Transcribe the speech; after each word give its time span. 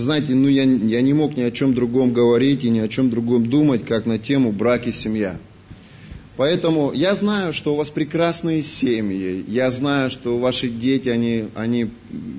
вы 0.00 0.04
знаете, 0.04 0.34
ну 0.34 0.48
я, 0.48 0.62
я 0.62 1.02
не 1.02 1.12
мог 1.12 1.36
ни 1.36 1.42
о 1.42 1.50
чем 1.50 1.74
другом 1.74 2.14
говорить 2.14 2.64
и 2.64 2.70
ни 2.70 2.78
о 2.78 2.88
чем 2.88 3.10
другом 3.10 3.50
думать, 3.50 3.84
как 3.84 4.06
на 4.06 4.18
тему 4.18 4.50
брак 4.50 4.86
и 4.86 4.92
семья. 4.92 5.36
Поэтому 6.38 6.92
я 6.94 7.14
знаю, 7.14 7.52
что 7.52 7.74
у 7.74 7.76
вас 7.76 7.90
прекрасные 7.90 8.62
семьи, 8.62 9.44
я 9.46 9.70
знаю, 9.70 10.08
что 10.08 10.38
ваши 10.38 10.70
дети, 10.70 11.10
они, 11.10 11.48
они 11.54 11.90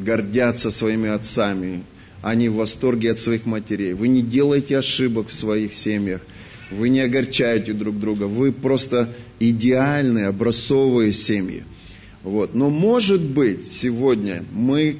гордятся 0.04 0.72
своими 0.72 1.08
отцами, 1.08 1.84
они 2.24 2.50
в 2.50 2.56
восторге 2.56 3.12
от 3.12 3.20
своих 3.20 3.46
матерей. 3.46 3.94
Вы 3.94 4.08
не 4.08 4.24
делаете 4.24 4.80
ошибок 4.80 5.28
в 5.28 5.34
своих 5.36 5.76
семьях, 5.76 6.22
вы 6.72 6.90
не 6.90 7.02
огорчаете 7.02 7.74
друг 7.74 8.00
друга, 8.00 8.24
вы 8.24 8.52
просто 8.52 9.14
идеальные, 9.40 10.26
образцовые 10.26 11.12
семьи. 11.12 11.64
Вот. 12.24 12.56
Но 12.56 12.72
может 12.72 13.22
быть 13.22 13.72
сегодня 13.72 14.46
мы 14.52 14.98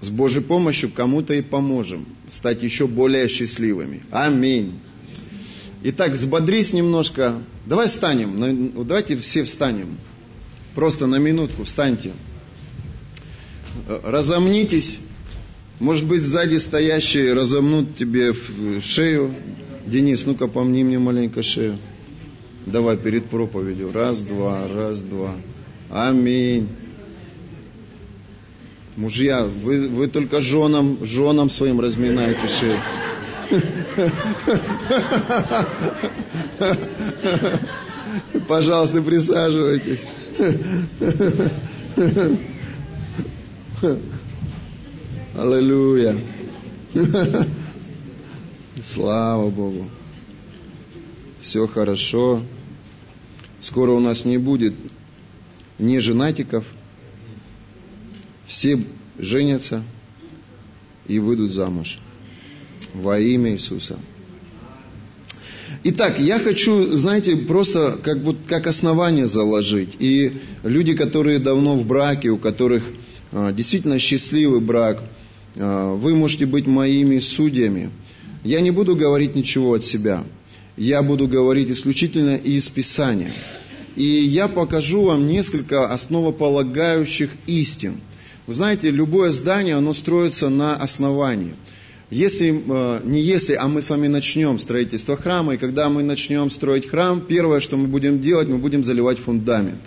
с 0.00 0.10
Божьей 0.10 0.42
помощью 0.42 0.90
кому-то 0.90 1.34
и 1.34 1.42
поможем 1.42 2.06
стать 2.28 2.62
еще 2.62 2.86
более 2.86 3.28
счастливыми. 3.28 4.02
Аминь. 4.10 4.74
Итак, 5.82 6.12
взбодрись 6.12 6.72
немножко. 6.72 7.36
Давай 7.66 7.86
встанем. 7.86 8.72
Давайте 8.84 9.16
все 9.16 9.44
встанем. 9.44 9.98
Просто 10.74 11.06
на 11.06 11.16
минутку 11.16 11.64
встаньте. 11.64 12.12
Разомнитесь. 14.04 15.00
Может 15.80 16.06
быть, 16.06 16.22
сзади 16.22 16.56
стоящие 16.56 17.32
разомнут 17.32 17.96
тебе 17.96 18.32
шею. 18.80 19.34
Денис, 19.86 20.26
ну-ка 20.26 20.48
помни 20.48 20.82
мне 20.82 20.98
маленько 20.98 21.42
шею. 21.42 21.78
Давай 22.66 22.96
перед 22.96 23.26
проповедью. 23.26 23.92
Раз, 23.92 24.20
два, 24.20 24.66
раз, 24.68 25.00
два. 25.00 25.34
Аминь. 25.90 26.68
Мужья, 28.98 29.44
вы, 29.44 29.86
вы 29.86 30.08
только 30.08 30.40
женам, 30.40 30.98
женам 31.04 31.50
своим 31.50 31.78
разминаете 31.78 32.48
шею. 32.48 32.80
Пожалуйста, 38.48 39.00
присаживайтесь. 39.00 40.08
Аллилуйя. 45.36 46.16
Слава 48.82 49.48
Богу. 49.48 49.88
Все 51.40 51.68
хорошо. 51.68 52.42
Скоро 53.60 53.92
у 53.92 54.00
нас 54.00 54.24
не 54.24 54.38
будет 54.38 54.74
ни 55.78 55.98
женатиков. 55.98 56.64
Все 58.48 58.80
женятся 59.18 59.84
и 61.06 61.18
выйдут 61.18 61.52
замуж 61.52 61.98
во 62.94 63.20
имя 63.20 63.52
Иисуса. 63.52 63.98
Итак, 65.84 66.18
я 66.18 66.38
хочу, 66.40 66.96
знаете, 66.96 67.36
просто 67.36 67.98
как, 68.02 68.18
вот, 68.22 68.38
как 68.48 68.66
основание 68.66 69.26
заложить. 69.26 69.90
И 69.98 70.32
люди, 70.62 70.94
которые 70.94 71.38
давно 71.38 71.76
в 71.76 71.86
браке, 71.86 72.30
у 72.30 72.38
которых 72.38 72.84
а, 73.32 73.52
действительно 73.52 73.98
счастливый 73.98 74.60
брак, 74.60 75.02
а, 75.54 75.94
вы 75.94 76.14
можете 76.14 76.46
быть 76.46 76.66
моими 76.66 77.18
судьями. 77.18 77.90
Я 78.44 78.62
не 78.62 78.70
буду 78.70 78.96
говорить 78.96 79.36
ничего 79.36 79.74
от 79.74 79.84
себя. 79.84 80.24
Я 80.78 81.02
буду 81.02 81.28
говорить 81.28 81.70
исключительно 81.70 82.36
из 82.36 82.66
Писания. 82.70 83.32
И 83.94 84.04
я 84.04 84.48
покажу 84.48 85.02
вам 85.04 85.26
несколько 85.28 85.92
основополагающих 85.92 87.30
истин. 87.46 87.94
Вы 88.48 88.54
знаете, 88.54 88.90
любое 88.90 89.30
здание, 89.30 89.76
оно 89.76 89.92
строится 89.92 90.48
на 90.48 90.74
основании– 90.74 91.54
если, 92.10 92.62
э, 92.66 93.00
не 93.04 93.20
если, 93.20 93.52
а 93.52 93.68
мы 93.68 93.82
с 93.82 93.90
вами 93.90 94.06
начнем 94.06 94.58
строительство 94.58 95.14
храма, 95.16 95.54
и 95.54 95.56
когда 95.58 95.90
мы 95.90 96.02
начнем 96.02 96.48
строить 96.48 96.88
храм, 96.88 97.20
первое, 97.20 97.60
что 97.60 97.76
мы 97.76 97.86
будем 97.86 98.20
делать, 98.22 98.48
мы 98.48 98.56
будем 98.56 98.82
заливать 98.82 99.18
фундамент. 99.18 99.80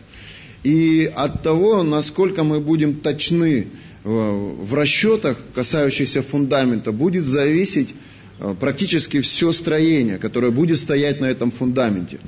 И 0.63 1.11
от 1.15 1.41
того, 1.41 1.81
насколько 1.81 2.43
мы 2.43 2.59
будем 2.59 2.93
точны 2.93 3.65
э, 3.65 3.67
в 4.03 4.75
расчетах, 4.75 5.39
касающихся 5.55 6.21
фундамента, 6.21 6.91
будет 6.91 7.25
зависеть 7.25 7.95
э, 8.39 8.53
практически 8.59 9.19
все 9.21 9.51
строение, 9.51 10.19
которое 10.19 10.51
будет 10.51 10.77
стоять 10.77 11.21
на 11.21 11.25
этом 11.25 11.49
фундаменте. 11.49 12.19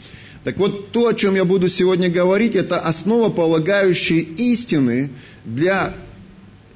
Так 0.43 0.57
вот, 0.57 0.89
то, 0.89 1.07
о 1.07 1.13
чем 1.13 1.35
я 1.35 1.45
буду 1.45 1.69
сегодня 1.69 2.09
говорить, 2.09 2.55
это 2.55 2.79
основополагающие 2.79 4.21
истины 4.21 5.11
для 5.45 5.93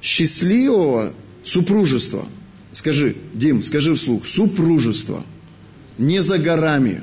счастливого 0.02 1.12
супружества– 1.42 2.26
Скажи, 2.72 3.16
Дим, 3.34 3.62
скажи 3.62 3.94
вслух, 3.94 4.26
супружество, 4.26 5.24
не 5.96 6.22
за 6.22 6.38
горами. 6.38 7.02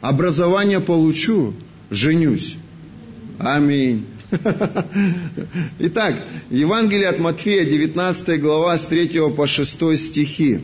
Образование 0.00 0.80
получу, 0.80 1.54
женюсь. 1.90 2.56
Аминь. 3.38 4.04
Итак, 5.78 6.16
Евангелие 6.50 7.08
от 7.08 7.18
Матфея, 7.18 7.64
19 7.64 8.40
глава, 8.40 8.76
с 8.76 8.86
3 8.86 9.30
по 9.34 9.46
6 9.46 9.96
стихи. 9.96 10.60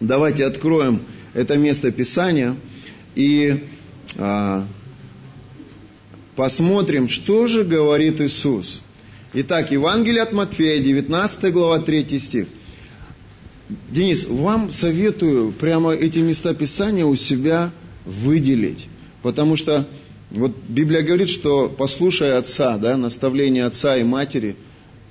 Давайте 0.00 0.44
откроем 0.44 1.00
это 1.32 1.56
место 1.56 1.92
Писания 1.92 2.56
и 3.14 3.64
а, 4.16 4.66
посмотрим, 6.34 7.08
что 7.08 7.46
же 7.46 7.62
говорит 7.62 8.20
Иисус. 8.20 8.82
Итак, 9.36 9.72
Евангелие 9.72 10.22
от 10.22 10.32
Матфея, 10.32 10.80
19 10.80 11.52
глава, 11.52 11.80
3 11.80 12.20
стих. 12.20 12.46
Денис, 13.90 14.26
вам 14.28 14.70
советую 14.70 15.50
прямо 15.50 15.92
эти 15.92 16.20
места 16.20 16.54
Писания 16.54 17.04
у 17.04 17.16
себя 17.16 17.72
выделить. 18.04 18.86
Потому 19.22 19.56
что 19.56 19.88
вот 20.30 20.56
Библия 20.68 21.02
говорит, 21.02 21.28
что 21.30 21.68
послушай 21.68 22.38
отца, 22.38 22.78
да, 22.78 22.96
наставление 22.96 23.64
отца 23.64 23.96
и 23.96 24.04
матери, 24.04 24.54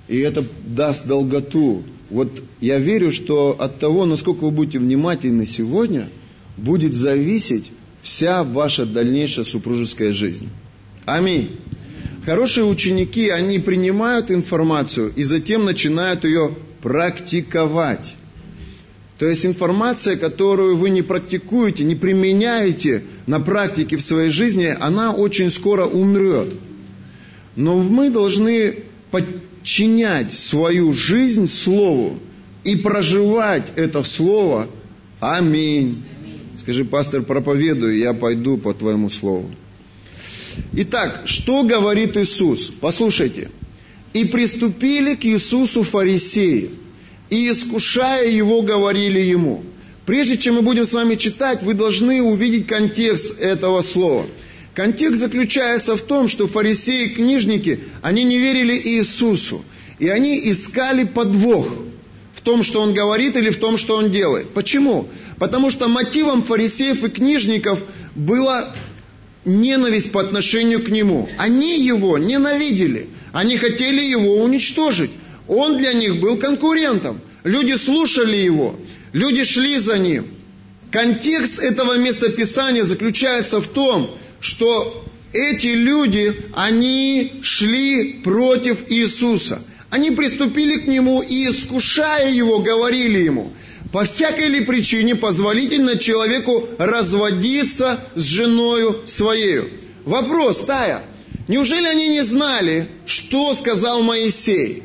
и 0.08 0.20
это 0.20 0.46
даст 0.66 1.06
долготу. 1.06 1.84
Вот 2.10 2.44
я 2.62 2.80
верю, 2.80 3.12
что 3.12 3.58
от 3.60 3.80
того, 3.80 4.06
насколько 4.06 4.46
вы 4.46 4.52
будете 4.52 4.80
внимательны 4.80 5.46
сегодня, 5.46 6.08
будет 6.56 6.94
зависеть 6.94 7.72
вся 8.02 8.46
ваша 8.46 8.86
дальнейшая 8.86 9.44
супружеская 9.44 10.14
жизнь. 10.14 10.48
Аминь. 11.04 11.60
Хорошие 12.26 12.66
ученики, 12.66 13.28
они 13.30 13.60
принимают 13.60 14.32
информацию 14.32 15.12
и 15.14 15.24
затем 15.24 15.66
начинают 15.66 16.24
ее 16.24 16.56
практиковать. 16.82 18.16
То 19.20 19.28
есть 19.28 19.46
информация, 19.46 20.16
которую 20.16 20.78
вы 20.78 20.90
не 20.90 21.02
практикуете, 21.02 21.84
не 21.84 21.96
применяете 21.96 23.04
на 23.28 23.40
практике 23.40 23.98
в 23.98 24.04
своей 24.04 24.30
жизни, 24.30 24.76
она 24.80 25.12
очень 25.12 25.50
скоро 25.50 25.86
умрет. 25.86 26.54
Но 27.58 27.78
мы 27.78 28.10
должны 28.10 28.80
подчинять 29.12 30.34
свою 30.34 30.94
жизнь 30.94 31.50
Слову 31.50 32.20
и 32.64 32.78
проживать 32.78 33.72
это 33.76 34.02
Слово. 34.02 34.70
Аминь. 35.20 36.02
Скажи, 36.58 36.86
пастор, 36.86 37.22
проповедую, 37.24 37.98
я 37.98 38.14
пойду 38.14 38.58
по 38.58 38.74
твоему 38.74 39.10
Слову. 39.10 39.52
Итак, 40.74 41.24
что 41.26 41.64
говорит 41.64 42.18
Иисус? 42.18 42.72
Послушайте. 42.80 43.50
И 44.14 44.26
приступили 44.26 45.16
к 45.16 45.26
Иисусу 45.26 45.84
фарисеи– 45.84 46.70
и 47.34 47.50
искушая 47.50 48.28
его, 48.28 48.62
говорили 48.62 49.20
ему. 49.20 49.64
Прежде 50.06 50.38
чем 50.38 50.56
мы 50.56 50.62
будем 50.62 50.86
с 50.86 50.94
вами 50.94 51.16
читать, 51.16 51.64
вы 51.64 51.74
должны 51.74 52.22
увидеть 52.22 52.68
контекст 52.68 53.40
этого 53.40 53.82
слова. 53.82 54.28
Контекст 54.76 55.20
заключается 55.20 55.96
в 55.96 56.02
том, 56.02 56.28
что 56.28 56.48
фарисеи 56.48 57.06
и 57.06 57.16
книжники, 57.16 57.80
они 58.02 58.24
не 58.24 58.38
верили 58.38 58.76
Иисусу. 58.76 59.64
И 59.98 60.10
они 60.10 60.52
искали 60.52 61.06
подвох 61.06 61.68
в 62.34 62.42
том, 62.42 62.62
что 62.62 62.82
он 62.82 62.94
говорит 62.94 63.36
или 63.36 63.50
в 63.50 63.58
том, 63.58 63.78
что 63.78 63.98
он 63.98 64.12
делает. 64.12 64.50
Почему? 64.50 65.08
Потому 65.40 65.72
что 65.72 65.88
мотивом 65.88 66.44
фарисеев 66.44 67.04
и 67.04 67.10
книжников 67.10 67.82
была 68.16 68.76
ненависть 69.46 70.12
по 70.12 70.22
отношению 70.22 70.84
к 70.84 70.90
нему. 70.90 71.30
Они 71.38 71.82
его 71.82 72.18
ненавидели. 72.18 73.10
Они 73.32 73.58
хотели 73.58 74.02
его 74.02 74.42
уничтожить. 74.44 75.12
Он 75.48 75.78
для 75.78 75.94
них 75.94 76.20
был 76.20 76.38
конкурентом. 76.38 77.22
Люди 77.44 77.74
слушали 77.74 78.38
его, 78.38 78.80
люди 79.12 79.44
шли 79.44 79.78
за 79.78 79.98
ним. 79.98 80.28
Контекст 80.92 81.60
этого 81.60 81.98
местописания 81.98 82.84
заключается 82.84 83.60
в 83.60 83.68
том, 83.68 84.16
что 84.40 85.06
эти 85.34 85.68
люди, 85.68 86.36
они 86.56 87.40
шли 87.42 88.22
против 88.24 88.92
Иисуса. 88.92 89.62
Они 89.90 90.12
приступили 90.12 90.78
к 90.78 90.88
Нему 90.88 91.22
и, 91.22 91.50
искушая 91.50 92.32
Его, 92.32 92.60
говорили 92.60 93.20
Ему, 93.20 93.52
по 93.92 94.06
всякой 94.06 94.48
ли 94.48 94.62
причине 94.62 95.16
позволительно 95.16 95.98
человеку 95.98 96.68
разводиться 96.78 98.00
с 98.16 98.24
женою 98.24 99.02
своею? 99.06 99.70
Вопрос, 100.06 100.62
Тая, 100.62 101.04
неужели 101.48 101.88
они 101.88 102.08
не 102.10 102.24
знали, 102.24 102.88
что 103.06 103.54
сказал 103.54 104.02
Моисей? 104.02 104.84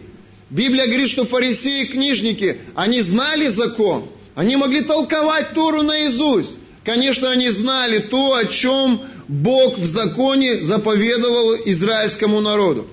Библия 0.51 0.87
говорит, 0.87 1.11
что 1.11 1.27
фарисеи 1.27 1.83
и 1.83 1.87
книжники, 1.87 2.59
они 2.75 3.01
знали 3.01 3.49
закон, 3.49 4.09
они 4.35 4.57
могли 4.57 4.81
толковать 4.81 5.53
Тору 5.55 5.83
наизусть. 5.83 6.55
Конечно, 6.85 7.31
они 7.31 7.51
знали 7.51 7.99
то, 7.99 8.35
о 8.35 8.47
чем 8.47 9.03
Бог 9.27 9.77
в 9.77 9.85
законе 9.85 10.63
заповедовал 10.63 11.55
израильскому 11.67 12.41
народу. 12.41 12.89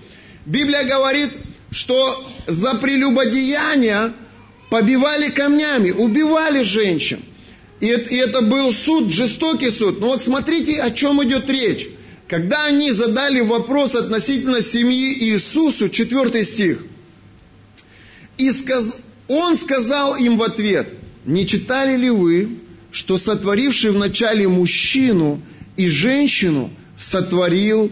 Библия 0.45 0.83
говорит, 0.83 1.31
что 1.71 2.25
за 2.45 2.75
прелюбодеяние 2.75 4.11
побивали 4.75 5.29
камнями, 5.29 5.91
убивали 5.91 6.61
женщин. 6.61 7.21
И 7.79 7.87
это, 7.87 8.09
и 8.09 8.17
это 8.17 8.41
был 8.41 8.73
суд, 8.73 9.09
жестокий 9.09 9.69
суд. 9.69 10.01
Но 10.01 10.07
вот 10.07 10.21
смотрите, 10.21 10.81
о 10.81 10.91
чем 10.91 11.23
идет 11.23 11.49
речь. 11.49 11.87
Когда 12.27 12.65
они 12.65 12.91
задали 12.91 13.39
вопрос 13.39 13.95
относительно 13.95 14.59
семьи 14.59 15.29
Иисусу, 15.29 15.87
4 15.87 16.43
стих, 16.43 16.83
и 18.37 18.51
сказ... 18.51 18.99
он 19.29 19.55
сказал 19.55 20.17
им 20.17 20.35
в 20.37 20.43
ответ, 20.43 20.89
не 21.23 21.47
читали 21.47 21.95
ли 21.95 22.09
вы, 22.09 22.59
что 22.91 23.17
сотворивший 23.17 23.91
вначале 23.91 24.45
мужчину 24.45 25.41
и 25.77 25.87
женщину 25.87 26.69
сотворил 26.97 27.89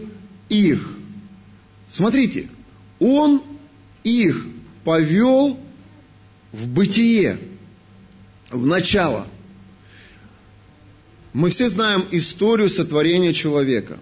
их? 0.50 0.86
Смотрите, 1.88 2.50
он 2.98 3.40
их 4.02 4.46
повел 4.84 5.58
в 6.54 6.68
бытие, 6.68 7.36
в 8.48 8.64
начало. 8.64 9.26
Мы 11.32 11.50
все 11.50 11.68
знаем 11.68 12.06
историю 12.12 12.68
сотворения 12.68 13.32
человека. 13.32 13.98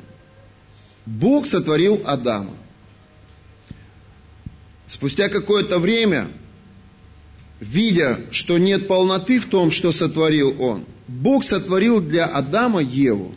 Бог 1.07 1.47
сотворил 1.47 2.03
Адама. 2.05 2.55
Спустя 4.87 5.31
какое-то 5.31 5.79
время, 5.79 6.29
видя, 7.59 8.21
что 8.31 8.59
нет 8.59 8.87
полноты 8.87 9.39
в 9.41 9.47
том, 9.47 9.71
что 9.71 9.91
сотворил 9.91 10.61
он, 10.61 10.85
Бог 11.09 11.45
сотворил 11.45 12.03
для 12.03 12.27
Адама 12.27 12.83
Еву. 12.83 13.35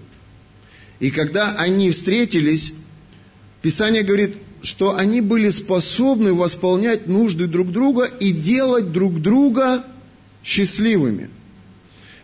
И 1.00 1.10
когда 1.10 1.56
они 1.56 1.90
встретились, 1.92 2.74
Писание 3.62 4.04
говорит, 4.04 4.36
что 4.66 4.96
они 4.98 5.22
были 5.22 5.50
способны 5.52 6.34
восполнять 6.34 7.06
нужды 7.08 7.46
друг 7.46 7.72
друга 7.72 8.06
и 8.06 8.32
делать 8.32 8.92
друг 8.92 9.22
друга 9.22 9.84
счастливыми. 10.44 11.30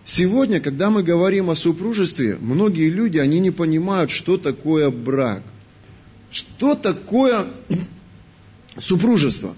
Сегодня, 0.04 0.60
когда 0.60 0.90
мы 0.90 1.04
говорим 1.04 1.52
о 1.52 1.56
супружестве, 1.56 2.38
многие 2.42 2.90
люди, 2.90 3.20
они 3.20 3.40
не 3.40 3.52
понимают, 3.52 4.10
что 4.10 4.38
такое 4.40 4.90
брак. 4.90 5.44
Что 6.32 6.74
такое 6.74 7.46
супружество? 8.80 9.54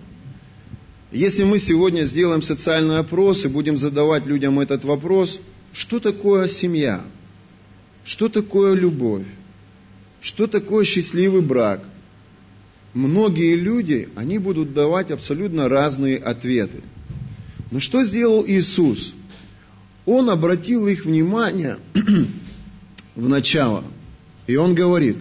Если 1.14 1.46
мы 1.46 1.60
сегодня 1.60 2.04
сделаем 2.04 2.42
социальный 2.42 2.98
опрос 2.98 3.46
и 3.46 3.48
будем 3.48 3.78
задавать 3.78 4.26
людям 4.26 4.60
этот 4.60 4.84
вопрос, 4.84 5.40
что 5.72 6.02
такое 6.02 6.50
семья? 6.50 7.02
Что 8.04 8.28
такое 8.28 8.74
любовь? 8.74 9.26
Что 10.20 10.48
такое 10.48 10.84
счастливый 10.84 11.42
брак? 11.42 11.86
Многие 12.94 13.56
люди, 13.56 14.10
они 14.16 14.38
будут 14.38 14.74
давать 14.74 15.10
абсолютно 15.10 15.68
разные 15.68 16.18
ответы. 16.18 16.82
Но 17.72 17.80
что 17.80 18.04
сделал 18.04 18.46
Иисус? 18.46 19.14
Он 20.06 20.30
обратил 20.30 20.88
их 20.88 21.06
внимание 21.06 21.78
в 23.16 23.28
начало. 23.30 23.84
И 24.46 24.56
он 24.56 24.76
говорит, 24.76 25.18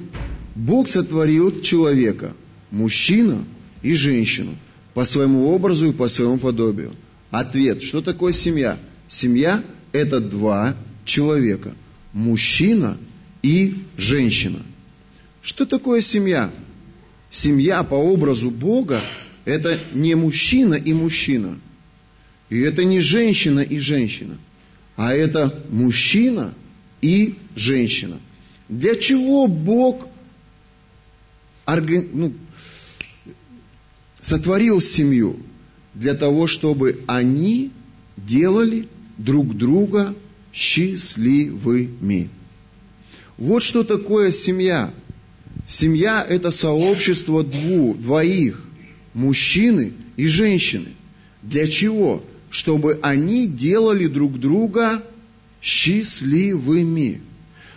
Бог 0.54 0.88
сотворил 0.88 1.62
человека, 1.62 2.34
мужчина 2.70 3.44
и 3.82 3.94
женщину, 3.94 4.56
по 4.92 5.04
своему 5.04 5.48
образу 5.48 5.88
и 5.88 5.92
по 5.92 6.08
своему 6.08 6.38
подобию. 6.38 6.94
Ответ, 7.30 7.82
что 7.82 8.02
такое 8.02 8.34
семья? 8.34 8.78
Семья– 9.08 9.64
это 9.92 10.20
два 10.20 10.76
человека, 11.06 11.72
мужчина 12.12 12.98
и 13.42 13.76
женщина. 13.96 14.58
Что 15.40 15.64
такое 15.64 16.02
семья? 16.02 16.50
Семья 17.32 17.82
по 17.82 17.94
образу 17.94 18.52
Бога– 18.52 19.00
это 19.44 19.76
не 19.92 20.14
мужчина 20.14 20.74
и 20.74 20.92
мужчина. 20.92 21.58
И 22.48 22.60
это 22.60 22.84
не 22.84 23.00
женщина 23.00 23.60
и 23.60 23.80
женщина– 23.80 24.38
а 24.96 25.14
это 25.14 25.62
мужчина 25.70 26.54
и 27.00 27.34
женщина. 27.56 28.20
Для 28.68 28.94
чего 28.96 29.46
Бог 29.46 30.08
орган... 31.66 32.08
ну, 32.12 32.32
сотворил 34.20 34.80
семью? 34.80 35.38
Для 35.94 36.14
того, 36.14 36.46
чтобы 36.46 37.02
они 37.06 37.70
делали 38.16 38.88
друг 39.18 39.56
друга 39.56 40.14
счастливыми. 40.52 42.30
Вот 43.36 43.62
что 43.62 43.82
такое 43.82 44.30
семья. 44.30 44.94
Семья– 45.72 46.24
это 46.28 46.50
сообщество 46.50 47.42
двух, 47.42 47.98
двоих, 47.98 48.62
мужчины 49.14 49.92
и 50.16 50.26
женщины. 50.26 50.88
Для 51.42 51.66
чего? 51.66 52.22
чтобы 52.52 53.00
они 53.02 53.46
делали 53.46 54.06
друг 54.06 54.38
друга 54.38 55.02
счастливыми. 55.62 57.22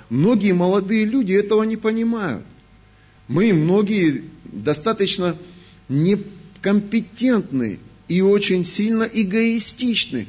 Многие 0.09 0.51
молодые 0.51 1.05
люди 1.05 1.31
этого 1.31 1.63
не 1.63 1.77
понимают. 1.77 2.43
Мы 3.29 3.53
многие 3.53 4.25
достаточно 4.43 5.37
некомпетентны 5.87 7.79
и 8.09 8.19
очень 8.19 8.65
сильно 8.65 9.03
эгоистичны, 9.03 10.27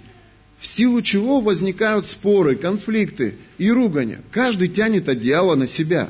в 0.61 0.67
силу 0.67 1.03
чего 1.03 1.41
возникают 1.41 2.07
споры, 2.07 2.55
конфликты 2.55 3.35
и 3.59 3.69
ругания. 3.69 4.21
Каждый 4.31 4.69
тянет 4.69 5.09
одеяло 5.09 5.57
на 5.57 5.67
себя. 5.67 6.09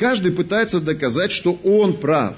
Каждый 0.00 0.32
пытается 0.32 0.80
доказать, 0.80 1.30
что 1.30 1.52
он 1.52 2.00
прав, 2.00 2.34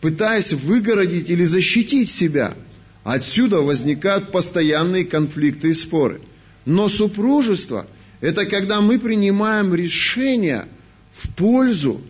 пытаясь 0.00 0.52
выгородить 0.52 1.30
или 1.30 1.44
защитить 1.44 2.08
себя– 2.08 2.54
Отсюда 3.04 3.60
возникают 3.60 4.32
постоянные 4.32 5.04
конфликты 5.04 5.68
и 5.68 5.74
споры. 5.74 6.22
Но 6.64 6.88
супружество– 6.88 7.86
это 8.22 8.46
когда 8.46 8.80
мы 8.80 8.98
принимаем 8.98 9.74
решение 9.74 10.66
в 11.12 11.28
пользу 11.34 12.00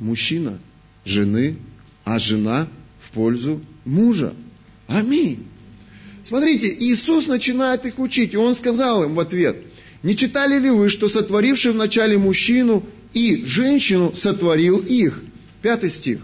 мужчина, 0.00 0.58
жены, 1.04 1.56
а 2.04 2.18
жена 2.18 2.66
в 2.98 3.10
пользу 3.12 3.62
мужа. 3.84 4.34
Аминь. 4.88 5.46
Смотрите, 6.24 6.66
Иисус 6.80 7.28
начинает 7.28 7.86
их 7.86 8.00
учить, 8.00 8.34
и 8.34 8.36
Он 8.36 8.54
сказал 8.54 9.04
им 9.04 9.14
в 9.14 9.20
ответ, 9.20 9.56
«Не 10.02 10.16
читали 10.16 10.58
ли 10.58 10.70
вы, 10.70 10.88
что 10.88 11.08
сотворивший 11.08 11.70
вначале 11.70 12.18
мужчину 12.18 12.84
и 13.12 13.44
женщину 13.44 14.14
сотворил 14.14 14.78
их?» 14.78 15.22
Пятый 15.62 15.90
стих. 15.90 16.20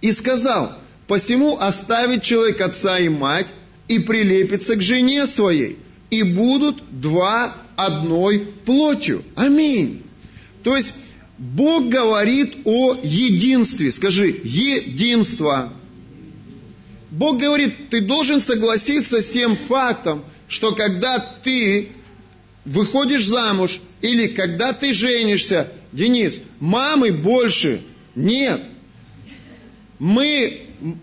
«И 0.00 0.12
сказал, 0.12 0.78
Посему 1.08 1.58
оставит 1.58 2.22
человек 2.22 2.60
отца 2.60 2.98
и 2.98 3.08
мать 3.08 3.48
и 3.88 3.98
прилепится 3.98 4.76
к 4.76 4.82
жене 4.82 5.26
своей, 5.26 5.78
и 6.10 6.22
будут 6.22 6.82
два 7.00 7.56
одной 7.76 8.40
плотью. 8.66 9.24
Аминь. 9.34 10.02
То 10.62 10.76
есть 10.76 10.92
Бог 11.38 11.88
говорит 11.88 12.58
о 12.66 12.94
единстве. 13.02 13.90
Скажи, 13.90 14.38
единство. 14.44 15.72
Бог 17.10 17.38
говорит, 17.38 17.88
ты 17.88 18.02
должен 18.02 18.42
согласиться 18.42 19.22
с 19.22 19.30
тем 19.30 19.56
фактом, 19.56 20.22
что 20.46 20.74
когда 20.74 21.18
ты 21.42 21.88
выходишь 22.66 23.24
замуж 23.24 23.80
или 24.00 24.28
когда 24.28 24.72
ты 24.72 24.92
женишься, 24.92 25.68
Денис, 25.92 26.40
мамы 26.60 27.12
больше 27.12 27.80
нет. 28.14 28.60
Мы 29.98 30.60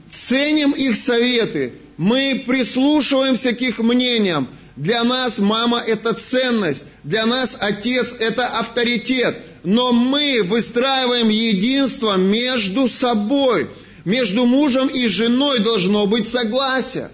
ценим 0.09 0.71
их 0.71 0.95
советы, 0.95 1.73
мы 1.97 2.43
прислушиваемся 2.45 3.53
к 3.53 3.61
их 3.61 3.79
мнениям. 3.79 4.47
Для 4.75 5.03
нас 5.03 5.39
мама– 5.39 5.81
это 5.87 6.13
ценность, 6.13 6.85
для 7.03 7.25
нас 7.25 7.57
отец– 7.59 8.15
это 8.19 8.47
авторитет. 8.47 9.37
Но 9.63 9.93
мы 9.93 10.43
выстраиваем 10.43 11.29
единство 11.29 12.17
между 12.17 12.87
собой. 12.87 13.67
Между 14.03 14.45
мужем 14.45 14.87
и 14.87 15.07
женой 15.07 15.59
должно 15.59 16.05
быть 16.05 16.27
согласие. 16.27 17.09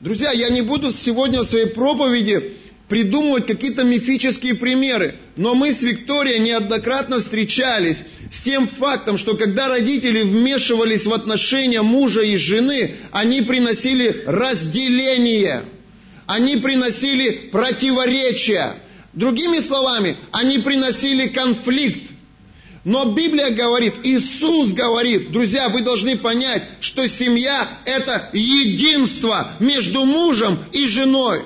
Друзья, 0.00 0.32
я 0.32 0.48
не 0.48 0.62
буду 0.62 0.90
сегодня 0.90 1.40
в 1.40 1.44
своей 1.44 1.66
проповеди 1.66 2.54
придумывать 2.88 3.46
какие-то 3.46 3.84
мифические 3.84 4.54
примеры. 4.54 5.14
Но 5.36 5.54
мы 5.54 5.72
с 5.72 5.82
Викторией 5.82 6.38
неоднократно 6.38 7.18
встречались 7.18 8.04
с 8.30 8.42
тем 8.42 8.68
фактом, 8.68 9.18
что 9.18 9.36
когда 9.36 9.68
родители 9.68 10.22
вмешивались 10.22 11.06
в 11.06 11.12
отношения 11.12 11.82
мужа 11.82 12.22
и 12.22 12.36
жены, 12.36 12.94
они 13.10 13.42
приносили 13.42 14.22
разделение, 14.26 15.64
они 16.26 16.56
приносили 16.56 17.30
противоречия. 17.50 18.74
Другими 19.12 19.60
словами, 19.60 20.16
они 20.32 20.58
приносили 20.58 21.28
конфликт. 21.28 22.10
Но 22.84 23.12
Библия 23.14 23.50
говорит, 23.50 23.94
Иисус 24.02 24.74
говорит, 24.74 25.32
друзья, 25.32 25.68
вы 25.70 25.80
должны 25.80 26.18
понять, 26.18 26.64
что 26.80 27.08
семья– 27.08 27.66
это 27.86 28.28
единство 28.34 29.52
между 29.58 30.04
мужем 30.04 30.58
и 30.72 30.86
женой. 30.86 31.44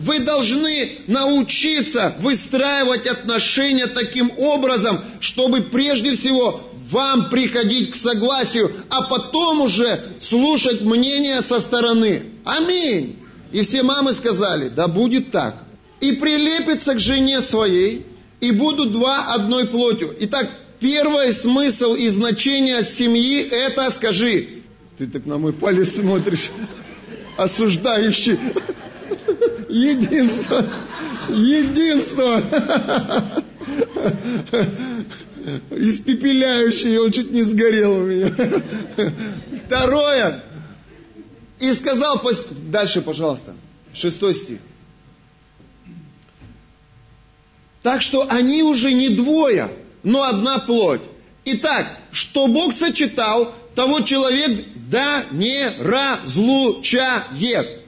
Вы 0.00 0.20
должны 0.20 0.92
научиться 1.08 2.14
выстраивать 2.20 3.06
отношения 3.06 3.86
таким 3.86 4.32
образом, 4.38 4.98
чтобы 5.20 5.60
прежде 5.60 6.16
всего 6.16 6.62
вам 6.90 7.28
приходить 7.28 7.90
к 7.90 7.96
согласию, 7.96 8.72
а 8.88 9.02
потом 9.02 9.60
уже 9.60 10.02
слушать 10.18 10.80
мнение 10.80 11.42
со 11.42 11.60
стороны. 11.60 12.22
Аминь. 12.44 13.18
И 13.52 13.62
все 13.62 13.82
мамы 13.82 14.14
сказали, 14.14 14.68
да 14.68 14.88
будет 14.88 15.32
так. 15.32 15.62
И 16.00 16.12
прилепится 16.12 16.94
к 16.94 16.98
жене 16.98 17.42
своей, 17.42 18.06
и 18.40 18.52
будут 18.52 18.92
два 18.92 19.34
одной 19.34 19.66
плотью. 19.66 20.16
Итак, 20.20 20.48
первый 20.78 21.34
смысл 21.34 21.92
и 21.92 22.08
значение 22.08 22.82
семьи 22.84 23.42
это, 23.42 23.90
скажи, 23.90 24.48
ты 24.96 25.06
так 25.06 25.26
на 25.26 25.36
мой 25.36 25.52
палец 25.52 25.96
смотришь, 25.96 26.50
осуждающий. 27.36 28.38
Единство. 29.70 30.66
Единство. 31.28 32.42
Испепеляющий, 35.70 36.98
он 36.98 37.12
чуть 37.12 37.30
не 37.30 37.42
сгорел 37.42 37.92
у 37.92 38.02
меня. 38.02 38.32
Второе. 39.64 40.44
И 41.58 41.72
сказал, 41.74 42.20
дальше, 42.70 43.02
пожалуйста, 43.02 43.54
шестой 43.94 44.34
стих. 44.34 44.58
Так 47.82 48.02
что 48.02 48.26
они 48.28 48.62
уже 48.62 48.92
не 48.92 49.10
двое, 49.10 49.70
но 50.02 50.24
одна 50.24 50.58
плоть. 50.58 51.00
Итак, 51.44 51.86
что 52.12 52.46
Бог 52.46 52.74
сочетал, 52.74 53.54
того 53.74 54.00
человек 54.00 54.66
да 54.90 55.24
не 55.30 55.68
разлучает. 55.78 57.79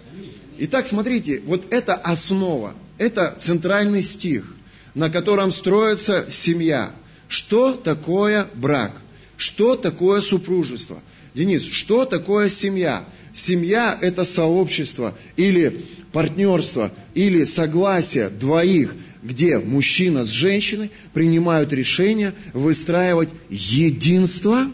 Итак, 0.64 0.86
смотрите, 0.86 1.42
вот 1.44 1.72
это 1.72 1.94
основа, 1.94 2.74
это 2.96 3.34
центральный 3.36 4.00
стих, 4.00 4.54
на 4.94 5.10
котором 5.10 5.50
строится 5.50 6.26
семья. 6.30 6.92
Что 7.26 7.72
такое 7.72 8.46
брак? 8.54 8.92
Что 9.36 9.74
такое 9.74 10.20
супружество? 10.20 11.02
Денис, 11.34 11.64
что 11.64 12.04
такое 12.04 12.48
семья? 12.48 13.04
Семья– 13.32 13.98
это 14.00 14.24
сообщество 14.24 15.18
или 15.36 15.84
партнерство, 16.12 16.92
или 17.14 17.42
согласие 17.42 18.28
двоих, 18.28 18.94
где 19.20 19.58
мужчина 19.58 20.24
с 20.24 20.28
женщиной 20.28 20.92
принимают 21.12 21.72
решение 21.72 22.34
выстраивать 22.52 23.30
единство, 23.50 24.70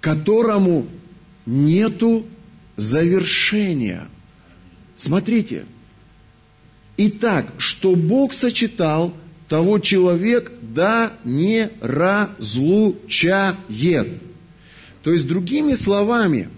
которому 0.00 0.88
нету 1.46 2.26
завершения. 2.74 4.08
Смотрите. 4.96 5.64
Итак, 6.96 7.52
что 7.58 7.94
Бог 7.94 8.32
сочетал, 8.32 9.14
того 9.48 9.78
человек 9.78 10.50
да 10.62 11.12
не 11.24 11.70
разлучает. 11.80 13.56
То 15.02 15.12
есть, 15.12 15.28
другими 15.28 15.74
словами, 15.74 16.48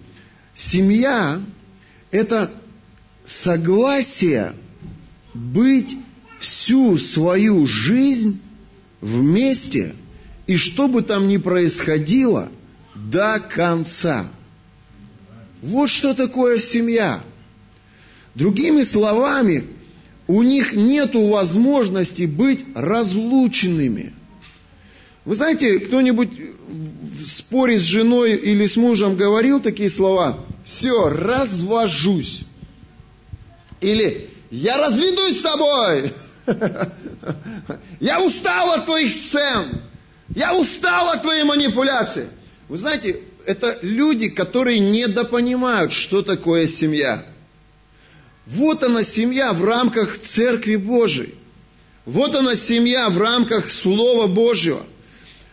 семья– 0.55 1.43
это 2.11 2.51
согласие 3.27 4.55
быть 5.35 5.97
всю 6.39 6.97
свою 6.97 7.67
жизнь 7.67 8.41
вместе, 9.01 9.95
и 10.47 10.57
что 10.57 10.89
бы 10.89 11.03
там 11.03 11.29
ни 11.29 11.37
происходило, 11.37 12.49
до 12.95 13.39
конца. 13.41 14.29
Вот 15.61 15.91
что 15.91 16.15
такое 16.15 16.59
семья. 16.59 17.23
Другими 18.39 18.83
словами, 18.83 19.65
у 20.29 20.43
них 20.45 20.73
нет 20.73 21.17
возможности 21.17 22.23
быть 22.23 22.65
разлученными. 22.77 24.15
Вы 25.25 25.35
знаете, 25.35 25.81
кто-нибудь 25.81 26.31
в 26.69 27.27
споре 27.27 27.77
с 27.81 27.83
женой 27.83 28.37
или 28.37 28.65
с 28.65 28.77
мужем 28.77 29.17
говорил 29.17 29.59
такие 29.61 29.91
слова? 29.91 30.47
Все, 30.65 31.09
развожусь. 31.09 32.45
Или 33.81 34.31
я 34.53 34.79
разведусь 34.79 35.39
с 35.39 35.41
тобой. 35.41 36.13
Я 37.99 38.23
устал 38.23 38.71
от 38.71 38.85
твоих 38.85 39.11
сцен. 39.11 39.81
Я 40.37 40.55
устал 40.55 41.09
от 41.09 41.23
твоей 41.23 41.43
манипуляции. 41.43 42.29
Вы 42.69 42.77
знаете, 42.77 43.19
это 43.47 43.77
люди, 43.83 44.29
которые 44.29 44.79
недопонимают, 44.79 45.91
что 45.91 46.23
такое 46.23 46.69
семья. 46.69 47.25
Вот 48.49 48.83
она 48.83 49.03
семья 49.03 49.53
в 49.53 49.63
рамках 49.65 50.19
Церкви 50.19 50.77
Божией. 50.77 51.35
Вот 52.07 52.35
она 52.35 52.55
семья 52.55 53.11
в 53.11 53.19
рамках 53.19 53.71
Слова 53.71 54.27
Божьего. 54.27 54.83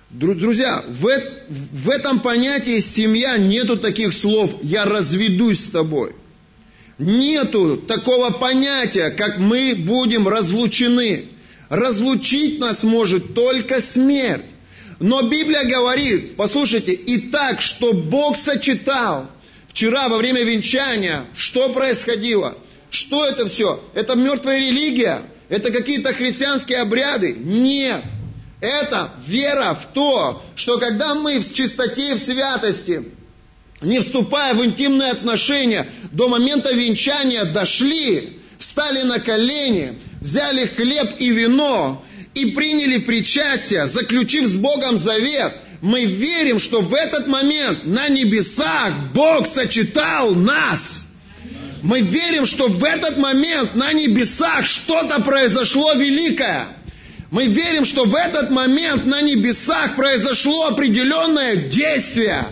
Друзья, 0.09 0.81
в, 0.87 1.89
этом 1.89 2.21
понятии 2.21 2.79
семья 2.79 3.37
нету 3.37 3.75
таких 3.75 4.13
слов 4.13 4.55
«я 4.61 4.85
разведусь 4.85 5.65
с 5.65 5.67
тобой». 5.67 6.13
Нету 6.97 7.75
такого 7.75 8.29
понятия, 8.29 9.09
как 9.09 9.39
мы 9.39 9.75
будем 9.75 10.29
разлучены. 10.29 11.25
Разлучить 11.67 12.59
нас 12.59 12.85
может 12.85 13.33
только 13.33 13.81
смерть. 13.81 14.45
Но 15.01 15.23
Библия 15.23 15.65
говорит, 15.65 16.37
послушайте, 16.37 16.93
и 16.93 17.17
так, 17.17 17.59
что 17.59 17.91
Бог 17.91 18.37
сочетал. 18.37 19.29
Вчера 19.67 20.07
во 20.07 20.17
время 20.17 20.43
венчания, 20.43 21.25
что 21.35 21.73
происходило? 21.73 22.57
Что 22.95 23.25
это 23.25 23.45
все? 23.45 23.83
Это 23.93 24.15
мертвая 24.15 24.57
религия? 24.57 25.21
Это 25.49 25.69
какие-то 25.69 26.13
христианские 26.13 26.79
обряды? 26.79 27.35
Нет. 27.37 28.01
Это 28.61 29.11
вера 29.27 29.73
в 29.73 29.93
то, 29.93 30.41
что 30.55 30.79
когда 30.79 31.13
мы 31.13 31.39
в 31.39 31.53
чистоте 31.53 32.11
и 32.11 32.13
в 32.13 32.19
святости, 32.19 33.03
не 33.81 33.99
вступая 33.99 34.53
в 34.53 34.63
интимные 34.63 35.11
отношения, 35.11 35.87
до 36.13 36.29
момента 36.29 36.73
венчания 36.73 37.43
дошли, 37.43 38.39
встали 38.59 39.01
на 39.01 39.19
колени, 39.19 39.99
взяли 40.21 40.65
хлеб 40.65 41.15
и 41.19 41.31
вино 41.31 42.01
и 42.33 42.45
приняли 42.45 42.99
причастие, 42.99 43.87
заключив 43.87 44.47
с 44.47 44.55
Богом 44.55 44.97
завет, 44.97 45.53
мы 45.81 46.05
верим, 46.05 46.59
что 46.59 46.79
в 46.79 46.93
этот 46.93 47.27
момент 47.27 47.83
на 47.83 48.07
небесах 48.07 48.93
Бог 49.13 49.47
сочетал 49.47 50.33
нас– 50.33 51.01
мы 51.81 52.01
верим, 52.01 52.45
что 52.45 52.67
в 52.67 52.83
этот 52.83 53.17
момент 53.17 53.75
на 53.75 53.93
небесах 53.93 54.65
что-то 54.65 55.21
произошло 55.21 55.93
великое. 55.93 56.67
Мы 57.31 57.45
верим, 57.47 57.85
что 57.85 58.05
в 58.05 58.15
этот 58.15 58.49
момент 58.49 59.05
на 59.05 59.21
небесах 59.21 59.95
произошло 59.95 60.67
определенное 60.67 61.55
действие. 61.55 62.45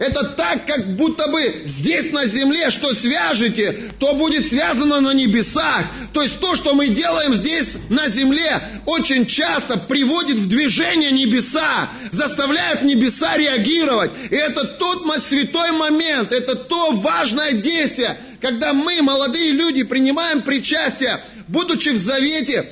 Это 0.00 0.24
так, 0.24 0.64
как 0.64 0.96
будто 0.96 1.28
бы 1.28 1.60
здесь 1.66 2.10
на 2.10 2.24
земле, 2.24 2.70
что 2.70 2.94
свяжете, 2.94 3.76
то 3.98 4.14
будет 4.14 4.48
связано 4.48 4.98
на 5.00 5.12
небесах. 5.12 5.84
То 6.14 6.22
есть 6.22 6.40
то, 6.40 6.56
что 6.56 6.74
мы 6.74 6.88
делаем 6.88 7.34
здесь 7.34 7.76
на 7.90 8.08
земле, 8.08 8.62
очень 8.86 9.26
часто 9.26 9.76
приводит 9.76 10.38
в 10.38 10.48
движение 10.48 11.12
небеса, 11.12 11.90
заставляет 12.12 12.80
небеса 12.80 13.36
реагировать. 13.36 14.12
И 14.30 14.36
это 14.36 14.64
тот 14.64 15.04
святой 15.20 15.72
момент, 15.72 16.32
это 16.32 16.54
то 16.54 16.92
важное 16.92 17.52
действие, 17.52 18.16
когда 18.40 18.72
мы, 18.72 19.02
молодые 19.02 19.52
люди, 19.52 19.82
принимаем 19.82 20.42
причастие, 20.42 21.20
будучи 21.48 21.90
в 21.90 21.98
завете, 21.98 22.70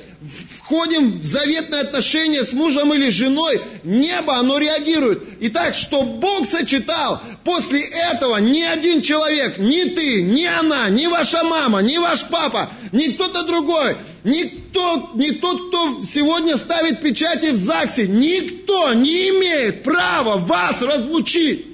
входим 0.57 1.19
в 1.19 1.23
заветные 1.23 1.81
отношения 1.81 2.43
с 2.43 2.53
мужем 2.53 2.93
или 2.93 3.09
женой, 3.09 3.61
небо, 3.83 4.37
оно 4.37 4.57
реагирует. 4.57 5.23
Итак, 5.41 5.75
что 5.75 6.03
Бог 6.03 6.45
сочетал, 6.45 7.21
после 7.43 7.81
этого 7.81 8.37
ни 8.37 8.61
один 8.61 9.01
человек, 9.01 9.57
ни 9.57 9.83
ты, 9.83 10.23
ни 10.23 10.43
она, 10.43 10.89
ни 10.89 11.07
ваша 11.07 11.43
мама, 11.43 11.81
ни 11.81 11.97
ваш 11.97 12.25
папа, 12.25 12.71
ни 12.91 13.07
кто-то 13.07 13.43
другой, 13.43 13.97
ни 14.23 14.43
тот, 14.43 15.15
ни 15.15 15.31
тот, 15.31 15.69
кто 15.69 16.03
сегодня 16.03 16.57
ставит 16.57 17.01
печати 17.01 17.51
в 17.51 17.55
ЗАГСе, 17.55 18.07
никто 18.07 18.93
не 18.93 19.29
имеет 19.29 19.83
права 19.83 20.37
вас 20.37 20.81
разлучить. 20.81 21.68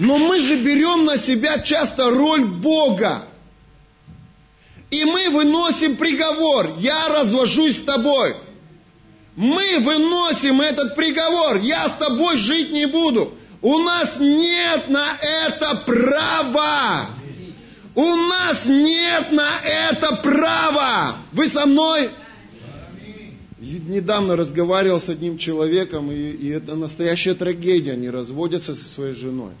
Но 0.00 0.16
мы 0.16 0.40
же 0.40 0.56
берем 0.56 1.04
на 1.04 1.18
себя 1.18 1.58
часто 1.58 2.10
роль 2.10 2.46
Бога. 2.46 3.26
И 4.90 5.04
мы 5.04 5.28
выносим 5.28 5.96
приговор. 5.96 6.72
Я 6.78 7.10
развожусь 7.10 7.76
с 7.76 7.82
тобой. 7.82 8.34
Мы 9.36 9.78
выносим 9.78 10.62
этот 10.62 10.96
приговор. 10.96 11.58
Я 11.58 11.86
с 11.86 11.96
тобой 11.96 12.38
жить 12.38 12.72
не 12.72 12.86
буду. 12.86 13.34
У 13.60 13.78
нас 13.80 14.18
нет 14.18 14.88
на 14.88 15.04
это 15.20 15.76
права. 15.84 17.06
У 17.94 18.14
нас 18.14 18.68
нет 18.68 19.32
на 19.32 19.50
это 19.62 20.16
права. 20.16 21.18
Вы 21.32 21.46
со 21.46 21.66
мной? 21.66 22.08
недавно 23.60 24.34
разговаривал 24.34 24.98
с 24.98 25.10
одним 25.10 25.36
человеком, 25.36 26.10
и, 26.10 26.30
и 26.30 26.48
это 26.48 26.76
настоящая 26.76 27.34
трагедия. 27.34 27.92
Они 27.92 28.08
разводятся 28.08 28.74
со 28.74 28.88
своей 28.88 29.14
женой. 29.14 29.52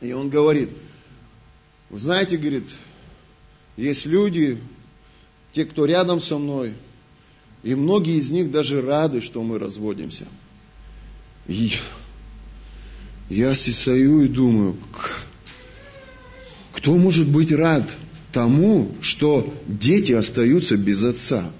И 0.00 0.12
он 0.12 0.28
говорит, 0.28 0.70
вы 1.90 1.98
знаете, 1.98 2.36
говорит, 2.36 2.68
есть 3.76 4.06
люди, 4.06 4.58
те, 5.52 5.64
кто 5.64 5.86
рядом 5.86 6.20
со 6.20 6.38
мной, 6.38 6.74
и 7.62 7.74
многие 7.74 8.18
из 8.18 8.30
них 8.30 8.50
даже 8.50 8.82
рады, 8.82 9.20
что 9.20 9.42
мы 9.42 9.58
разводимся. 9.58 10.26
И 11.46 11.72
я 13.28 13.54
сисаю 13.54 14.24
и 14.24 14.28
думаю, 14.28 14.76
кто 16.72 16.96
может 16.96 17.28
быть 17.28 17.50
рад 17.50 17.88
тому, 18.32 18.94
что 19.00 19.52
дети 19.66 20.12
остаются 20.12 20.76
без 20.76 21.02
отца? 21.02 21.50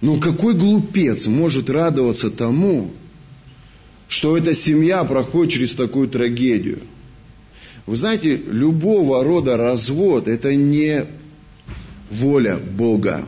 Ну 0.00 0.18
какой 0.18 0.54
глупец 0.54 1.26
может 1.26 1.70
радоваться 1.70 2.30
тому, 2.30 2.92
что 4.08 4.36
эта 4.36 4.54
семья 4.54 5.04
проходит 5.04 5.52
через 5.52 5.74
такую 5.74 6.08
трагедию? 6.08 6.80
Вы 7.86 7.94
знаете, 7.94 8.36
любого 8.36 9.22
рода 9.22 9.56
развод– 9.56 10.26
это 10.28 10.56
не 10.56 11.06
воля 12.10 12.56
Бога. 12.56 13.24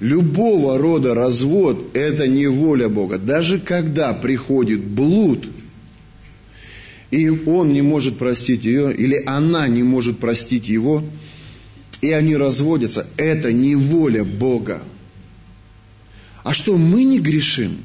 Любого 0.00 0.76
рода 0.76 1.14
развод– 1.14 1.92
это 1.94 2.28
не 2.28 2.46
воля 2.46 2.90
Бога. 2.90 3.18
Даже 3.18 3.58
когда 3.58 4.12
приходит 4.12 4.84
блуд, 4.84 5.48
и 7.10 7.30
он 7.30 7.72
не 7.72 7.80
может 7.80 8.18
простить 8.18 8.64
ее, 8.64 8.94
или 8.94 9.22
она 9.24 9.66
не 9.66 9.82
может 9.82 10.18
простить 10.18 10.68
его, 10.68 11.02
и 12.02 12.10
они 12.10 12.36
разводятся, 12.36 13.06
это 13.16 13.50
не 13.50 13.76
воля 13.76 14.24
Бога. 14.24 14.82
А 16.42 16.52
что, 16.52 16.76
мы 16.76 17.04
не 17.04 17.18
грешим? 17.18 17.78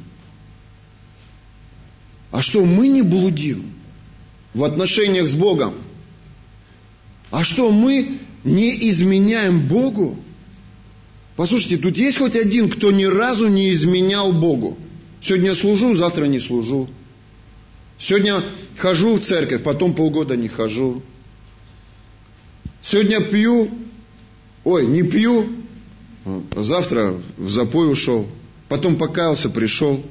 А 2.31 2.41
что, 2.41 2.65
мы 2.65 2.89
не 2.89 3.01
блудим 3.01 3.78
в 4.53 4.63
отношениях 4.63 5.27
с 5.27 5.35
Богом? 5.35 5.73
А 7.31 7.43
что, 7.43 7.71
мы 7.71 8.17
не 8.43 8.89
изменяем 8.89 9.59
Богу? 9.59 10.17
Послушайте, 11.35 11.77
тут 11.77 11.97
есть 11.97 12.17
хоть 12.17 12.35
один, 12.35 12.69
кто 12.69 12.91
ни 12.91 13.05
разу 13.05 13.47
не 13.47 13.71
изменял 13.71 14.33
Богу? 14.33 14.77
Сегодня 15.21 15.53
служу, 15.53 15.93
завтра 15.93 16.25
не 16.25 16.39
служу. 16.39 16.89
Сегодня 17.97 18.41
хожу 18.77 19.15
в 19.15 19.19
церковь, 19.19 19.63
потом 19.63 19.93
полгода 19.93 20.35
не 20.35 20.47
хожу. 20.47 21.01
Сегодня 22.81 23.19
пью, 23.19 23.69
ой, 24.63 24.87
не 24.87 25.03
пью, 25.03 25.49
завтра 26.55 27.21
в 27.37 27.49
запой 27.49 27.91
ушел. 27.91 28.27
Потом 28.67 28.97
покаялся, 28.97 29.49
пришел. 29.49 30.03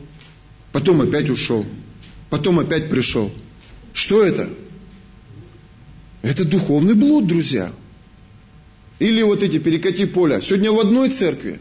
Потом 0.72 1.00
опять 1.00 1.30
ушел. 1.30 1.64
Потом 2.28 2.58
опять 2.58 2.90
пришел. 2.90 3.32
Что 3.98 4.22
это? 4.22 4.48
Это 6.22 6.44
духовный 6.44 6.94
блуд, 6.94 7.26
друзья. 7.26 7.72
Или 9.00 9.22
вот 9.22 9.42
эти 9.42 9.58
перекати 9.58 10.06
поля. 10.06 10.40
Сегодня 10.40 10.70
в 10.70 10.78
одной 10.78 11.10
церкви. 11.10 11.58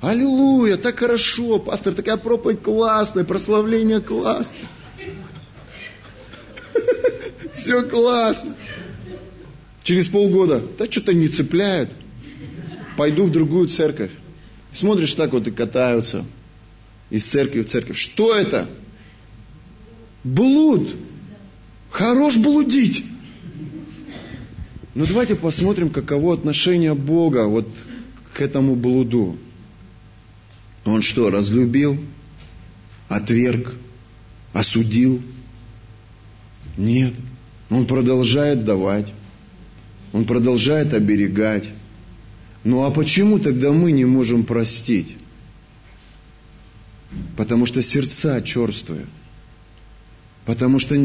Аллилуйя, 0.00 0.78
так 0.78 1.00
хорошо, 1.00 1.58
пастор, 1.58 1.92
такая 1.92 2.16
проповедь 2.16 2.62
классная, 2.62 3.24
прославление 3.24 4.00
классное. 4.00 4.66
Все 7.52 7.82
классно. 7.82 8.54
Через 9.82 10.08
полгода, 10.08 10.62
да 10.78 10.86
что-то 10.86 11.12
не 11.12 11.28
цепляет. 11.28 11.90
Пойду 12.96 13.26
в 13.26 13.30
другую 13.30 13.68
церковь. 13.68 14.12
Смотришь 14.72 15.12
так 15.12 15.32
вот 15.32 15.46
и 15.46 15.50
катаются 15.50 16.24
из 17.10 17.26
церкви 17.26 17.60
в 17.60 17.66
церковь. 17.66 17.98
Что 17.98 18.34
это? 18.34 18.66
Блуд. 20.24 20.96
Хорош 21.92 22.38
блудить. 22.38 23.04
Но 24.94 25.06
давайте 25.06 25.36
посмотрим, 25.36 25.90
каково 25.90 26.32
отношение 26.32 26.94
Бога 26.94 27.46
вот 27.46 27.68
к 28.32 28.40
этому 28.40 28.74
блуду. 28.74 29.36
Он 30.86 31.02
что, 31.02 31.30
разлюбил, 31.30 32.02
отверг, 33.08 33.74
осудил? 34.54 35.22
Нет. 36.78 37.12
Он 37.68 37.84
продолжает 37.86 38.64
давать. 38.64 39.12
Он 40.14 40.24
продолжает 40.24 40.94
оберегать. 40.94 41.68
Ну 42.64 42.84
а 42.84 42.90
почему 42.90 43.38
тогда 43.38 43.70
мы 43.70 43.92
не 43.92 44.06
можем 44.06 44.44
простить? 44.44 45.16
Потому 47.36 47.66
что 47.66 47.82
сердца 47.82 48.40
черствые. 48.40 49.04
Потому 50.46 50.78
что 50.78 50.96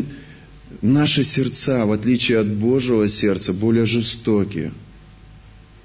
Наши 0.81 1.23
сердца, 1.23 1.85
в 1.85 1.91
отличие 1.91 2.39
от 2.39 2.47
Божьего 2.47 3.07
сердца, 3.07 3.53
более 3.53 3.85
жестокие. 3.85 4.73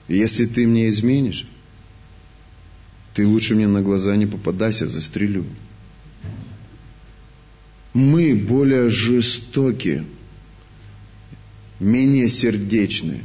И 0.09 0.17
если 0.17 0.45
ты 0.47 0.67
мне 0.67 0.89
изменишь, 0.89 1.47
ты 3.15 3.27
лучше 3.27 3.55
мне 3.55 3.69
на 3.69 3.81
глаза 3.81 4.17
не 4.17 4.27
попадайся, 4.27 4.89
застрелю. 4.89 5.45
Мы 7.95 8.35
более 8.35 8.89
жестокие, 8.89 10.05
менее 11.79 12.29
сердечные. 12.29 13.23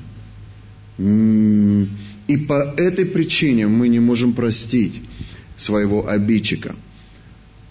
И 0.99 2.37
по 2.37 2.73
этой 2.77 3.05
причине 3.05 3.67
мы 3.67 3.87
не 3.87 3.99
можем 3.99 4.33
простить 4.33 5.01
своего 5.55 6.07
обидчика. 6.07 6.75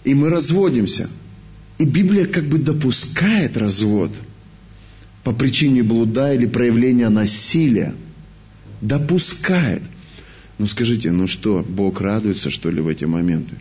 И 0.03 0.13
мы 0.13 0.29
разводимся– 0.29 1.09
и 1.77 1.85
Библия 1.85 2.25
как 2.25 2.45
бы 2.45 2.57
допускает 2.57 3.57
развод 3.57 4.11
по 5.23 5.31
причине 5.31 5.83
блуда 5.83 6.33
или 6.33 6.45
проявления 6.45 7.09
насилия. 7.09 7.93
Допускает. 8.81 9.83
Ну 10.57 10.65
скажите, 10.65 11.11
ну 11.11 11.27
что, 11.27 11.65
Бог 11.67 12.01
радуется, 12.01 12.49
что 12.49 12.71
ли, 12.71 12.81
в 12.81 12.87
эти 12.87 13.05
моменты? 13.05 13.55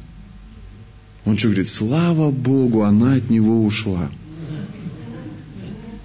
Он 1.25 1.37
что 1.37 1.49
говорит, 1.49 1.69
слава 1.69 2.31
Богу, 2.31 2.83
она 2.83 3.15
от 3.15 3.29
него 3.31 3.65
ушла. 3.65 4.11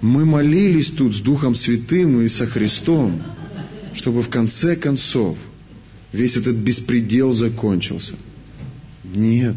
Мы 0.00 0.24
молились 0.24 0.88
тут 0.88 1.14
с 1.14 1.20
Духом 1.20 1.54
Святым 1.54 2.20
и 2.22 2.28
со 2.28 2.44
Христом, 2.44 3.22
чтобы 3.94 4.22
в 4.22 4.28
конце 4.28 4.74
концов 4.74 5.38
весь 6.12 6.36
этот 6.36 6.56
беспредел 6.56 7.32
закончился. 7.32 8.14
Нет. 9.04 9.54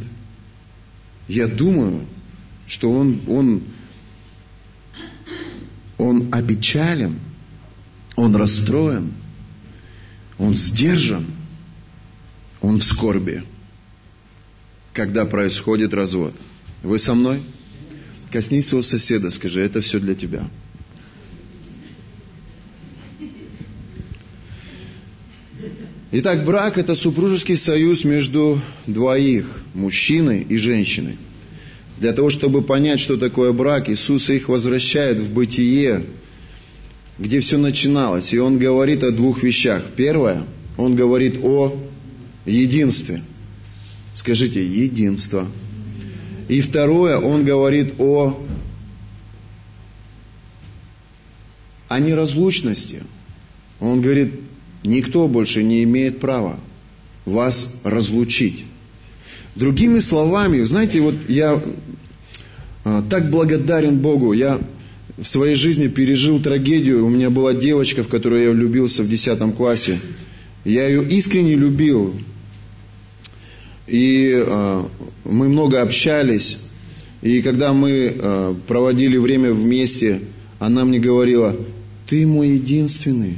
Я 1.27 1.47
думаю, 1.47 2.05
что 2.67 2.91
он, 2.91 3.21
он, 3.27 3.63
он 5.97 6.33
опечален, 6.33 7.19
он 8.15 8.35
расстроен, 8.35 9.13
он 10.37 10.55
сдержан, 10.55 11.25
он 12.61 12.77
в 12.77 12.83
скорби, 12.83 13.43
когда 14.93 15.25
происходит 15.25 15.93
развод. 15.93 16.33
Вы 16.83 16.97
со 16.99 17.13
мной? 17.13 17.41
Коснись 18.31 18.67
своего 18.67 18.83
соседа, 18.83 19.29
скажи, 19.29 19.61
это 19.61 19.81
все 19.81 19.99
для 19.99 20.15
тебя. 20.15 20.47
Итак, 26.11 26.45
брак– 26.45 26.77
это 26.79 26.95
супружеский 26.95 27.57
союз 27.57 28.05
между 28.05 28.61
двоих, 28.87 29.45
мужчиной 29.73 30.45
и 30.47 30.55
женщиной. 30.55 31.17
Для 31.97 32.11
того, 32.11 32.29
чтобы 32.29 32.61
понять, 32.61 32.99
что 32.99 33.17
такое 33.17 33.53
брак, 33.53 33.89
Иисус 33.89 34.29
их 34.29 34.49
возвращает 34.49 35.17
в 35.17 35.31
бытие, 35.31 36.05
где 37.17 37.39
все 37.39 37.57
начиналось. 37.57 38.33
И 38.33 38.39
Он 38.39 38.59
говорит 38.59 39.03
о 39.03 39.11
двух 39.11 39.43
вещах. 39.43 39.83
Первое, 39.95 40.43
Он 40.77 40.95
говорит 40.95 41.39
о 41.41 41.77
единстве. 42.45 43.21
Скажите, 44.13 44.65
единство. 44.65 45.47
И 46.49 46.61
второе, 46.61 47.17
Он 47.17 47.45
говорит 47.45 47.93
о, 47.97 48.45
о 51.87 51.99
неразлучности. 51.99 53.03
Он 53.79 54.01
говорит, 54.01 54.33
никто 54.83 55.27
больше 55.27 55.63
не 55.63 55.83
имеет 55.83 56.19
права 56.19 56.59
вас 57.25 57.75
разлучить. 57.83 58.65
Другими 59.55 59.99
словами, 59.99 60.63
знаете, 60.65 60.99
вот 60.99 61.15
я 61.29 61.63
а, 62.83 63.03
так 63.09 63.31
благодарен 63.31 63.99
Богу. 63.99 64.33
Я 64.33 64.59
в 65.17 65.25
своей 65.25 65.55
жизни 65.55 65.87
пережил 65.87 66.41
трагедию. 66.41 67.05
У 67.05 67.09
меня 67.09 67.29
была 67.29 67.53
девочка, 67.53 68.03
в 68.03 68.09
которую 68.09 68.43
я 68.43 68.51
влюбился 68.51 69.01
в 69.01 69.07
10 69.07 69.55
классе. 69.55 69.97
Я 70.65 70.87
ее 70.87 71.07
искренне 71.07 71.55
любил. 71.55 72.13
И 73.87 74.33
э, 74.35 74.83
мы 75.23 75.47
много 75.47 75.81
общались. 75.81 76.57
И 77.21 77.41
когда 77.41 77.71
мы 77.71 77.91
э, 77.91 78.55
проводили 78.67 79.15
время 79.15 79.53
вместе, 79.53 80.21
она 80.59 80.83
мне 80.83 80.99
говорила, 80.99 81.55
ты 82.07 82.27
мой 82.27 82.49
единственный, 82.49 83.37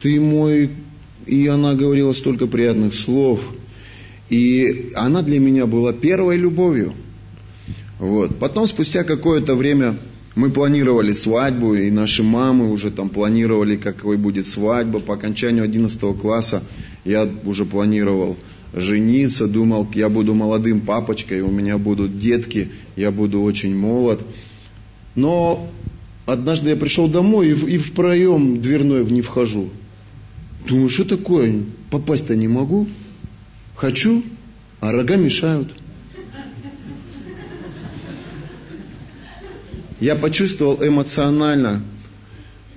ты 0.00 0.18
мой... 0.20 0.70
И 1.26 1.46
она 1.48 1.74
говорила 1.74 2.14
столько 2.14 2.46
приятных 2.46 2.94
слов– 2.94 3.52
И 4.30 4.90
она 4.94 5.22
для 5.22 5.40
меня 5.40 5.66
была 5.66 5.92
первой 5.92 6.36
любовью. 6.36 6.94
Вот. 7.98 8.38
Потом, 8.38 8.66
спустя 8.66 9.04
какое-то 9.04 9.54
время, 9.54 9.96
мы 10.34 10.50
планировали 10.50 11.12
свадьбу, 11.12 11.74
и 11.74 11.90
наши 11.90 12.22
мамы 12.22 12.70
уже 12.70 12.90
там 12.90 13.08
планировали, 13.08 13.76
какой 13.76 14.16
будет 14.16 14.46
свадьба. 14.46 15.00
По 15.00 15.14
окончанию 15.14 15.64
11 15.64 16.00
класса 16.16 16.62
я 17.04 17.28
уже 17.44 17.64
планировал 17.64 18.36
жениться, 18.72 19.48
думал, 19.48 19.88
я 19.94 20.08
буду 20.08 20.34
молодым 20.34 20.80
папочкой, 20.82 21.40
у 21.40 21.50
меня 21.50 21.78
будут 21.78 22.18
детки, 22.18 22.68
я 22.96 23.10
буду 23.10 23.40
очень 23.42 23.76
молод. 23.76 24.20
Но 25.14 25.68
однажды 26.26 26.70
я 26.70 26.76
пришел 26.76 27.08
домой 27.08 27.50
и 27.50 27.52
в, 27.54 27.66
и 27.66 27.78
в 27.78 27.92
проем 27.92 28.60
дверной 28.60 29.04
не 29.06 29.22
вхожу. 29.22 29.70
Думаю, 30.68 30.90
что 30.90 31.04
такое? 31.04 31.62
Попасть-то 31.90 32.36
не 32.36 32.46
могу. 32.46 32.86
Хочу, 33.78 34.24
а 34.80 34.90
рога 34.90 35.14
мешают. 35.14 35.68
Я 40.00 40.16
почувствовал 40.16 40.84
эмоционально, 40.84 41.84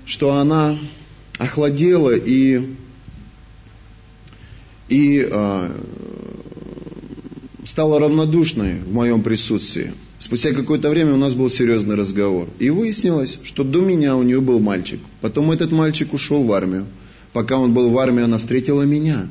что 0.06 0.34
она 0.34 0.78
охладела 1.40 2.12
и, 2.16 2.76
и 4.90 5.28
э, 5.28 5.72
стала 7.66 8.00
равнодушной 8.00 8.82
в 8.82 8.94
моем 8.94 9.24
присутствии. 9.24 9.94
Спустя 10.20 10.54
какое-то 10.54 10.92
время 10.92 11.16
у 11.16 11.18
нас 11.18 11.34
был 11.34 11.50
серьезный 11.50 11.96
разговор. 11.96 12.48
И 12.60 12.70
выяснилось, 12.70 13.40
что 13.42 13.64
до 13.64 13.82
меня 13.82 14.16
у 14.16 14.22
нее 14.22 14.40
был 14.40 14.60
мальчик. 14.60 15.00
Потом 15.20 15.50
этот 15.50 15.72
мальчик 15.72 16.14
ушел 16.14 16.44
в 16.44 16.54
армию. 16.54 16.86
Пока 17.34 17.58
он 17.58 17.74
был 17.74 17.90
в 17.90 17.98
армии, 17.98 18.24
она 18.24 18.38
встретила 18.38 18.84
меня. 18.84 19.28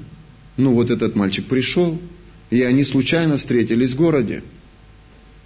Ну 0.56 0.72
вот 0.72 0.90
этот 0.90 1.16
мальчик 1.16 1.46
пришел, 1.46 2.00
и 2.50 2.62
они 2.62 2.84
случайно 2.84 3.38
встретились 3.38 3.92
в 3.92 3.96
городе. 3.96 4.42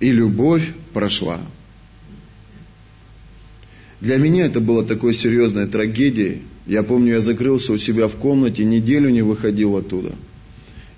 И 0.00 0.10
любовь 0.10 0.72
прошла. 0.92 1.40
Для 4.00 4.18
меня 4.18 4.46
это 4.46 4.60
было 4.60 4.84
такой 4.84 5.14
серьезной 5.14 5.66
трагедией. 5.66 6.42
Я 6.66 6.82
помню, 6.82 7.14
я 7.14 7.20
закрылся 7.20 7.72
у 7.72 7.78
себя 7.78 8.08
в 8.08 8.16
комнате, 8.16 8.64
неделю 8.64 9.10
не 9.10 9.22
выходил 9.22 9.76
оттуда. 9.76 10.14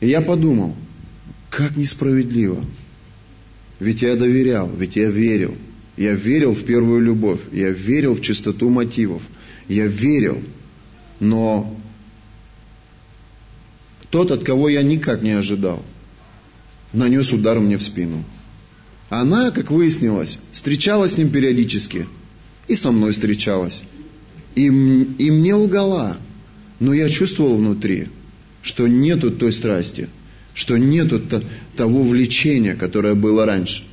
И 0.00 0.08
я 0.08 0.22
подумал, 0.22 0.74
как 1.50 1.76
несправедливо. 1.76 2.64
Ведь 3.78 4.02
я 4.02 4.16
доверял, 4.16 4.70
ведь 4.70 4.96
я 4.96 5.10
верил. 5.10 5.54
Я 5.96 6.12
верил 6.12 6.54
в 6.54 6.64
первую 6.64 7.00
любовь, 7.00 7.40
я 7.52 7.70
верил 7.70 8.14
в 8.14 8.20
чистоту 8.20 8.68
мотивов, 8.68 9.22
я 9.68 9.86
верил. 9.86 10.42
Но 11.20 11.74
тот, 14.16 14.30
от 14.30 14.44
кого 14.44 14.70
я 14.70 14.82
никак 14.82 15.20
не 15.20 15.32
ожидал, 15.32 15.84
нанес 16.94 17.30
удар 17.34 17.60
мне 17.60 17.76
в 17.76 17.82
спину. 17.82 18.24
Она, 19.10 19.50
как 19.50 19.70
выяснилось, 19.70 20.38
встречалась 20.52 21.12
с 21.12 21.18
ним 21.18 21.28
периодически. 21.28 22.06
И 22.66 22.76
со 22.76 22.92
мной 22.92 23.12
встречалась. 23.12 23.84
И, 24.54 24.62
и 24.62 25.30
мне 25.30 25.54
лгала. 25.54 26.16
Но 26.80 26.94
я 26.94 27.10
чувствовал 27.10 27.56
внутри, 27.56 28.08
что 28.62 28.86
нету 28.86 29.30
той 29.30 29.52
страсти, 29.52 30.08
что 30.54 30.78
нету 30.78 31.20
того 31.76 32.02
влечения, 32.02 32.74
которое 32.74 33.14
было 33.14 33.44
раньше. 33.44 33.84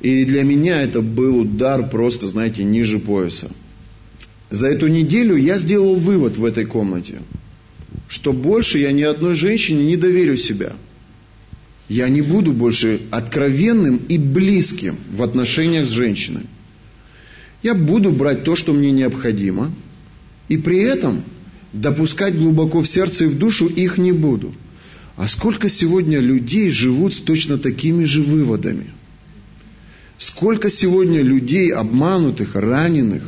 И 0.00 0.24
для 0.24 0.44
меня 0.44 0.80
это 0.80 1.02
был 1.02 1.40
удар 1.40 1.90
просто, 1.90 2.28
знаете, 2.28 2.62
ниже 2.62 3.00
пояса. 3.00 3.50
За 4.48 4.68
эту 4.68 4.86
неделю 4.86 5.34
я 5.34 5.58
сделал 5.58 5.96
вывод 5.96 6.36
в 6.36 6.44
этой 6.44 6.66
комнате– 6.66 7.18
что 8.08 8.32
больше 8.32 8.78
я 8.78 8.92
ни 8.92 9.02
одной 9.02 9.34
женщине 9.34 9.84
не 9.84 9.96
доверю 9.96 10.36
себя. 10.36 10.72
Я 11.88 12.08
не 12.08 12.22
буду 12.22 12.52
больше 12.52 13.02
откровенным 13.10 13.96
и 13.96 14.18
близким 14.18 14.96
в 15.10 15.22
отношениях 15.22 15.86
с 15.86 15.90
женщиной. 15.90 16.44
Я 17.62 17.74
буду 17.74 18.10
брать 18.10 18.44
то, 18.44 18.56
что 18.56 18.72
мне 18.72 18.90
необходимо, 18.90 19.72
и 20.48 20.56
при 20.56 20.80
этом 20.80 21.22
допускать 21.72 22.36
глубоко 22.36 22.80
в 22.80 22.88
сердце 22.88 23.24
и 23.24 23.28
в 23.28 23.38
душу 23.38 23.66
их 23.66 23.98
не 23.98 24.12
буду. 24.12 24.54
А 25.16 25.28
сколько 25.28 25.68
сегодня 25.68 26.18
людей 26.18 26.70
живут 26.70 27.14
с 27.14 27.20
точно 27.20 27.58
такими 27.58 28.04
же 28.04 28.22
выводами? 28.22 28.90
Сколько 30.16 30.70
сегодня 30.70 31.22
людей 31.22 31.72
обманутых, 31.72 32.54
раненых, 32.54 33.22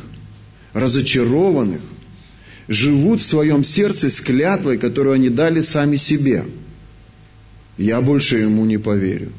разочарованных, 0.73 1.81
живут 2.67 3.21
в 3.21 3.25
своем 3.25 3.63
сердце 3.63 4.09
с 4.09 4.21
клятвой, 4.21 4.77
которую 4.77 5.15
они 5.15 5.29
дали 5.29 5.61
сами 5.61 5.95
себе. 5.95 6.45
Я 7.77 8.01
больше 8.01 8.37
ему 8.37 8.65
не 8.65 8.77
поверю. 8.77 9.31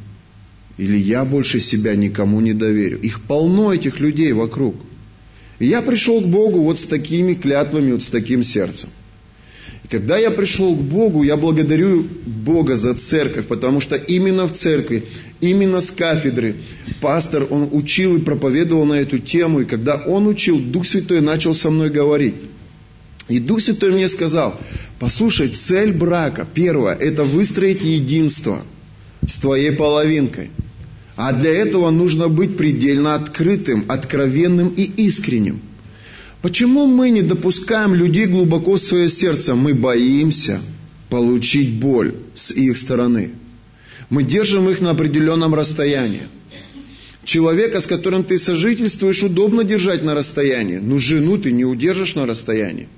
Или 0.76 0.96
я 0.96 1.24
больше 1.24 1.60
себя 1.60 1.94
никому 1.94 2.40
не 2.40 2.52
доверю. 2.52 3.00
Их 3.00 3.22
полно 3.22 3.72
этих 3.72 4.00
людей 4.00 4.32
вокруг. 4.32 4.74
И 5.60 5.66
я 5.66 5.82
пришел 5.82 6.20
к 6.20 6.26
Богу 6.26 6.62
вот 6.62 6.80
с 6.80 6.84
такими 6.84 7.34
клятвами, 7.34 7.92
вот 7.92 8.02
с 8.02 8.10
таким 8.10 8.42
сердцем. 8.42 8.88
И 9.84 9.88
когда 9.88 10.18
я 10.18 10.32
пришел 10.32 10.74
к 10.74 10.80
Богу, 10.80 11.22
я 11.22 11.36
благодарю 11.36 12.04
Бога 12.26 12.74
за 12.74 12.94
церковь, 12.94 13.46
потому 13.46 13.80
что 13.80 13.94
именно 13.94 14.48
в 14.48 14.52
церкви, 14.52 15.04
именно 15.40 15.80
с 15.80 15.92
кафедры 15.92 16.56
пастор, 17.00 17.46
он 17.50 17.68
учил 17.70 18.16
и 18.16 18.20
проповедовал 18.20 18.84
на 18.84 18.94
эту 18.94 19.18
тему, 19.18 19.60
и 19.60 19.64
когда 19.64 19.96
он 19.96 20.26
учил, 20.26 20.58
Дух 20.58 20.86
Святой 20.86 21.20
начал 21.20 21.54
со 21.54 21.70
мной 21.70 21.90
говорить. 21.90 22.34
И 23.28 23.38
Дух 23.38 23.60
Святой 23.60 23.92
мне 23.92 24.08
сказал, 24.08 24.60
послушай, 24.98 25.48
цель 25.48 25.92
брака, 25.92 26.46
первое, 26.52 26.94
это 26.94 27.24
выстроить 27.24 27.82
единство 27.82 28.62
с 29.26 29.38
твоей 29.38 29.72
половинкой. 29.72 30.50
А 31.16 31.32
для 31.32 31.50
этого 31.50 31.90
нужно 31.90 32.28
быть 32.28 32.56
предельно 32.56 33.14
открытым, 33.14 33.84
откровенным 33.88 34.68
и 34.68 34.82
искренним. 34.82 35.60
Почему 36.42 36.86
мы 36.86 37.08
не 37.08 37.22
допускаем 37.22 37.94
людей 37.94 38.26
глубоко 38.26 38.74
в 38.74 38.80
свое 38.80 39.08
сердце? 39.08 39.54
Мы 39.54 39.72
боимся 39.72 40.60
получить 41.08 41.78
боль 41.78 42.14
с 42.34 42.50
их 42.50 42.76
стороны. 42.76 43.30
Мы 44.10 44.24
держим 44.24 44.68
их 44.68 44.82
на 44.82 44.90
определенном 44.90 45.54
расстоянии. 45.54 46.24
Человека, 47.24 47.80
с 47.80 47.86
которым 47.86 48.24
ты 48.24 48.36
сожительствуешь, 48.36 49.22
удобно 49.22 49.64
держать 49.64 50.02
на 50.02 50.14
расстоянии, 50.14 50.76
но 50.76 50.98
жену 50.98 51.38
ты 51.38 51.52
не 51.52 51.64
удержишь 51.64 52.16
на 52.16 52.26
расстоянии. 52.26 52.88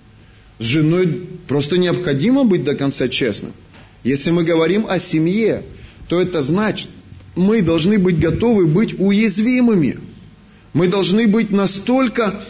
С 0.58 0.64
женой 0.64 1.28
просто 1.46 1.78
необходимо 1.78 2.44
быть 2.44 2.64
до 2.64 2.74
конца 2.74 3.08
честным. 3.08 3.52
Если 4.04 4.30
мы 4.30 4.44
говорим 4.44 4.86
о 4.88 4.98
семье, 4.98 5.64
то 6.08 6.20
это 6.20 6.40
значит, 6.40 6.88
мы 7.34 7.62
должны 7.62 7.98
быть 7.98 8.18
готовы 8.18 8.66
быть 8.66 8.98
уязвимыми. 8.98 9.98
Мы 10.72 10.88
должны 10.88 11.26
быть 11.26 11.50
настолько 11.50 12.42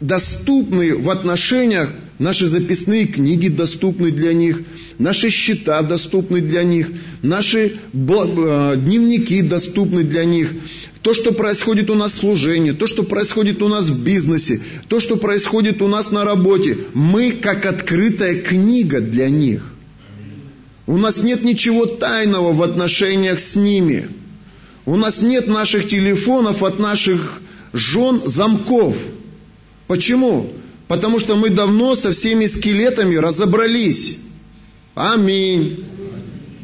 доступны 0.00 0.96
в 0.96 1.08
отношениях, 1.10 1.92
наши 2.20 2.46
записные 2.46 3.06
книги 3.06 3.48
доступны 3.48 4.12
для 4.12 4.32
них, 4.34 4.62
наши 4.98 5.30
счета 5.30 5.82
доступны 5.82 6.40
для 6.40 6.62
них, 6.62 6.90
наши 7.22 7.72
э, 7.92 8.76
дневники 8.76 9.40
доступны 9.40 10.04
для 10.04 10.24
них, 10.26 10.52
то, 11.00 11.14
что 11.14 11.32
происходит 11.32 11.88
у 11.88 11.94
нас 11.94 12.12
в 12.12 12.18
служении, 12.18 12.72
то, 12.72 12.86
что 12.86 13.04
происходит 13.04 13.62
у 13.62 13.68
нас 13.68 13.88
в 13.88 14.04
бизнесе, 14.04 14.60
то, 14.88 15.00
что 15.00 15.16
происходит 15.16 15.80
у 15.80 15.88
нас 15.88 16.10
на 16.10 16.24
работе, 16.24 16.76
мы 16.92 17.32
как 17.32 17.64
открытая 17.64 18.34
книга 18.34 19.00
для 19.00 19.30
них. 19.30 19.62
У 20.86 20.98
нас 20.98 21.22
нет 21.22 21.42
ничего 21.42 21.86
тайного 21.86 22.52
в 22.52 22.62
отношениях 22.62 23.40
с 23.40 23.56
ними. 23.56 24.08
У 24.84 24.96
нас 24.96 25.22
нет 25.22 25.46
наших 25.46 25.88
телефонов 25.88 26.62
от 26.62 26.78
наших 26.78 27.40
жен 27.72 28.20
замков. 28.24 28.96
Почему? 29.86 30.52
Потому 30.90 31.20
что 31.20 31.36
мы 31.36 31.50
давно 31.50 31.94
со 31.94 32.10
всеми 32.10 32.46
скелетами 32.46 33.14
разобрались. 33.14 34.18
Аминь. 34.96 35.84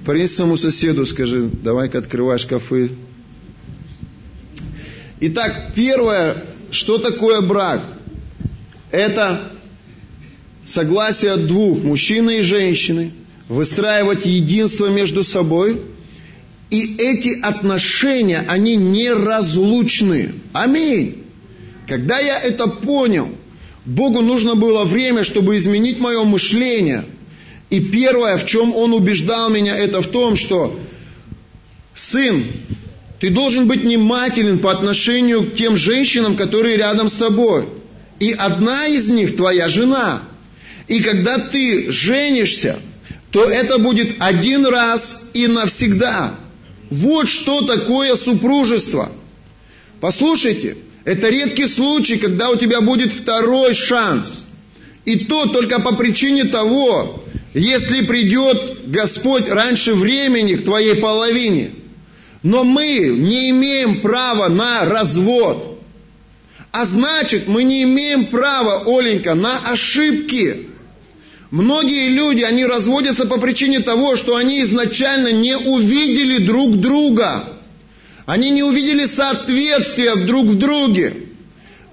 Принес 0.04 0.34
своему 0.34 0.56
соседу, 0.56 1.06
скажи, 1.06 1.48
давай-ка 1.62 1.98
открывай 1.98 2.36
шкафы, 2.36 2.90
Итак, 5.20 5.70
первое, 5.76 6.42
что 6.72 6.98
такое 6.98 7.40
брак? 7.40 7.84
Это 8.90 9.52
согласие 10.66 11.36
двух, 11.36 11.84
мужчины 11.84 12.38
и 12.38 12.42
женщины, 12.42 13.12
выстраивать 13.48 14.26
единство 14.26 14.88
между 14.88 15.22
собой. 15.22 15.82
И 16.70 16.96
эти 16.96 17.40
отношения, 17.40 18.44
они 18.48 18.74
неразлучны. 18.74 20.34
Аминь. 20.52 21.22
Когда 21.86 22.18
я 22.18 22.40
это 22.40 22.66
понял, 22.66 23.30
Богу 23.86 24.20
нужно 24.20 24.56
было 24.56 24.84
время, 24.84 25.22
чтобы 25.22 25.56
изменить 25.56 26.00
мое 26.00 26.24
мышление. 26.24 27.04
И 27.70 27.80
первое, 27.80 28.36
в 28.36 28.44
чем 28.44 28.74
Он 28.74 28.92
убеждал 28.92 29.48
меня, 29.48 29.76
это 29.76 30.00
в 30.00 30.08
том, 30.08 30.36
что 30.36 30.78
сын, 31.94 32.44
ты 33.20 33.30
должен 33.30 33.66
быть 33.68 33.82
внимателен 33.82 34.58
по 34.58 34.72
отношению 34.72 35.44
к 35.44 35.54
тем 35.54 35.76
женщинам, 35.76 36.36
которые 36.36 36.76
рядом 36.76 37.08
с 37.08 37.14
тобой. 37.14 37.68
И 38.18 38.32
одна 38.32 38.86
из 38.86 39.08
них 39.08 39.36
твоя 39.36 39.68
жена. 39.68 40.22
И 40.88 41.00
когда 41.00 41.38
ты 41.38 41.90
женишься, 41.90 42.76
то 43.30 43.44
это 43.44 43.78
будет 43.78 44.16
один 44.18 44.66
раз 44.66 45.30
и 45.32 45.46
навсегда. 45.46 46.34
Вот 46.90 47.28
что 47.28 47.62
такое 47.62 48.16
супружество. 48.16 49.10
Послушайте, 50.00 50.76
это 51.06 51.28
редкий 51.28 51.68
случай, 51.68 52.16
когда 52.16 52.50
у 52.50 52.56
тебя 52.56 52.80
будет 52.80 53.12
второй 53.12 53.74
шанс. 53.74 54.44
И 55.04 55.20
то 55.20 55.46
только 55.46 55.80
по 55.80 55.94
причине 55.94 56.44
того, 56.44 57.22
если 57.54 58.04
придет 58.04 58.88
Господь 58.88 59.48
раньше 59.48 59.94
времени 59.94 60.54
к 60.56 60.64
твоей 60.64 60.96
половине. 60.96 61.70
Но 62.42 62.64
мы 62.64 62.86
не 63.06 63.50
имеем 63.50 64.00
права 64.00 64.48
на 64.48 64.84
развод. 64.84 65.80
А 66.72 66.84
значит, 66.84 67.46
мы 67.46 67.62
не 67.62 67.84
имеем 67.84 68.26
права, 68.26 68.82
Оленька, 68.84 69.34
на 69.34 69.58
ошибки. 69.60 70.66
Многие 71.52 72.08
люди, 72.08 72.42
они 72.42 72.66
разводятся 72.66 73.28
по 73.28 73.38
причине 73.38 73.78
того, 73.78 74.16
что 74.16 74.34
они 74.34 74.60
изначально 74.62 75.30
не 75.30 75.56
увидели 75.56 76.38
друг 76.44 76.80
друга. 76.80 77.55
Они 78.26 78.50
не 78.50 78.64
увидели 78.64 79.06
соответствия 79.06 80.16
друг 80.16 80.46
в 80.46 80.58
друге. 80.58 81.14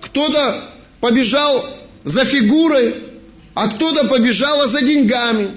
Кто-то 0.01 0.63
побежал 0.99 1.63
за 2.03 2.25
фигурой, 2.25 2.95
а 3.53 3.67
кто-то 3.67 4.07
побежал 4.07 4.67
за 4.67 4.81
деньгами. 4.81 5.51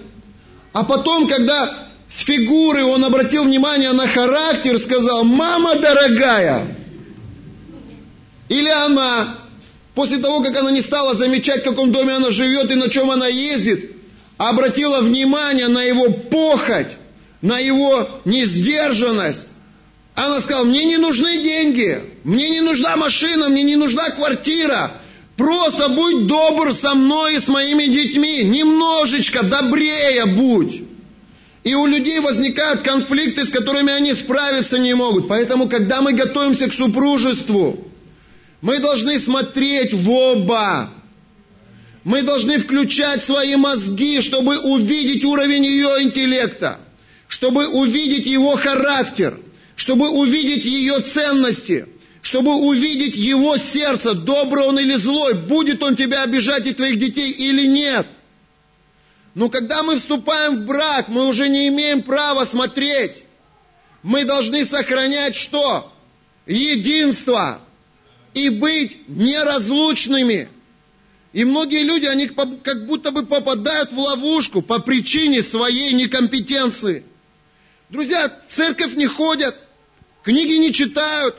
А 0.74 0.84
потом, 0.84 1.26
когда 1.28 1.88
с 2.06 2.18
фигуры 2.18 2.84
он 2.84 3.04
обратил 3.04 3.44
внимание 3.44 3.92
на 3.92 4.06
характер, 4.06 4.78
сказал, 4.78 5.24
мама 5.24 5.76
дорогая. 5.76 6.76
Или 8.50 8.68
она, 8.68 9.38
после 9.94 10.18
того, 10.18 10.42
как 10.42 10.56
она 10.58 10.70
не 10.70 10.82
стала 10.82 11.14
замечать, 11.14 11.62
в 11.62 11.70
каком 11.70 11.90
доме 11.90 12.12
она 12.12 12.30
живет 12.30 12.70
и 12.70 12.74
на 12.74 12.90
чем 12.90 13.10
она 13.10 13.26
ездит, 13.26 13.92
обратила 14.36 15.00
внимание 15.00 15.68
на 15.68 15.82
его 15.82 16.10
похоть, 16.10 16.96
на 17.40 17.58
его 17.58 18.06
несдержанность, 18.26 19.46
она 20.16 20.40
сказала, 20.40 20.64
мне 20.64 20.84
не 20.84 20.96
нужны 20.96 21.42
деньги, 21.42 22.02
мне 22.24 22.48
не 22.48 22.62
нужна 22.62 22.96
машина, 22.96 23.50
мне 23.50 23.62
не 23.62 23.76
нужна 23.76 24.08
квартира. 24.10 24.92
Просто 25.36 25.90
будь 25.90 26.26
добр 26.26 26.72
со 26.72 26.94
мной 26.94 27.36
и 27.36 27.38
с 27.38 27.48
моими 27.48 27.84
детьми. 27.84 28.42
Немножечко 28.42 29.42
добрее 29.42 30.24
будь. 30.24 30.82
И 31.64 31.74
у 31.74 31.84
людей 31.84 32.20
возникают 32.20 32.80
конфликты, 32.80 33.44
с 33.44 33.50
которыми 33.50 33.92
они 33.92 34.14
справиться 34.14 34.78
не 34.78 34.94
могут. 34.94 35.28
Поэтому, 35.28 35.68
когда 35.68 36.00
мы 36.00 36.14
готовимся 36.14 36.70
к 36.70 36.72
супружеству, 36.72 37.86
мы 38.62 38.78
должны 38.78 39.18
смотреть 39.18 39.92
в 39.92 40.10
оба. 40.10 40.92
Мы 42.04 42.22
должны 42.22 42.56
включать 42.56 43.22
свои 43.22 43.56
мозги, 43.56 44.22
чтобы 44.22 44.56
увидеть 44.60 45.26
уровень 45.26 45.66
ее 45.66 46.02
интеллекта, 46.04 46.78
чтобы 47.28 47.66
увидеть 47.66 48.24
его 48.24 48.56
характер– 48.56 49.38
чтобы 49.76 50.08
увидеть 50.08 50.64
ее 50.64 51.00
ценности, 51.00 51.86
чтобы 52.22 52.56
увидеть 52.56 53.14
его 53.14 53.56
сердце, 53.56 54.14
добрый 54.14 54.64
он 54.64 54.78
или 54.80 54.96
злой, 54.96 55.34
будет 55.34 55.82
он 55.82 55.94
тебя 55.94 56.22
обижать 56.22 56.66
и 56.66 56.74
твоих 56.74 56.98
детей 56.98 57.30
или 57.30 57.66
нет. 57.66 58.06
Но 59.34 59.50
когда 59.50 59.82
мы 59.82 59.96
вступаем 59.96 60.62
в 60.62 60.66
брак, 60.66 61.08
мы 61.08 61.28
уже 61.28 61.48
не 61.48 61.68
имеем 61.68 62.02
права 62.02 62.46
смотреть. 62.46 63.22
Мы 64.02 64.24
должны 64.24 64.64
сохранять 64.64 65.36
что? 65.36 65.92
Единство. 66.46 67.60
И 68.32 68.48
быть 68.48 69.08
неразлучными. 69.08 70.48
И 71.34 71.44
многие 71.44 71.82
люди, 71.82 72.06
они 72.06 72.28
как 72.28 72.86
будто 72.86 73.10
бы 73.10 73.26
попадают 73.26 73.92
в 73.92 73.98
ловушку 73.98 74.62
по 74.62 74.78
причине 74.78 75.42
своей 75.42 75.92
некомпетенции. 75.92 77.04
Друзья, 77.90 78.32
в 78.48 78.52
церковь 78.52 78.94
не 78.94 79.06
ходят, 79.06 79.56
книги 80.26 80.54
не 80.54 80.72
читают, 80.72 81.36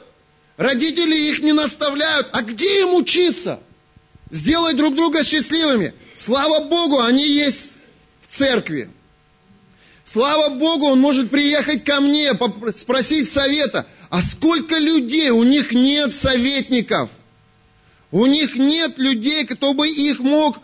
родители 0.56 1.13
их 1.13 1.41
не 1.41 1.52
наставляют. 1.52 2.30
А 2.32 2.41
где 2.41 2.82
им 2.82 2.95
учиться? 2.95 3.60
Сделать 4.32 4.78
друг 4.78 4.95
друга 4.95 5.23
счастливыми. 5.23 5.93
Слава 6.15 6.63
Богу, 6.63 7.02
они 7.02 7.28
есть 7.28 7.71
в 8.21 8.34
церкви. 8.34 8.89
Слава 10.06 10.56
Богу, 10.56 10.86
он 10.86 11.02
может 11.02 11.30
приехать 11.30 11.84
ко 11.84 12.00
мне, 12.00 12.32
спросить 12.73 13.30
совета. 13.30 13.86
А 14.10 14.21
сколько 14.21 14.78
людей, 14.78 15.32
у 15.32 15.43
них 15.43 15.73
нет 15.73 16.13
советников. 16.13 17.10
У 18.12 18.26
них 18.26 18.56
нет 18.56 18.97
людей, 18.97 19.45
кто 19.45 19.73
бы 19.73 19.89
их 19.89 20.19
мог, 20.19 20.60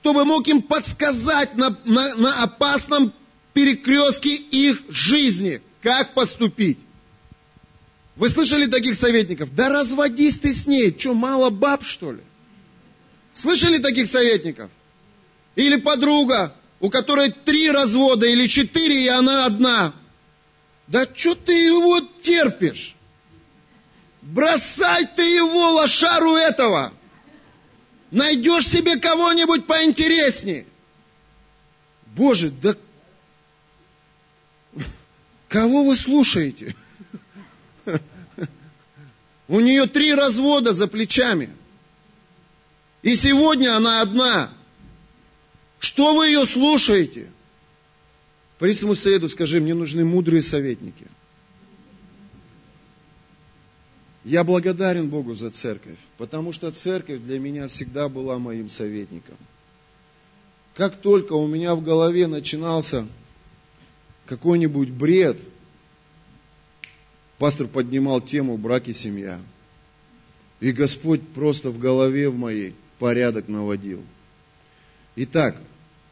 кто 0.00 0.12
бы 0.12 0.26
мог 0.26 0.46
им 0.46 0.60
подсказать 0.60 1.54
на, 1.54 1.74
на, 1.86 2.14
на 2.16 2.42
опасном 2.42 3.14
перекрестке 3.54 4.34
их 4.34 4.82
жизни, 4.90 5.62
как 5.80 6.12
поступить. 6.12 6.78
Вы 8.18 8.28
слышали 8.30 8.66
таких 8.66 8.96
советников? 8.96 9.54
Да 9.54 9.68
разводись 9.68 10.40
ты 10.40 10.52
с 10.52 10.66
ней. 10.66 10.94
Что, 10.98 11.14
мало 11.14 11.50
баб, 11.50 11.84
что 11.84 12.10
ли? 12.10 12.20
Слышали 13.32 13.78
таких 13.78 14.08
советников? 14.08 14.72
Или 15.54 15.76
подруга, 15.76 16.52
у 16.80 16.90
которой 16.90 17.30
три 17.30 17.70
развода 17.70 18.26
или 18.26 18.48
четыре, 18.48 19.04
и 19.04 19.08
она 19.08 19.46
одна. 19.46 19.94
Да 20.88 21.06
что 21.14 21.36
ты 21.36 21.52
его 21.52 22.00
терпишь? 22.20 22.96
Бросай 24.20 25.06
ты 25.06 25.22
его, 25.22 25.74
лошару 25.74 26.34
этого. 26.34 26.92
Найдешь 28.10 28.66
себе 28.66 28.96
кого-нибудь 28.96 29.66
поинтереснее. 29.66 30.66
Боже, 32.16 32.50
да 32.50 32.74
кого 35.48 35.84
вы 35.84 35.94
слушаете? 35.94 36.74
У 39.48 39.60
нее 39.60 39.86
три 39.86 40.14
развода 40.14 40.74
за 40.74 40.86
плечами. 40.86 41.48
И 43.02 43.16
сегодня 43.16 43.76
она 43.76 44.02
одна. 44.02 44.52
Что 45.78 46.14
вы 46.14 46.26
ее 46.26 46.44
слушаете? 46.44 47.30
Парисому 48.58 48.94
Саиду 48.94 49.28
скажи, 49.28 49.60
мне 49.60 49.72
нужны 49.72 50.04
мудрые 50.04 50.42
советники. 50.42 51.06
Я 54.24 54.44
благодарен 54.44 55.08
Богу 55.08 55.34
за 55.34 55.50
церковь, 55.50 55.96
потому 56.18 56.52
что 56.52 56.70
церковь 56.70 57.20
для 57.20 57.38
меня 57.38 57.68
всегда 57.68 58.10
была 58.10 58.38
моим 58.38 58.68
советником. 58.68 59.36
Как 60.74 61.00
только 61.00 61.32
у 61.32 61.46
меня 61.46 61.74
в 61.74 61.82
голове 61.82 62.26
начинался 62.26 63.06
какой-нибудь 64.26 64.90
бред– 64.90 65.38
Пастор 67.38 67.68
поднимал 67.68 68.20
тему 68.20 68.56
брак 68.56 68.88
и 68.88 68.92
семья. 68.92 69.40
И 70.60 70.72
Господь 70.72 71.22
просто 71.22 71.70
в 71.70 71.78
голове 71.78 72.28
в 72.28 72.36
моей 72.36 72.74
порядок 72.98 73.48
наводил. 73.48 74.02
Итак, 75.14 75.56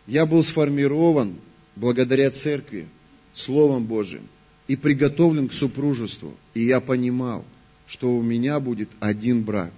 я 0.07 0.25
был 0.25 0.43
сформирован 0.45 1.35
благодаря 1.75 2.31
церкви, 2.31 2.87
Словом 3.33 3.85
Божьим, 3.85 4.23
и 4.69 4.77
приготовлен 4.77 5.49
к 5.49 5.53
супружеству. 5.53 6.35
И 6.55 6.65
я 6.65 6.81
понимал, 6.81 7.45
что 7.87 8.17
у 8.17 8.23
меня 8.23 8.61
будет 8.61 8.89
один 9.01 9.43
брак. 9.43 9.73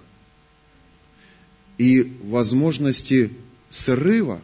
И 1.79 2.15
возможности 2.23 3.31
срыва 3.69 4.41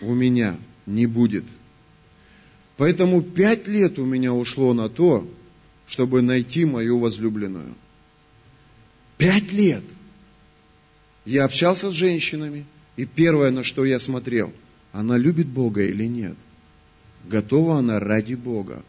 у 0.00 0.14
меня 0.14 0.58
не 0.86 1.06
будет. 1.06 1.44
Поэтому 2.76 3.22
пять 3.22 3.68
лет 3.68 3.98
у 3.98 4.04
меня 4.04 4.32
ушло 4.32 4.74
на 4.74 4.88
то, 4.88 5.28
чтобы 5.92 6.22
найти 6.22 6.64
мою 6.64 6.98
возлюбленную. 6.98 7.74
Пять 9.18 9.52
лет. 9.52 9.84
Я 11.26 11.44
общался 11.44 11.90
с 11.90 11.92
женщинами, 11.92 12.64
и 12.96 13.04
первое, 13.04 13.50
на 13.50 13.62
что 13.62 13.84
я 13.84 13.98
смотрел, 13.98 14.54
она 14.92 15.18
любит 15.18 15.48
Бога 15.48 15.84
или 15.84 16.06
нет. 16.06 16.34
Готова 17.28 17.76
она 17.76 18.00
ради 18.00 18.32
Бога 18.32 18.82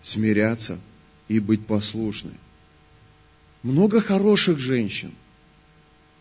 смиряться 0.00 0.78
и 1.26 1.40
быть 1.40 1.66
послушной. 1.66 2.38
Много 3.64 4.00
хороших 4.00 4.60
женщин, 4.60 5.10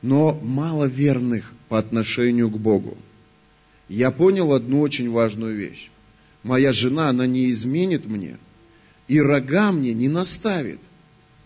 но 0.01 0.33
мало 0.41 0.85
верных 0.85 1.53
по 1.69 1.77
отношению 1.77 2.49
к 2.49 2.57
Богу. 2.57 2.97
Я 3.87 4.09
понял 4.09 4.51
одну 4.51 4.81
очень 4.81 5.11
важную 5.11 5.55
вещь. 5.55 5.91
Моя 6.41 6.73
жена, 6.73 7.09
она 7.09 7.27
не 7.27 7.51
изменит 7.51 8.07
мне– 8.07 8.39
и 9.07 9.19
рога 9.19 9.71
мне 9.71 9.93
не 9.93 10.07
наставит, 10.07 10.79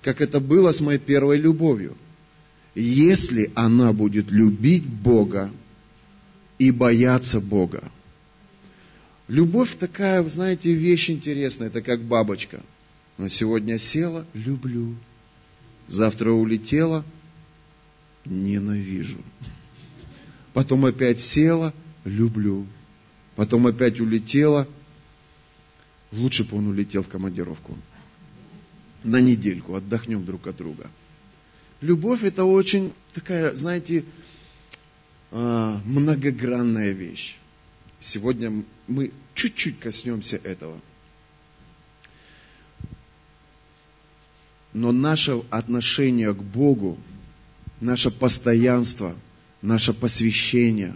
как 0.02 0.22
это 0.22 0.40
было 0.40 0.72
с 0.72 0.82
моей 0.82 1.00
первой 1.00 1.38
любовью. 1.38 1.98
Если 2.76 3.52
она 3.56 3.94
будет 3.94 4.30
любить 4.32 4.86
Бога 4.86 5.52
и 6.60 6.72
бояться 6.72 7.40
Бога. 7.40 7.84
Любовь 9.28 9.76
такая, 9.78 10.28
знаете, 10.30 10.74
вещь 10.74 11.10
интересная, 11.10 11.68
это 11.68 11.82
как 11.82 12.02
бабочка. 12.02 12.62
Но 13.18 13.28
сегодня 13.28 13.78
села, 13.78 14.26
люблю. 14.34 14.96
Завтра 15.88 16.32
улетела, 16.32 17.04
ненавижу. 18.26 19.18
Потом 20.54 20.86
опять 20.86 21.20
села, 21.20 21.74
люблю. 22.04 22.66
потом 23.36 23.68
опять 23.68 24.00
улетела. 24.00 24.68
Лучше 26.12 26.44
бы 26.44 26.58
он 26.58 26.68
улетел 26.68 27.04
в 27.04 27.08
командировку. 27.08 27.78
На 29.04 29.22
недельку, 29.22 29.76
отдохнем 29.76 30.26
друг 30.26 30.48
от 30.48 30.58
друга. 30.58 30.90
Любовь 31.82 32.24
это 32.24 32.44
очень 32.46 32.94
такая, 33.14 33.56
знаете, 33.56 34.04
а, 35.32 35.80
многогранная 35.86 36.92
вещь. 36.92 37.36
Сегодня 38.00 38.64
мы 38.88 39.12
чуть-чуть 39.34 39.80
коснемся 39.80 40.38
этого. 40.38 40.80
Но 44.74 44.92
наше 44.92 45.44
отношение 45.50 46.34
к 46.34 46.42
Богу, 46.42 46.98
наше 47.82 48.12
постоянство, 48.12 49.16
наше 49.62 49.94
посвящение, 49.94 50.96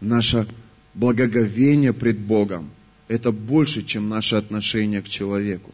наше 0.00 0.46
благоговение 0.94 1.92
пред 1.92 2.18
Богом, 2.18 2.70
это 3.08 3.32
больше, 3.32 3.82
чем 3.82 4.08
наше 4.08 4.36
отношение 4.36 5.02
к 5.02 5.08
человеку. 5.08 5.72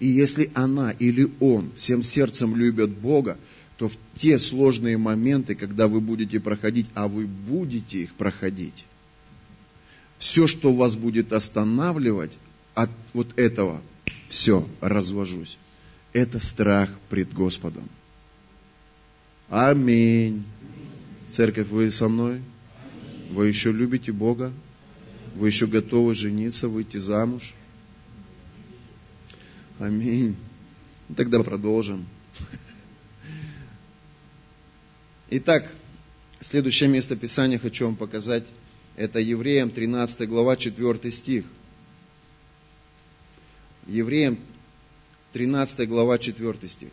И 0.00 0.06
если 0.06 0.50
она 0.54 0.90
или 0.90 1.30
он 1.40 1.72
всем 1.76 2.02
сердцем 2.02 2.56
любят 2.56 2.90
Бога, 2.90 3.38
то 3.76 3.88
в 3.88 3.96
те 4.16 4.38
сложные 4.38 4.98
моменты, 4.98 5.54
когда 5.54 5.88
вы 5.88 6.00
будете 6.00 6.40
проходить, 6.40 6.86
а 6.94 7.08
вы 7.08 7.26
будете 7.26 7.98
их 7.98 8.14
проходить, 8.14 8.84
все, 10.18 10.46
что 10.46 10.72
вас 10.72 10.96
будет 10.96 11.32
останавливать 11.32 12.38
от 12.74 12.90
вот 13.12 13.38
этого, 13.38 13.82
все, 14.28 14.68
развожусь. 14.80 15.58
Это 16.12 16.38
страх 16.40 16.90
пред 17.08 17.32
Господом. 17.32 17.88
Аминь. 19.48 20.44
Церковь, 21.30 21.68
вы 21.68 21.90
со 21.90 22.08
мной? 22.08 22.40
Вы 23.30 23.48
еще 23.48 23.72
любите 23.72 24.12
Бога? 24.12 24.52
Вы 25.34 25.48
еще 25.48 25.66
готовы 25.66 26.14
жениться, 26.14 26.68
выйти 26.68 26.98
замуж? 26.98 27.54
Аминь. 29.78 30.36
Ну, 31.08 31.14
тогда 31.14 31.42
продолжим. 31.42 32.06
Итак, 35.30 35.72
следующее 36.40 36.90
место 36.90 37.16
Писания 37.16 37.58
хочу 37.58 37.86
вам 37.86 37.96
показать. 37.96 38.44
Это 38.96 39.18
Евреям 39.18 39.70
13 39.70 40.28
глава 40.28 40.56
4 40.56 41.10
стих. 41.10 41.46
Евреям 43.86 44.38
13 45.32 45.88
глава 45.88 46.18
4 46.18 46.68
стих. 46.68 46.90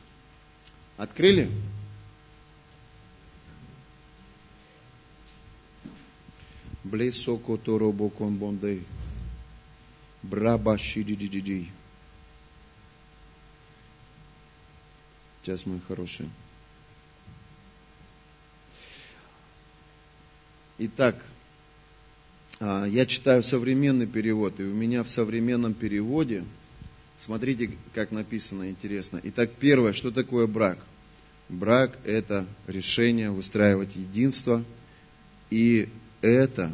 Открыли? 0.95 1.49
Блесоко 6.89 7.57
торобокон 7.57 8.35
бондей. 8.35 8.83
Браба 10.23 10.77
шидидидиди. 10.77 11.67
Сейчас, 15.41 15.67
мои 15.67 15.79
хорошие. 15.87 16.29
Итак, 20.79 21.23
а, 22.59 22.85
я 22.85 23.05
читаю 23.05 23.43
современный 23.43 24.07
перевод, 24.07 24.59
и 24.59 24.63
у 24.63 24.73
меня 24.73 25.03
в 25.03 25.09
современном 25.11 25.75
переводе, 25.75 26.43
смотрите, 27.17 27.77
как 27.93 28.11
написано 28.11 28.69
интересно. 28.69 29.19
Итак, 29.23 29.51
первое, 29.59 29.93
что 29.93 30.09
такое 30.09 30.47
брак? 30.47 30.79
Брак– 31.49 31.99
это 32.03 32.47
решение 32.65 33.29
выстраивать 33.29 33.95
единство, 33.95 34.63
и 35.51 35.89
это 36.21 36.71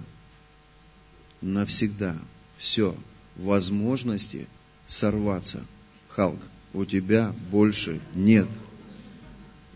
навсегда 1.42 2.18
все 2.58 2.96
возможности 3.36 4.48
сорваться. 4.88 5.66
Халк, 6.10 6.40
у 6.74 6.86
тебя 6.86 7.34
больше 7.52 8.00
нет– 8.14 8.48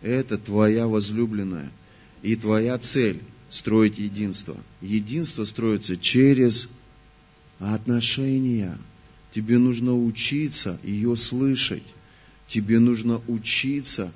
это 0.01 0.37
твоя 0.37 0.87
возлюбленная. 0.87 1.71
И 2.21 2.35
твоя 2.35 2.77
цель– 2.77 3.21
строить 3.49 3.97
единство. 3.97 4.55
Единство 4.81 5.45
строится 5.45 5.97
через 5.97 6.69
отношения. 7.59 8.77
Тебе 9.33 9.57
нужно 9.57 9.95
учиться 9.95 10.79
ее 10.83 11.15
слышать. 11.15 11.83
Тебе 12.47 12.79
нужно 12.79 13.21
учиться 13.27 14.11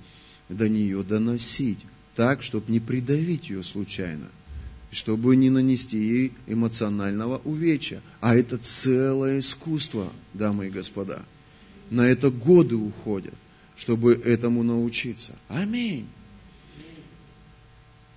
до 0.49 0.67
нее 0.69 1.03
доносить 1.03 1.79
так, 2.15 2.43
чтобы 2.43 2.71
не 2.71 2.79
придавить 2.79 3.49
ее 3.49 3.63
случайно, 3.63 4.29
чтобы 4.93 5.35
не 5.35 5.49
нанести 5.49 5.97
ей 5.97 6.33
эмоционального 6.47 7.41
увечья. 7.43 8.01
А 8.21 8.35
это 8.35 8.57
целое 8.57 9.39
искусство, 9.39 10.11
дамы 10.33 10.67
и 10.67 10.69
господа. 10.69 11.23
На 11.89 12.07
это 12.07 12.29
годы 12.29 12.75
уходят 12.75 13.33
чтобы 13.75 14.13
этому 14.13 14.63
научиться. 14.63 15.33
Аминь. 15.47 16.07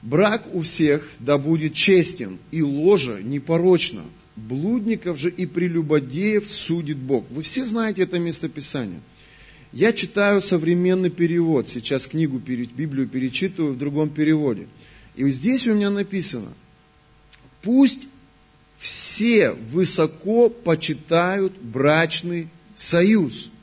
Брак 0.03 0.47
у 0.55 0.63
всех 0.63 1.09
да 1.19 1.39
будет 1.39 1.75
честен, 1.75 2.39
и 2.51 2.63
ложа 2.63 3.21
непорочна. 3.23 4.03
Блудников 4.37 5.19
же 5.19 5.31
и 5.31 5.47
прелюбодеев 5.47 6.47
судит 6.47 6.99
Бог. 6.99 7.25
Вы 7.31 7.43
все 7.43 7.65
знаете 7.65 8.03
это 8.03 8.19
местописание. 8.19 9.01
Я 9.73 9.93
читаю 9.93 10.43
современный 10.43 11.11
перевод. 11.11 11.69
Сейчас 11.69 12.07
книгу, 12.07 12.39
Библию 12.39 13.09
перечитываю 13.09 13.73
в 13.73 13.79
другом 13.79 14.11
переводе. 14.11 14.67
И 15.17 15.29
здесь 15.31 15.67
у 15.67 15.75
меня 15.75 15.91
написано, 15.91 16.53
пусть 17.67 18.01
все 18.79 19.51
высоко 19.51 20.49
почитают 20.49 21.53
брачный 21.59 22.49
союз– 22.75 23.51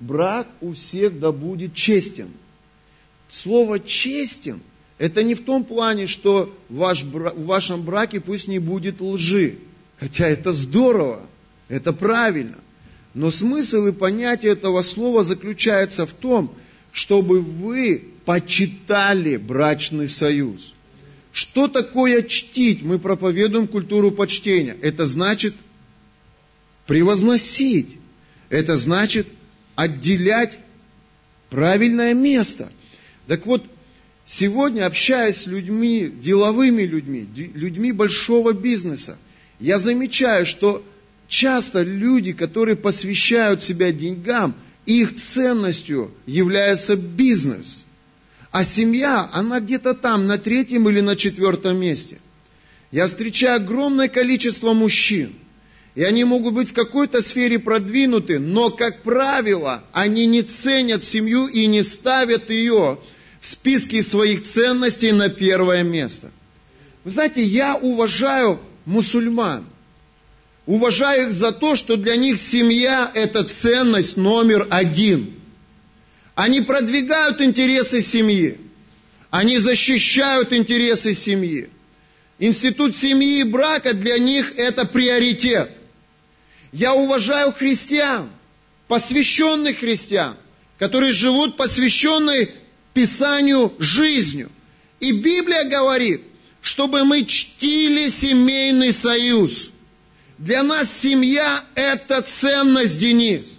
брак 0.00 0.48
у 0.60 0.72
всех 0.72 1.18
да 1.18 1.32
будет 1.32 1.74
честен. 1.74 2.30
Слово 3.28 3.80
честен– 3.80 4.60
это 4.98 5.22
не 5.22 5.34
в 5.34 5.44
том 5.44 5.64
плане, 5.64 6.06
что 6.06 6.54
ваш, 6.68 7.02
в 7.02 7.44
вашем 7.44 7.82
браке 7.82 8.20
пусть 8.20 8.48
не 8.48 8.58
будет 8.58 9.00
лжи. 9.00 9.58
Хотя 9.98 10.28
это 10.28 10.52
здорово, 10.52 11.26
это 11.68 11.92
правильно. 11.92 12.58
Но 13.14 13.30
смысл 13.30 13.86
и 13.86 13.92
понятие 13.92 14.52
этого 14.52 14.82
слова 14.82 15.22
заключается 15.22 16.04
в 16.06 16.12
том, 16.12 16.54
чтобы 16.92 17.40
вы 17.40 18.04
почитали 18.24 19.36
брачный 19.36 20.08
союз. 20.08 20.73
Что 21.34 21.66
такое 21.66 22.22
чтить? 22.22 22.82
Мы 22.82 23.00
проповедуем 23.00 23.66
культуру 23.66 24.12
почтения. 24.12 24.76
Это 24.80 25.04
значит 25.04 25.52
превозносить. 26.86 27.88
Это 28.50 28.76
значит 28.76 29.26
отделять 29.74 30.56
правильное 31.50 32.14
место. 32.14 32.70
Так 33.26 33.46
вот, 33.46 33.64
сегодня, 34.24 34.86
общаясь 34.86 35.38
с 35.38 35.46
людьми, 35.48 36.08
деловыми 36.08 36.82
людьми, 36.82 37.26
людьми 37.34 37.90
большого 37.90 38.52
бизнеса, 38.52 39.18
я 39.58 39.80
замечаю, 39.80 40.46
что 40.46 40.84
часто 41.26 41.82
люди, 41.82 42.32
которые 42.32 42.76
посвящают 42.76 43.60
себя 43.60 43.90
деньгам, 43.90 44.54
их 44.86 45.16
ценностью 45.16 46.12
является 46.26 46.94
бизнес. 46.94 47.84
А 48.54 48.62
семья, 48.62 49.28
она 49.32 49.58
где-то 49.58 49.94
там, 49.94 50.28
на 50.28 50.38
третьем 50.38 50.88
или 50.88 51.00
на 51.00 51.16
четвертом 51.16 51.76
месте. 51.76 52.20
Я 52.92 53.08
встречаю 53.08 53.56
огромное 53.56 54.06
количество 54.06 54.74
мужчин, 54.74 55.32
и 55.96 56.04
они 56.04 56.22
могут 56.22 56.54
быть 56.54 56.68
в 56.68 56.72
какой-то 56.72 57.20
сфере 57.20 57.58
продвинуты, 57.58 58.38
но, 58.38 58.70
как 58.70 59.02
правило, 59.02 59.82
они 59.90 60.26
не 60.26 60.42
ценят 60.42 61.02
семью 61.02 61.48
и 61.48 61.66
не 61.66 61.82
ставят 61.82 62.48
ее 62.48 63.00
в 63.40 63.46
списке 63.46 64.04
своих 64.04 64.44
ценностей 64.44 65.10
на 65.10 65.30
первое 65.30 65.82
место. 65.82 66.30
Вы 67.02 67.10
знаете, 67.10 67.42
я 67.42 67.74
уважаю 67.74 68.60
мусульман. 68.84 69.64
Уважаю 70.66 71.26
их 71.26 71.32
за 71.32 71.50
то, 71.50 71.74
что 71.74 71.96
для 71.96 72.14
них 72.14 72.38
семья– 72.38 73.10
это 73.14 73.42
ценность 73.42 74.16
номер 74.16 74.68
один. 74.70 75.34
Они 76.34 76.60
продвигают 76.60 77.40
интересы 77.40 78.02
семьи. 78.02 78.58
Они 79.30 79.58
защищают 79.58 80.52
интересы 80.52 81.14
семьи. 81.14 81.70
Институт 82.38 82.96
семьи 82.96 83.40
и 83.40 83.44
брака 83.44 83.94
для 83.94 84.18
них 84.18 84.54
это 84.56 84.84
приоритет– 84.86 85.70
я 86.74 86.92
уважаю 86.92 87.52
христиан, 87.52 88.28
посвященных 88.88 89.78
христиан, 89.78 90.36
которые 90.76 91.12
живут 91.12 91.56
посвященной 91.56 92.50
Писанию 92.92 93.72
жизнью. 93.78 94.50
И 94.98 95.12
Библия 95.12 95.62
говорит, 95.64 96.22
чтобы 96.60 97.04
мы 97.04 97.24
чтили 97.24 98.08
семейный 98.08 98.92
союз. 98.92 99.70
Для 100.38 100.64
нас 100.64 100.92
семья– 100.92 101.64
это 101.76 102.22
ценность, 102.22 102.98
Денис. 102.98 103.53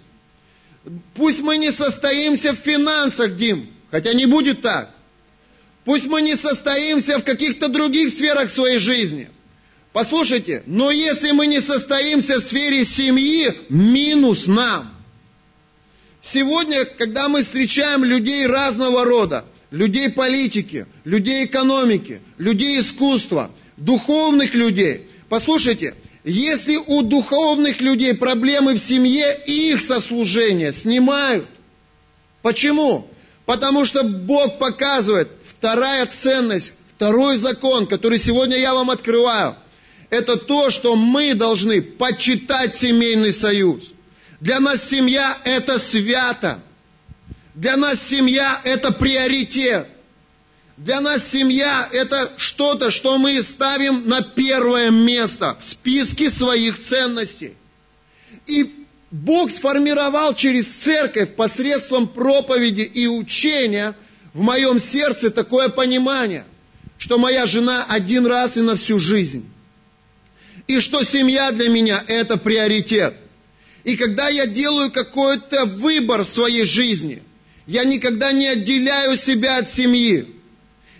Пусть 1.14 1.40
мы 1.40 1.58
не 1.58 1.72
состоимся 1.72 2.52
в 2.52 2.58
финансах, 2.58 3.36
Дим, 3.36 3.68
хотя 3.90 4.12
не 4.12 4.26
будет 4.26 4.62
так. 4.62 4.90
Пусть 5.84 6.06
мы 6.06 6.20
не 6.22 6.36
состоимся 6.36 7.18
в 7.18 7.24
каких-то 7.24 7.68
других 7.68 8.12
сферах 8.12 8.50
своей 8.50 8.78
жизни– 8.78 9.28
Послушайте, 9.96 10.62
но 10.66 10.90
если 10.90 11.30
мы 11.30 11.46
не 11.46 11.58
состоимся 11.58 12.36
в 12.38 12.42
сфере 12.42 12.84
семьи, 12.84 13.54
минус 13.70 14.46
нам. 14.46 14.94
Сегодня, 16.20 16.84
когда 16.84 17.30
мы 17.30 17.42
встречаем 17.42 18.04
людей 18.04 18.46
разного 18.46 19.06
рода, 19.06 19.46
людей 19.70 20.10
политики, 20.10 20.84
людей 21.04 21.46
экономики, 21.46 22.20
людей 22.36 22.78
искусства, 22.80 23.50
духовных 23.78 24.52
людей, 24.52 25.08
послушайте, 25.30 25.94
если 26.28 26.76
у 26.76 27.02
духовных 27.02 27.80
людей 27.80 28.12
проблемы 28.12 28.74
в 28.74 28.78
семье, 28.78 29.40
их 29.46 29.80
сослужение 29.80 30.72
снимают. 30.72 31.46
Почему? 32.42 33.08
Потому 33.44 33.84
что 33.84 34.02
Бог 34.02 34.58
показывает, 34.58 35.28
вторая 35.46 36.04
ценность, 36.06 36.74
второй 36.96 37.36
закон, 37.36 37.86
который 37.86 38.18
сегодня 38.18 38.58
я 38.58 38.74
вам 38.74 38.90
открываю, 38.90 39.56
это 40.10 40.36
то, 40.36 40.70
что 40.70 40.96
мы 40.96 41.34
должны 41.34 41.80
почитать 41.80 42.74
семейный 42.74 43.32
союз. 43.32 43.92
Для 44.40 44.58
нас 44.58 44.88
семья– 44.88 45.38
это 45.44 45.78
свято. 45.78 46.58
Для 47.54 47.76
нас 47.76 48.02
семья– 48.02 48.60
это 48.64 48.92
приоритет. 48.92 49.86
Для 50.76 51.00
нас 51.00 51.26
семья– 51.26 51.88
это 51.92 52.30
что-то, 52.36 52.90
что 52.90 53.16
мы 53.16 53.42
ставим 53.42 54.06
на 54.06 54.20
первое 54.20 54.90
место 54.90 55.56
в 55.58 55.64
списке 55.64 56.28
своих 56.28 56.78
ценностей. 56.78 57.54
И 58.46 58.84
Бог 59.10 59.50
сформировал 59.50 60.34
через 60.34 60.66
церковь 60.66 61.34
посредством 61.34 62.06
проповеди 62.06 62.82
и 62.82 63.06
учения 63.06 63.96
в 64.34 64.42
моем 64.42 64.78
сердце 64.78 65.30
такое 65.30 65.70
понимание, 65.70 66.44
что 66.98 67.18
моя 67.18 67.46
жена 67.46 67.86
один 67.88 68.26
раз 68.26 68.58
и 68.58 68.60
на 68.60 68.76
всю 68.76 68.98
жизнь. 68.98 69.48
И 70.66 70.80
что 70.80 71.04
семья 71.04 71.52
для 71.52 71.70
меня– 71.70 72.04
это 72.06 72.36
приоритет. 72.36 73.14
И 73.84 73.96
когда 73.96 74.28
я 74.28 74.46
делаю 74.46 74.90
какой-то 74.90 75.64
выбор 75.64 76.24
в 76.24 76.28
своей 76.28 76.66
жизни, 76.66 77.22
я 77.66 77.84
никогда 77.84 78.30
не 78.32 78.48
отделяю 78.48 79.16
себя 79.16 79.56
от 79.56 79.70
семьи 79.70 80.35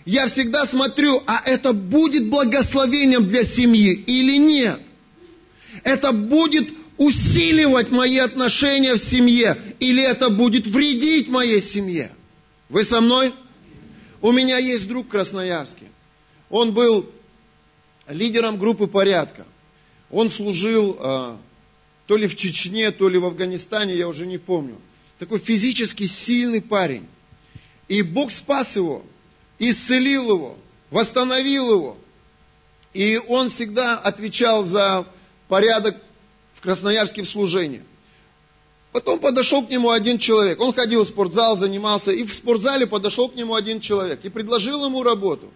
я 0.07 0.27
всегда 0.27 0.65
смотрю, 0.65 1.21
а 1.27 1.41
это 1.43 1.73
будет 1.73 2.29
благословением 2.29 3.27
для 3.27 3.43
семьи 3.43 3.91
или 3.91 4.37
нет. 4.37 4.79
Это 5.83 6.13
будет 6.13 6.69
усиливать 6.95 7.91
мои 7.91 8.17
отношения 8.17 8.93
в 8.93 8.99
семье 8.99 9.61
или 9.81 10.01
это 10.01 10.29
будет 10.29 10.65
вредить 10.65 11.27
моей 11.27 11.59
семье. 11.59 12.09
Вы 12.69 12.85
со 12.85 13.01
мной? 13.01 13.33
У 14.21 14.31
меня 14.31 14.57
есть 14.57 14.87
друг 14.87 15.07
в 15.07 15.09
Красноярске. 15.09 15.87
Он 16.49 16.73
был 16.73 17.09
лидером 18.07 18.57
группы 18.57 18.87
порядка. 18.87 19.45
Он 20.09 20.29
служил 20.29 20.97
э, 20.97 21.35
то 22.07 22.15
ли 22.15 22.27
в 22.27 22.37
Чечне, 22.37 22.91
то 22.91 23.09
ли 23.09 23.17
в 23.17 23.25
Афганистане, 23.25 23.93
я 23.93 24.07
уже 24.07 24.25
не 24.25 24.37
помню. 24.37 24.77
Такой 25.19 25.39
физически 25.39 26.05
сильный 26.05 26.61
парень. 26.61 27.05
И 27.89 28.03
Бог 28.03 28.31
спас 28.31 28.77
его 28.77 29.03
исцелил 29.59 30.29
его, 30.29 30.57
восстановил 30.91 31.71
его. 31.71 31.97
И 32.93 33.19
он 33.27 33.49
всегда 33.49 33.97
отвечал 33.97 34.63
за 34.63 35.05
порядок 35.47 35.97
в 36.55 36.61
Красноярске 36.61 37.23
в 37.23 37.27
служении. 37.27 37.83
Потом 38.91 39.19
подошел 39.19 39.63
к 39.63 39.69
нему 39.69 39.91
один 39.91 40.17
человек. 40.17 40.59
Он 40.61 40.73
ходил 40.73 41.03
в 41.03 41.07
спортзал, 41.07 41.55
занимался. 41.55 42.11
И 42.11 42.23
в 42.23 42.33
спортзале 42.33 42.87
подошел 42.87 43.29
к 43.29 43.35
нему 43.35 43.53
один 43.53 43.79
человек. 43.79 44.21
И 44.23 44.29
предложил 44.29 44.85
ему 44.85 45.03
работу. 45.03 45.51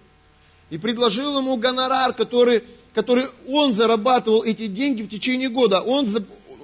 И 0.70 0.78
предложил 0.78 1.38
ему 1.39 1.58
гонорар, 1.58 2.14
который, 2.14 2.64
который 2.93 3.26
он 3.47 3.74
зарабатывал 3.74 4.43
эти 4.43 4.68
деньги 4.68 5.02
в 5.02 5.10
течение 5.10 5.49
года. 5.49 5.82
Он, 5.82 6.08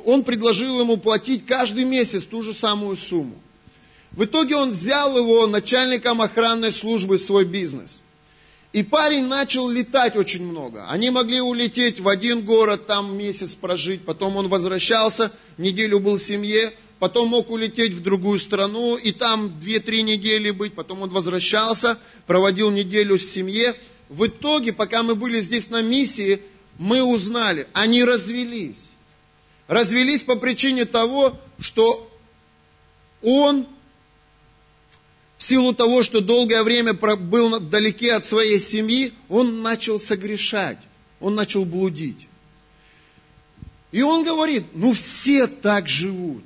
он 0.06 0.24
предложил 0.24 0.80
ему 0.80 0.98
платить 0.98 1.46
каждый 1.46 1.86
месяц 1.86 2.26
ту 2.26 2.44
же 2.44 2.54
самую 2.54 2.96
сумму. 2.96 3.42
В 4.12 4.24
итоге 4.26 4.56
он 4.56 4.72
взял 4.72 5.18
его 5.18 5.48
начальником 5.48 6.22
охранной 6.22 6.72
службы 6.72 7.18
в 7.18 7.22
свой 7.22 7.46
бизнес. 7.46 8.02
И 8.74 8.84
парень 8.84 9.26
начал 9.26 9.70
летать 9.70 10.16
очень 10.16 10.44
много. 10.44 10.88
Они 10.90 11.10
могли 11.10 11.42
улететь 11.42 12.00
в 12.00 12.08
один 12.08 12.42
город, 12.44 12.86
там 12.86 13.18
месяц 13.18 13.56
прожить, 13.56 14.04
потом 14.06 14.36
он 14.36 14.50
возвращался, 14.50 15.32
неделю 15.58 16.00
был 16.00 16.18
в 16.18 16.22
семье, 16.22 16.74
потом 17.00 17.30
мог 17.30 17.50
улететь 17.50 17.94
в 17.94 18.02
другую 18.02 18.40
страну 18.40 18.96
и 18.96 19.12
там 19.12 19.58
2-3 19.62 20.02
недели 20.02 20.52
быть, 20.52 20.74
потом 20.74 21.02
он 21.04 21.10
возвращался, 21.10 21.98
проводил 22.26 22.70
неделю 22.72 23.18
в 23.18 23.24
семье. 23.24 23.76
В 24.10 24.28
итоге, 24.28 24.74
пока 24.74 25.02
мы 25.04 25.16
были 25.16 25.40
здесь 25.40 25.70
на 25.70 25.82
миссии, 25.82 26.42
мы 26.78 27.02
узнали, 27.02 27.68
они 27.74 28.04
развелись. 28.04 28.90
Развелись 29.68 30.24
по 30.24 30.36
причине 30.36 30.86
того, 30.86 31.38
что 31.60 32.10
он 33.22 33.66
в 35.38 35.44
силу 35.44 35.74
того, 35.74 36.02
что 36.02 36.20
долгое 36.20 36.64
время 36.64 36.94
был 36.94 37.60
вдалеке 37.60 38.14
от 38.14 38.26
своей 38.26 38.60
семьи, 38.60 39.14
он 39.30 39.62
начал 39.62 40.00
согрешать, 40.00 40.80
он 41.20 41.36
начал 41.36 41.64
блудить. 41.64 42.28
И 43.92 44.02
он 44.02 44.24
говорит, 44.24 44.66
ну 44.74 44.94
все 44.94 45.48
так 45.48 45.88
живут. 45.88 46.44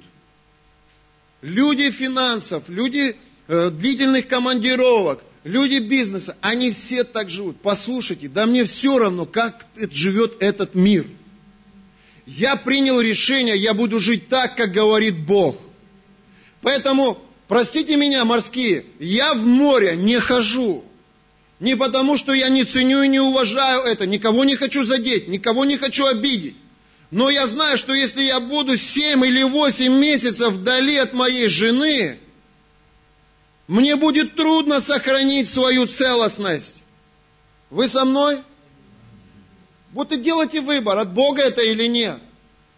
Люди 1.42 1.90
финансов, 1.90 2.66
люди 2.68 3.16
э, 3.48 3.70
длительных 3.72 4.28
командировок, 4.28 5.24
люди 5.44 5.80
бизнеса, 5.80 6.38
они 6.42 6.72
все 6.72 7.04
так 7.04 7.30
живут. 7.30 7.58
Послушайте, 7.62 8.28
да 8.28 8.46
мне 8.46 8.66
все 8.66 9.00
равно, 9.00 9.26
как 9.26 9.66
живет 9.76 10.44
этот 10.44 10.76
мир. 10.76 11.08
Я 12.28 12.58
принял 12.58 13.02
решение, 13.02 13.58
я 13.58 13.74
буду 13.74 14.00
жить 14.00 14.28
так, 14.28 14.56
как 14.56 14.72
говорит 14.72 15.18
Бог. 15.18 15.58
Поэтому 16.62 17.18
Простите 17.52 17.98
меня, 17.98 18.24
морские, 18.24 18.86
я 18.98 19.34
в 19.34 19.46
море 19.46 19.98
не 19.98 20.22
хожу. 20.22 20.86
Не 21.60 21.76
потому, 21.76 22.16
что 22.16 22.32
я 22.32 22.48
не 22.48 22.64
ценю 22.64 23.04
и 23.04 23.10
не 23.10 23.20
уважаю 23.20 23.84
это, 23.84 24.06
никого 24.06 24.46
не 24.46 24.56
хочу 24.56 24.84
задеть, 24.84 25.28
никого 25.28 25.66
не 25.66 25.76
хочу 25.76 26.06
обидеть. 26.06 26.56
Но 27.12 27.30
я 27.30 27.46
знаю, 27.48 27.78
что 27.78 27.94
если 27.94 28.24
я 28.24 28.40
буду 28.40 28.78
7 28.78 29.26
или 29.26 29.44
8 29.44 29.92
месяцев 29.92 30.54
вдали 30.54 30.96
от 30.96 31.12
моей 31.12 31.50
жены, 31.50 32.20
мне 33.68 33.98
будет 33.98 34.38
трудно 34.38 34.80
сохранить 34.80 35.50
свою 35.50 35.88
целостность. 35.88 36.76
Вы 37.70 37.90
со 37.90 38.06
мной? 38.06 38.40
Вот 39.92 40.14
и 40.14 40.18
делайте 40.18 40.62
выбор, 40.62 40.98
от 41.00 41.12
Бога 41.14 41.42
это 41.42 41.62
или 41.62 41.88
нет. 41.88 42.18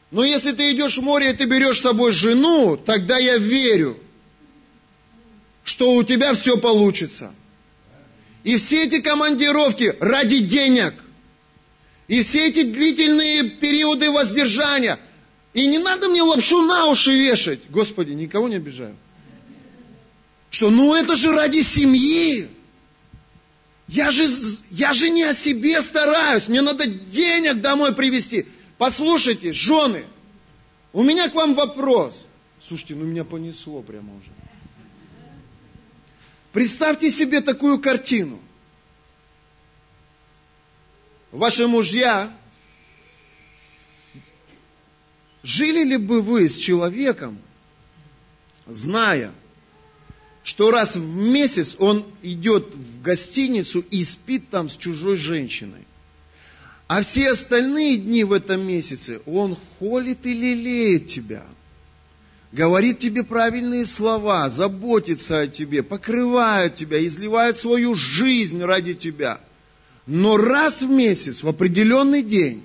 Но 0.10 0.24
если 0.24 0.52
ты 0.52 0.72
идешь 0.72 0.98
в 0.98 1.04
море 1.04 1.30
и 1.30 1.34
ты 1.34 1.46
берешь 1.46 1.78
с 1.78 1.84
собой 1.84 2.12
жену, 2.12 2.76
тогда 2.76 3.20
я 3.20 3.38
верю, 3.38 4.00
что 5.64 5.94
у 5.94 6.04
тебя 6.04 6.34
все 6.34 6.58
получится. 6.58 7.34
И 8.44 8.58
все 8.58 8.86
эти 8.86 9.00
командировки 9.02 9.96
ради 10.00 10.40
денег. 10.40 10.94
И 12.08 12.22
все 12.22 12.50
эти 12.50 12.64
длительные 12.64 13.50
периоды 13.50 14.12
воздержания. 14.12 15.00
И 15.54 15.66
не 15.68 15.78
надо 15.78 16.10
мне 16.10 16.22
лапшу 16.22 16.62
на 16.62 16.88
уши 16.88 17.12
вешать. 17.12 17.62
Господи, 17.70 18.12
никого 18.12 18.50
не 18.50 18.56
обижаю. 18.56 18.96
Что, 20.50 20.70
ну 20.70 20.94
это 20.94 21.16
же 21.16 21.32
ради 21.32 21.62
семьи. 21.62 22.50
Я 23.88 24.12
же, 24.12 24.26
я 24.72 24.94
же 24.94 25.10
не 25.10 25.24
о 25.24 25.34
себе 25.34 25.82
стараюсь. 25.82 26.48
Мне 26.48 26.62
надо 26.62 26.88
денег 26.88 27.62
домой 27.62 27.94
привезти. 27.94 28.46
Послушайте, 28.78 29.54
жены, 29.54 30.04
у 30.92 31.04
меня 31.04 31.30
к 31.30 31.36
вам 31.36 31.54
вопрос. 31.54 32.22
Слушайте, 32.62 32.96
ну 32.96 33.06
меня 33.06 33.24
понесло 33.24 33.82
прямо 33.82 34.16
уже. 34.16 34.32
Представьте 36.54 37.10
себе 37.10 37.42
такую 37.42 37.80
картину. 37.80 38.40
Ваши 41.32 41.68
мужья, 41.68 42.32
жили 45.42 45.84
ли 45.84 45.98
бы 45.98 46.22
вы 46.22 46.48
с 46.48 46.56
человеком, 46.56 47.40
зная, 48.68 49.32
что 50.44 50.70
раз 50.70 50.96
в 50.96 51.16
месяц 51.16 51.76
он 51.80 52.06
идет 52.22 52.76
в 52.76 53.02
гостиницу 53.02 53.80
и 53.80 54.04
спит 54.04 54.52
там 54.52 54.70
с 54.70 54.78
чужой 54.78 55.16
женщиной. 55.16 55.88
А 56.86 57.02
все 57.02 57.32
остальные 57.32 57.98
дни 57.98 58.24
в 58.24 58.32
этом 58.32 58.62
месяце 58.62 59.22
он 59.26 59.58
холит 59.80 60.24
и 60.28 60.34
лелеет 60.34 61.08
тебя– 61.08 61.44
говорит 62.54 63.00
тебе 63.00 63.24
правильные 63.24 63.86
слова, 63.86 64.48
заботится 64.48 65.42
о 65.42 65.48
тебе, 65.48 65.82
покрывает 65.82 66.76
тебя, 66.76 67.06
изливает 67.06 67.58
свою 67.58 67.96
жизнь 67.96 68.62
ради 68.64 68.94
тебя. 68.94 69.42
Но 70.06 70.38
раз 70.38 70.84
в 70.84 70.90
месяц, 70.90 71.42
в 71.42 71.48
определенный 71.50 72.22
день, 72.22 72.64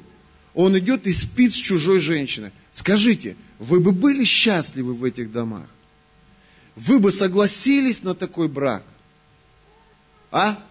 он 0.55 0.78
идет 0.78 1.07
и 1.07 1.12
спит 1.12 1.55
с 1.55 1.57
чужой 1.57 2.01
женщиной. 2.01 2.51
Скажите, 2.72 3.34
вы 3.59 3.80
бы 3.80 3.93
были 3.93 4.24
счастливы 4.24 4.93
в 4.93 5.05
этих 5.05 5.32
домах? 5.32 5.66
Вы 6.76 6.99
бы 6.99 7.11
согласились 7.11 8.03
на 8.03 8.14
такой 8.14 8.49
брак? 8.49 8.84
А? 10.30 10.62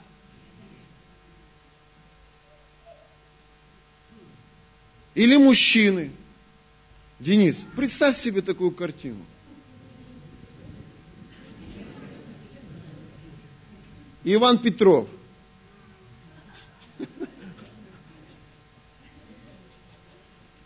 Или 5.15 5.38
мужчины. 5.38 6.11
Денис, 7.20 7.65
представь 7.76 8.15
себе 8.15 8.41
такую 8.41 8.72
картину. 8.72 9.26
Иван 14.24 14.59
Петров. 14.59 15.07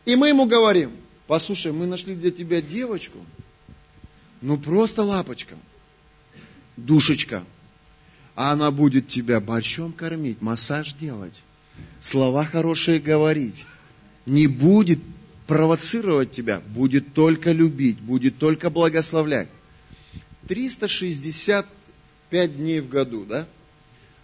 И 0.04 0.16
мы 0.16 0.30
ему 0.30 0.46
говорим, 0.46 0.92
послушай, 1.28 1.72
мы 1.72 1.86
нашли 1.86 2.16
для 2.16 2.32
тебя 2.32 2.62
девочку, 2.62 3.20
ну 4.42 4.58
просто 4.58 5.04
лапочка, 5.04 5.56
душечка. 6.76 7.46
А 8.36 8.52
она 8.52 8.72
будет 8.72 9.08
тебя 9.08 9.40
борщом 9.40 9.94
кормить, 9.94 10.42
массаж 10.42 10.94
делать, 10.94 11.44
слова 12.02 12.44
хорошие 12.46 13.00
говорить. 13.00 13.64
Не 14.26 14.48
будет 14.48 15.00
провоцировать 15.52 16.32
тебя, 16.32 16.62
будет 16.62 17.14
только 17.14 17.52
любить, 17.52 18.00
будет 18.00 18.38
только 18.38 18.70
благословлять. 18.70 19.50
365 20.48 22.58
дней 22.58 22.80
в 22.80 22.88
году, 22.88 23.26
да? 23.26 23.46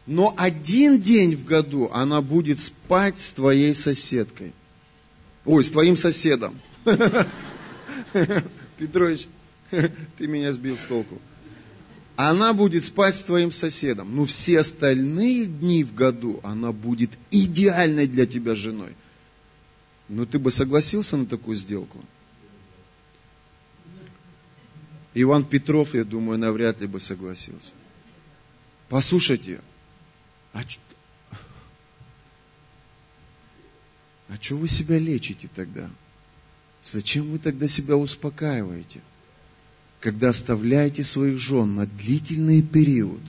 Но 0.06 0.34
один 0.38 1.02
день 1.02 1.36
в 1.36 1.44
году 1.44 1.90
она 1.92 2.22
будет 2.22 2.62
спать 2.62 3.20
с 3.20 3.34
твоей 3.34 3.76
соседкой. 3.76 4.54
Ой, 5.44 5.66
с 5.66 5.70
твоим 5.70 5.98
соседом. 5.98 6.62
Петрович, 8.78 9.28
ты 9.70 10.28
меня 10.28 10.54
сбил 10.54 10.78
с 10.78 10.86
толку. 10.86 11.22
Она 12.16 12.54
будет 12.54 12.86
спать 12.86 13.16
с 13.16 13.24
твоим 13.24 13.52
соседом. 13.52 14.16
Но 14.16 14.24
все 14.24 14.60
остальные 14.60 15.48
дни 15.48 15.84
в 15.84 15.94
году 15.94 16.40
она 16.44 16.72
будет 16.72 17.10
идеальной 17.32 18.08
для 18.08 18.26
тебя 18.26 18.56
женой. 18.56 18.96
Но 20.10 20.26
ты 20.26 20.40
бы 20.40 20.52
согласился 20.52 21.18
на 21.18 21.26
такую 21.26 21.56
сделку? 21.56 22.04
Иван 25.14 25.44
Петров, 25.46 25.96
я 25.96 26.04
думаю, 26.04 26.38
навряд 26.38 26.80
ли 26.80 26.88
бы 26.88 27.00
согласился. 27.00 27.74
Послушайте, 28.88 29.60
а, 30.54 30.62
а 34.30 34.36
что 34.40 34.56
вы 34.56 34.68
себя 34.68 34.98
лечите 34.98 35.50
тогда? 35.54 35.90
Зачем 36.84 37.32
вы 37.32 37.40
тогда 37.40 37.68
себя 37.68 37.98
успокаиваете? 37.98 39.02
Когда 40.00 40.30
оставляете 40.30 41.04
своих 41.04 41.38
жен 41.40 41.76
на 41.76 41.88
длительный 41.88 42.62
период, 42.62 43.20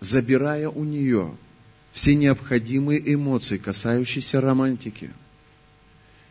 забирая 0.00 0.68
у 0.68 0.84
нее 0.84 1.36
все 1.96 2.14
необходимые 2.14 3.14
эмоции, 3.14 3.56
касающиеся 3.56 4.42
романтики, 4.42 5.10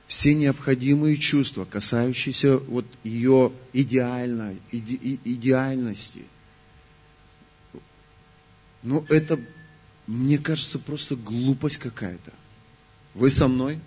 все 0.06 0.36
необходимые 0.36 1.18
чувства, 1.18 1.66
касающиеся 1.66 2.60
вот 2.60 2.86
ее 3.04 3.52
идеально, 3.74 4.54
иде, 4.72 5.18
идеальности. 5.24 6.26
Ну, 8.84 9.08
это, 9.10 9.40
мне 10.06 10.38
кажется, 10.38 10.78
просто 10.78 11.16
глупость 11.16 11.78
какая-то. 11.78 12.32
Вы 13.16 13.32
со 13.32 13.48
мной? 13.48 13.80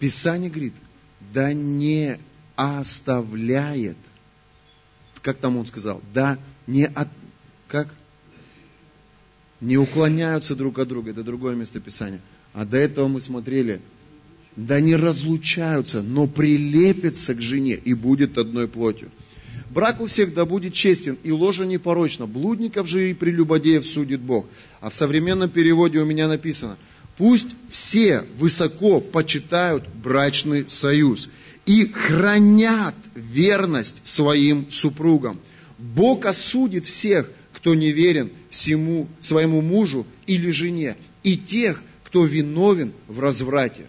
Писание 0.00 0.50
говорит, 0.50 0.74
да 1.32 1.52
не 1.52 2.18
оставляет, 2.56 3.98
как 5.22 5.38
там 5.38 5.58
он 5.58 5.66
сказал, 5.66 6.02
да 6.12 6.40
не 6.66 6.86
от, 6.86 7.06
как? 7.68 7.94
Не 9.60 9.78
уклоняются 9.78 10.54
друг 10.54 10.78
от 10.78 10.88
друга, 10.88 11.12
это 11.12 11.22
другое 11.22 11.54
местописание. 11.54 12.20
А 12.52 12.64
до 12.64 12.76
этого 12.76 13.08
мы 13.08 13.20
смотрели, 13.20 13.80
да 14.56 14.80
не 14.80 14.96
разлучаются, 14.96 16.02
но 16.02 16.26
прилепятся 16.26 17.34
к 17.34 17.40
жене 17.40 17.74
и 17.74 17.94
будет 17.94 18.38
одной 18.38 18.68
плотью. 18.68 19.10
Брак 19.70 20.00
у 20.00 20.06
всех 20.06 20.32
да 20.32 20.44
будет 20.44 20.74
честен, 20.74 21.18
и 21.22 21.30
ложа 21.32 21.66
непорочна. 21.66 22.26
Блудников 22.26 22.86
же 22.86 23.10
и 23.10 23.14
прелюбодеев 23.14 23.84
судит 23.84 24.20
Бог. 24.20 24.46
А 24.80 24.90
в 24.90 24.94
современном 24.94 25.50
переводе 25.50 25.98
у 25.98 26.04
меня 26.04 26.28
написано, 26.28 26.76
пусть 27.16 27.48
все 27.70 28.24
высоко 28.38 29.00
почитают 29.00 29.86
брачный 29.88 30.68
союз 30.68 31.30
и 31.66 31.86
хранят 31.86 32.94
верность 33.14 33.96
своим 34.04 34.70
супругам. 34.70 35.40
Бог 35.78 36.24
осудит 36.24 36.86
всех, 36.86 37.30
кто 37.56 37.74
не 37.74 37.90
верен 37.90 38.30
всему 38.50 39.08
своему 39.18 39.62
мужу 39.62 40.06
или 40.26 40.50
жене, 40.50 40.94
и 41.22 41.38
тех, 41.38 41.82
кто 42.04 42.26
виновен 42.26 42.92
в 43.08 43.18
разврате. 43.18 43.86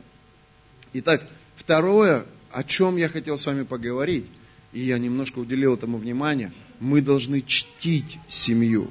Итак, 0.94 1.30
второе, 1.58 2.26
о 2.50 2.64
чем 2.64 2.96
я 2.96 3.10
хотел 3.10 3.38
с 3.38 3.46
вами 3.46 3.64
поговорить, 3.64 4.26
и 4.72 4.80
я 4.80 4.98
немножко 4.98 5.40
уделил 5.40 5.74
этому 5.74 5.98
внимание, 5.98 6.54
мы 6.80 7.02
должны 7.02 7.42
чтить 7.42 8.18
семью. 8.30 8.90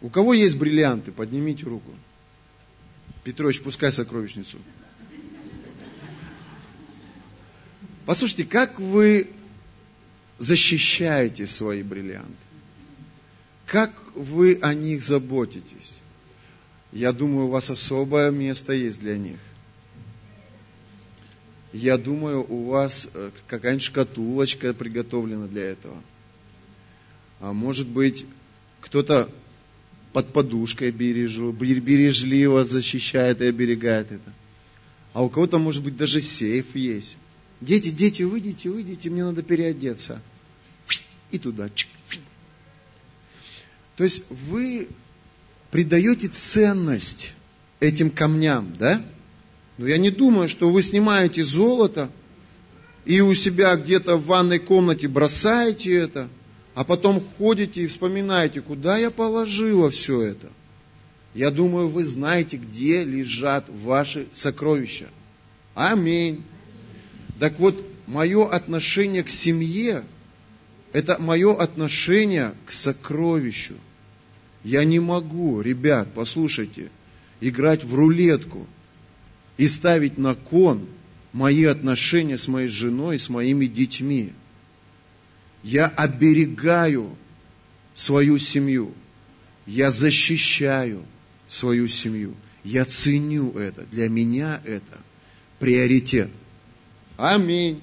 У 0.00 0.08
кого 0.08 0.32
есть 0.32 0.56
бриллианты, 0.56 1.12
поднимите 1.12 1.66
руку. 1.66 1.92
Петрович, 3.22 3.60
пускай 3.60 3.92
сокровищницу. 3.92 4.56
Послушайте, 8.06 8.44
как 8.44 8.80
вы 8.80 9.28
защищаете 10.38 11.46
свои 11.46 11.82
бриллианты? 11.82 12.51
Как 13.72 13.90
вы 14.14 14.58
о 14.60 14.74
них 14.74 15.00
заботитесь? 15.00 15.94
Я 16.92 17.10
думаю, 17.14 17.46
у 17.46 17.50
вас 17.50 17.70
особое 17.70 18.30
место 18.30 18.74
есть 18.74 19.00
для 19.00 19.16
них. 19.16 19.38
Я 21.72 21.96
думаю, 21.96 22.44
у 22.46 22.66
вас 22.66 23.08
э, 23.14 23.30
какая-нибудь 23.48 23.82
шкатулочка 23.82 24.74
приготовлена 24.74 25.46
для 25.46 25.62
этого. 25.62 25.96
А 27.40 27.54
может 27.54 27.88
быть, 27.88 28.26
кто-то 28.82 29.30
под 30.12 30.34
подушкой 30.34 30.90
бережу, 30.90 31.50
бережливо 31.52 32.64
защищает 32.64 33.40
и 33.40 33.46
оберегает 33.46 34.12
это. 34.12 34.32
А 35.14 35.24
у 35.24 35.30
кого-то, 35.30 35.58
может 35.58 35.82
быть, 35.82 35.96
даже 35.96 36.20
сейф 36.20 36.76
есть. 36.76 37.16
Дети, 37.62 37.88
дети, 37.88 38.22
выйдите, 38.22 38.68
выйдите, 38.68 39.08
мне 39.08 39.24
надо 39.24 39.42
переодеться. 39.42 40.20
И 41.30 41.38
туда. 41.38 41.70
То 43.96 44.04
есть 44.04 44.24
вы 44.30 44.88
придаете 45.70 46.28
ценность 46.28 47.32
этим 47.80 48.10
камням, 48.10 48.74
да? 48.78 49.02
Но 49.78 49.86
я 49.86 49.98
не 49.98 50.10
думаю, 50.10 50.48
что 50.48 50.70
вы 50.70 50.82
снимаете 50.82 51.42
золото 51.42 52.10
и 53.04 53.20
у 53.20 53.34
себя 53.34 53.74
где-то 53.76 54.16
в 54.16 54.26
ванной 54.26 54.58
комнате 54.58 55.08
бросаете 55.08 55.94
это, 55.94 56.28
а 56.74 56.84
потом 56.84 57.22
ходите 57.36 57.82
и 57.82 57.86
вспоминаете, 57.86 58.60
куда 58.60 58.96
я 58.96 59.10
положила 59.10 59.90
все 59.90 60.22
это. 60.22 60.50
Я 61.34 61.50
думаю, 61.50 61.88
вы 61.88 62.04
знаете, 62.04 62.58
где 62.58 63.04
лежат 63.04 63.64
ваши 63.68 64.26
сокровища. 64.32 65.06
Аминь. 65.74 66.44
Так 67.40 67.58
вот, 67.58 67.82
мое 68.06 68.48
отношение 68.48 69.22
к 69.22 69.30
семье 69.30 70.04
это 70.92 71.20
мое 71.20 71.54
отношение 71.54 72.54
к 72.66 72.72
сокровищу. 72.72 73.74
Я 74.64 74.84
не 74.84 75.00
могу, 75.00 75.60
ребят, 75.60 76.08
послушайте, 76.14 76.90
играть 77.40 77.82
в 77.82 77.94
рулетку 77.94 78.66
и 79.56 79.66
ставить 79.66 80.18
на 80.18 80.34
кон 80.34 80.86
мои 81.32 81.64
отношения 81.64 82.36
с 82.36 82.46
моей 82.46 82.68
женой, 82.68 83.18
с 83.18 83.28
моими 83.28 83.66
детьми. 83.66 84.32
Я 85.62 85.88
оберегаю 85.88 87.16
свою 87.94 88.38
семью. 88.38 88.92
Я 89.66 89.90
защищаю 89.90 91.04
свою 91.48 91.88
семью. 91.88 92.34
Я 92.64 92.84
ценю 92.84 93.52
это. 93.52 93.84
Для 93.90 94.08
меня 94.08 94.60
это 94.64 94.98
приоритет. 95.58 96.30
Аминь. 97.16 97.80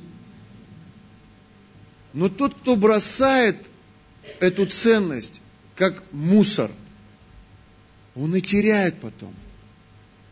Но 2.14 2.30
тот, 2.30 2.56
кто 2.56 2.76
бросает 2.76 3.58
эту 4.40 4.66
ценность, 4.66 5.42
как 5.76 6.04
мусор, 6.12 6.72
он 8.16 8.36
и 8.36 8.42
теряет 8.42 9.00
потом. 9.00 9.34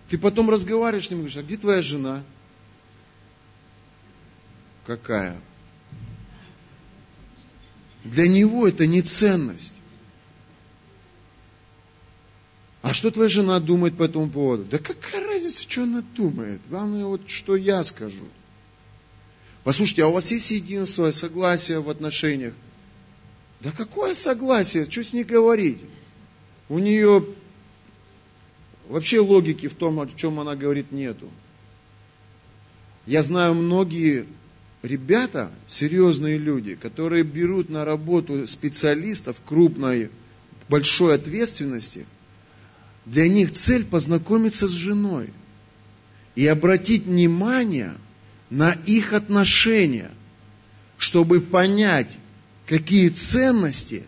Ты 0.09 0.17
потом 0.17 0.49
разговариваешь 0.49 1.07
с 1.07 1.09
ним 1.09 1.19
говоришь, 1.19 1.37
а 1.37 1.43
где 1.43 1.57
твоя 1.57 1.81
жена? 1.81 2.23
Какая? 4.85 5.39
Для 8.03 8.27
него 8.27 8.67
это 8.67 8.87
не 8.87 9.01
ценность. 9.01 9.73
А 12.81 12.93
что 12.93 13.11
твоя 13.11 13.27
жена 13.27 13.59
думает 13.59 13.97
по 13.97 14.03
этому 14.03 14.29
поводу? 14.29 14.63
Да 14.63 14.77
какая 14.77 15.25
разница, 15.25 15.63
что 15.69 15.83
она 15.83 16.01
думает? 16.15 16.61
Главное, 16.69 17.05
вот 17.05 17.29
что 17.29 17.57
я 17.57 17.83
скажу. 17.83 18.25
Послушайте, 19.67 20.05
а 20.05 20.07
у 20.07 20.13
вас 20.13 20.31
есть 20.31 20.49
единство, 20.51 21.11
согласие 21.11 21.81
в 21.81 21.89
отношениях? 21.89 22.53
Да 23.59 23.69
какое 23.71 24.15
согласие? 24.15 24.89
Что 24.89 25.03
с 25.03 25.11
ней 25.11 25.25
говорить? 25.25 25.79
У 26.69 26.79
нее 26.79 27.25
вообще 28.87 29.19
логики 29.19 29.67
в 29.67 29.73
том, 29.73 29.99
о 29.99 30.07
чем 30.07 30.39
она 30.39 30.55
говорит, 30.55 30.93
нету. 30.93 31.29
Я 33.05 33.21
знаю 33.21 33.55
многие 33.55 34.25
ребята, 34.83 35.51
серьезные 35.65 36.37
люди, 36.37 36.75
которые 36.75 37.25
берут 37.25 37.67
на 37.67 37.83
работу 37.83 38.47
специалистов 38.47 39.35
крупной, 39.45 40.11
большой 40.69 41.13
ответственности, 41.13 42.05
для 43.05 43.27
них 43.27 43.51
цель 43.51 43.83
познакомиться 43.83 44.65
с 44.65 44.71
женой 44.71 45.29
и 46.35 46.47
обратить 46.47 47.03
внимание 47.03 47.95
на 48.49 48.71
их 48.71 49.13
отношения, 49.13 50.11
чтобы 50.97 51.41
понять, 51.41 52.17
какие 52.65 53.09
ценности 53.09 54.03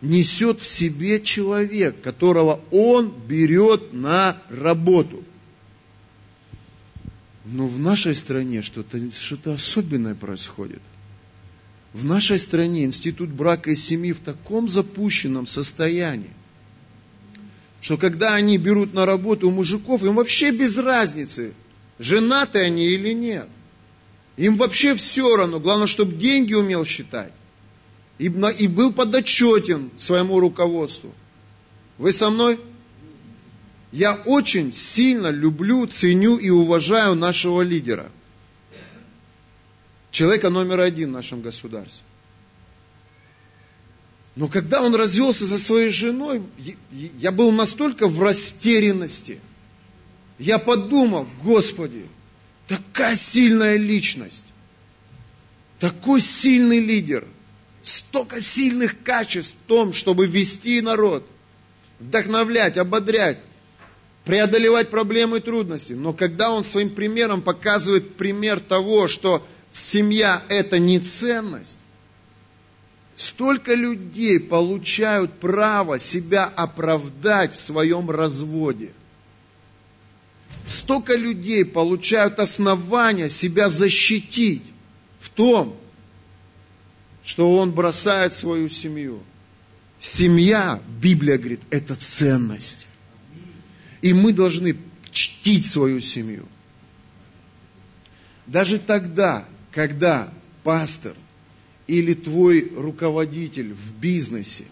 несет 0.00 0.60
в 0.60 0.66
себе 0.66 1.20
человек, 1.20 2.00
которого 2.00 2.60
он 2.70 3.12
берет 3.26 3.92
на 3.92 4.40
работу. 4.50 5.22
Но 7.44 7.66
в 7.68 7.78
нашей 7.78 8.14
стране 8.14 8.62
что-то 8.62 8.98
что 9.12 9.52
особенное 9.52 10.14
происходит. 10.14 10.82
В 11.92 12.04
нашей 12.04 12.38
стране 12.38 12.84
институт 12.84 13.30
брака 13.30 13.70
и 13.70 13.76
семьи 13.76 14.12
в 14.12 14.20
таком 14.20 14.68
запущенном 14.68 15.46
состоянии, 15.46 16.32
что 17.80 17.96
когда 17.96 18.34
они 18.34 18.58
берут 18.58 18.92
на 18.92 19.06
работу 19.06 19.48
у 19.48 19.52
мужиков, 19.52 20.02
им 20.02 20.16
вообще 20.16 20.50
без 20.50 20.76
разницы, 20.76 21.54
женаты 21.98 22.58
они 22.58 22.86
или 22.86 23.12
нет. 23.12 23.48
Им 24.36 24.56
вообще 24.56 24.94
все 24.94 25.36
равно, 25.36 25.60
главное, 25.60 25.86
чтобы 25.86 26.14
деньги 26.14 26.54
умел 26.54 26.84
считать. 26.84 27.32
И, 28.18 28.28
был 28.28 28.92
подотчетен 28.92 29.90
своему 29.96 30.40
руководству. 30.40 31.14
Вы 31.98 32.12
со 32.12 32.30
мной? 32.30 32.60
Я 33.92 34.14
очень 34.26 34.72
сильно 34.72 35.28
люблю, 35.28 35.86
ценю 35.86 36.36
и 36.36 36.50
уважаю 36.50 37.14
нашего 37.14 37.62
лидера. 37.62 38.10
Человека 40.10 40.50
номер 40.50 40.80
один 40.80 41.10
в 41.10 41.12
нашем 41.12 41.40
государстве. 41.40 42.04
Но 44.34 44.48
когда 44.48 44.82
он 44.82 44.94
развелся 44.94 45.46
со 45.46 45.58
своей 45.58 45.90
женой, 45.90 46.42
я 46.90 47.32
был 47.32 47.52
настолько 47.52 48.06
в 48.06 48.22
растерянности. 48.22 49.40
Я 50.38 50.58
подумал, 50.58 51.26
Господи, 51.42 52.06
такая 52.68 53.16
сильная 53.16 53.76
личность, 53.76 54.44
такой 55.78 56.20
сильный 56.20 56.80
лидер, 56.80 57.26
столько 57.82 58.40
сильных 58.40 59.02
качеств 59.02 59.54
в 59.54 59.68
том, 59.68 59.92
чтобы 59.92 60.26
вести 60.26 60.80
народ, 60.80 61.26
вдохновлять, 62.00 62.76
ободрять, 62.76 63.38
преодолевать 64.24 64.90
проблемы 64.90 65.38
и 65.38 65.40
трудности. 65.40 65.92
Но 65.92 66.12
когда 66.12 66.50
он 66.50 66.64
своим 66.64 66.90
примером 66.90 67.42
показывает 67.42 68.16
пример 68.16 68.60
того, 68.60 69.06
что 69.06 69.46
семья 69.70 70.42
это 70.48 70.78
не 70.78 70.98
ценность, 70.98 71.78
столько 73.14 73.74
людей 73.74 74.40
получают 74.40 75.32
право 75.38 75.98
себя 75.98 76.44
оправдать 76.44 77.54
в 77.54 77.60
своем 77.60 78.10
разводе. 78.10 78.92
Столько 80.66 81.14
людей 81.14 81.64
получают 81.64 82.40
основания 82.40 83.28
себя 83.28 83.68
защитить 83.68 84.64
в 85.20 85.30
том, 85.30 85.76
что 87.22 87.56
он 87.56 87.72
бросает 87.72 88.34
свою 88.34 88.68
семью. 88.68 89.22
Семья, 89.98 90.82
Библия 91.00 91.38
говорит, 91.38 91.60
это 91.70 91.94
ценность. 91.94 92.86
И 94.02 94.12
мы 94.12 94.32
должны 94.32 94.76
чтить 95.10 95.66
свою 95.66 96.00
семью. 96.00 96.46
Даже 98.46 98.78
тогда, 98.78 99.44
когда 99.72 100.32
пастор 100.62 101.14
или 101.86 102.14
твой 102.14 102.72
руководитель 102.76 103.72
в 103.72 103.94
бизнесе 103.94 104.64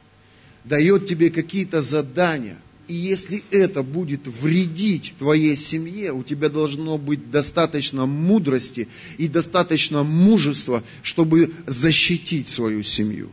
дает 0.64 1.06
тебе 1.06 1.30
какие-то 1.30 1.80
задания, 1.80 2.58
и 2.86 2.94
если 2.94 3.42
это 3.50 3.82
будет 3.82 4.26
вредить 4.26 5.14
твоей 5.18 5.56
семье, 5.56 6.12
у 6.12 6.22
тебя 6.22 6.48
должно 6.48 6.98
быть 6.98 7.30
достаточно 7.30 8.06
мудрости 8.06 8.88
и 9.16 9.28
достаточно 9.28 10.02
мужества, 10.02 10.82
чтобы 11.02 11.52
защитить 11.66 12.48
свою 12.48 12.82
семью. 12.82 13.30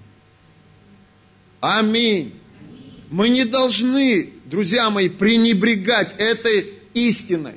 Аминь. 1.60 2.34
Мы 3.10 3.30
не 3.30 3.46
должны, 3.46 4.30
друзья 4.46 4.90
мои, 4.90 5.10
пренебрегать 5.10 6.16
этой 6.18 6.68
истиной. 6.94 7.56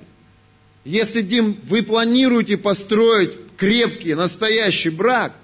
Если, 0.84 1.22
Дим, 1.22 1.58
вы 1.64 1.82
планируете 1.82 2.56
построить 2.56 3.32
крепкий, 3.56 4.14
настоящий 4.14 4.90
брак, 4.90 5.36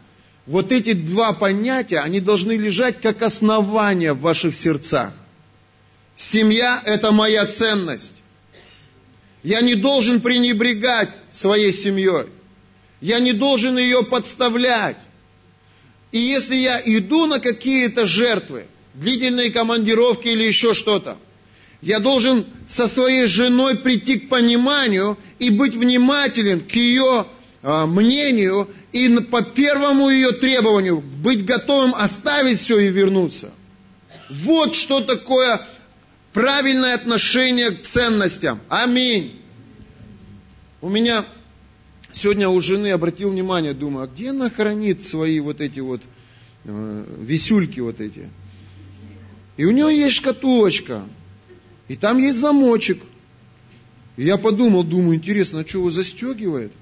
вот 0.46 0.72
эти 0.72 0.94
два 0.94 1.32
понятия, 1.32 2.00
они 2.00 2.18
должны 2.18 2.56
лежать 2.56 3.00
как 3.00 3.22
основание 3.22 4.12
в 4.14 4.20
ваших 4.20 4.56
сердцах. 4.56 5.12
Семья– 6.20 6.82
это 6.84 7.12
моя 7.12 7.46
ценность. 7.46 8.20
Я 9.42 9.62
не 9.62 9.74
должен 9.74 10.20
пренебрегать 10.20 11.08
своей 11.30 11.72
семьей. 11.72 12.26
Я 13.00 13.20
не 13.20 13.32
должен 13.32 13.78
ее 13.78 14.04
подставлять. 14.04 14.98
И 16.12 16.18
если 16.18 16.56
я 16.56 16.78
иду 16.84 17.24
на 17.24 17.40
какие-то 17.40 18.04
жертвы, 18.04 18.66
длительные 18.92 19.50
командировки 19.50 20.28
или 20.28 20.44
еще 20.44 20.74
что-то. 20.74 21.16
Я 21.80 22.00
должен 22.00 22.44
со 22.66 22.86
своей 22.86 23.24
женой 23.24 23.78
прийти 23.78 24.18
к 24.18 24.28
пониманию 24.28 25.16
и 25.38 25.48
быть 25.48 25.74
внимателен 25.74 26.60
к 26.60 26.72
ее 26.72 27.24
а, 27.62 27.86
мнению 27.86 28.68
и 28.92 29.08
по 29.20 29.40
первому 29.40 30.10
ее 30.10 30.32
требованию 30.32 31.00
быть 31.00 31.46
готовым 31.46 31.94
оставить 31.94 32.60
все 32.60 32.78
и 32.78 32.88
вернуться. 32.88 33.52
Вот 34.28 34.74
что 34.74 35.00
такое 35.00 35.66
правильное 36.32 36.94
отношение 36.94 37.70
к 37.70 37.82
ценностям. 37.82 38.60
Аминь. 38.68 39.40
У 40.80 40.88
меня 40.88 41.24
сегодня 42.12 42.48
у 42.48 42.60
жены 42.60 42.92
обратил 42.92 43.30
внимание, 43.30 43.74
думаю, 43.74 44.04
а 44.04 44.06
где 44.06 44.30
она 44.30 44.50
хранит 44.50 45.04
свои 45.04 45.40
вот 45.40 45.60
эти 45.60 45.80
вот 45.80 46.00
э, 46.64 47.16
висюльки 47.18 47.80
вот 47.80 48.00
эти? 48.00 48.28
И 49.56 49.64
у 49.64 49.70
него 49.72 49.88
есть 49.90 50.16
шкатулочка. 50.16 51.04
И 51.88 51.96
там 51.96 52.18
есть 52.18 52.38
замочек. 52.38 53.02
И 54.16 54.24
я 54.24 54.38
подумал, 54.38 54.84
думаю, 54.84 55.16
интересно, 55.16 55.60
а 55.60 55.66
что 55.66 55.78
его 55.78 55.90
застегивает? 55.90 56.72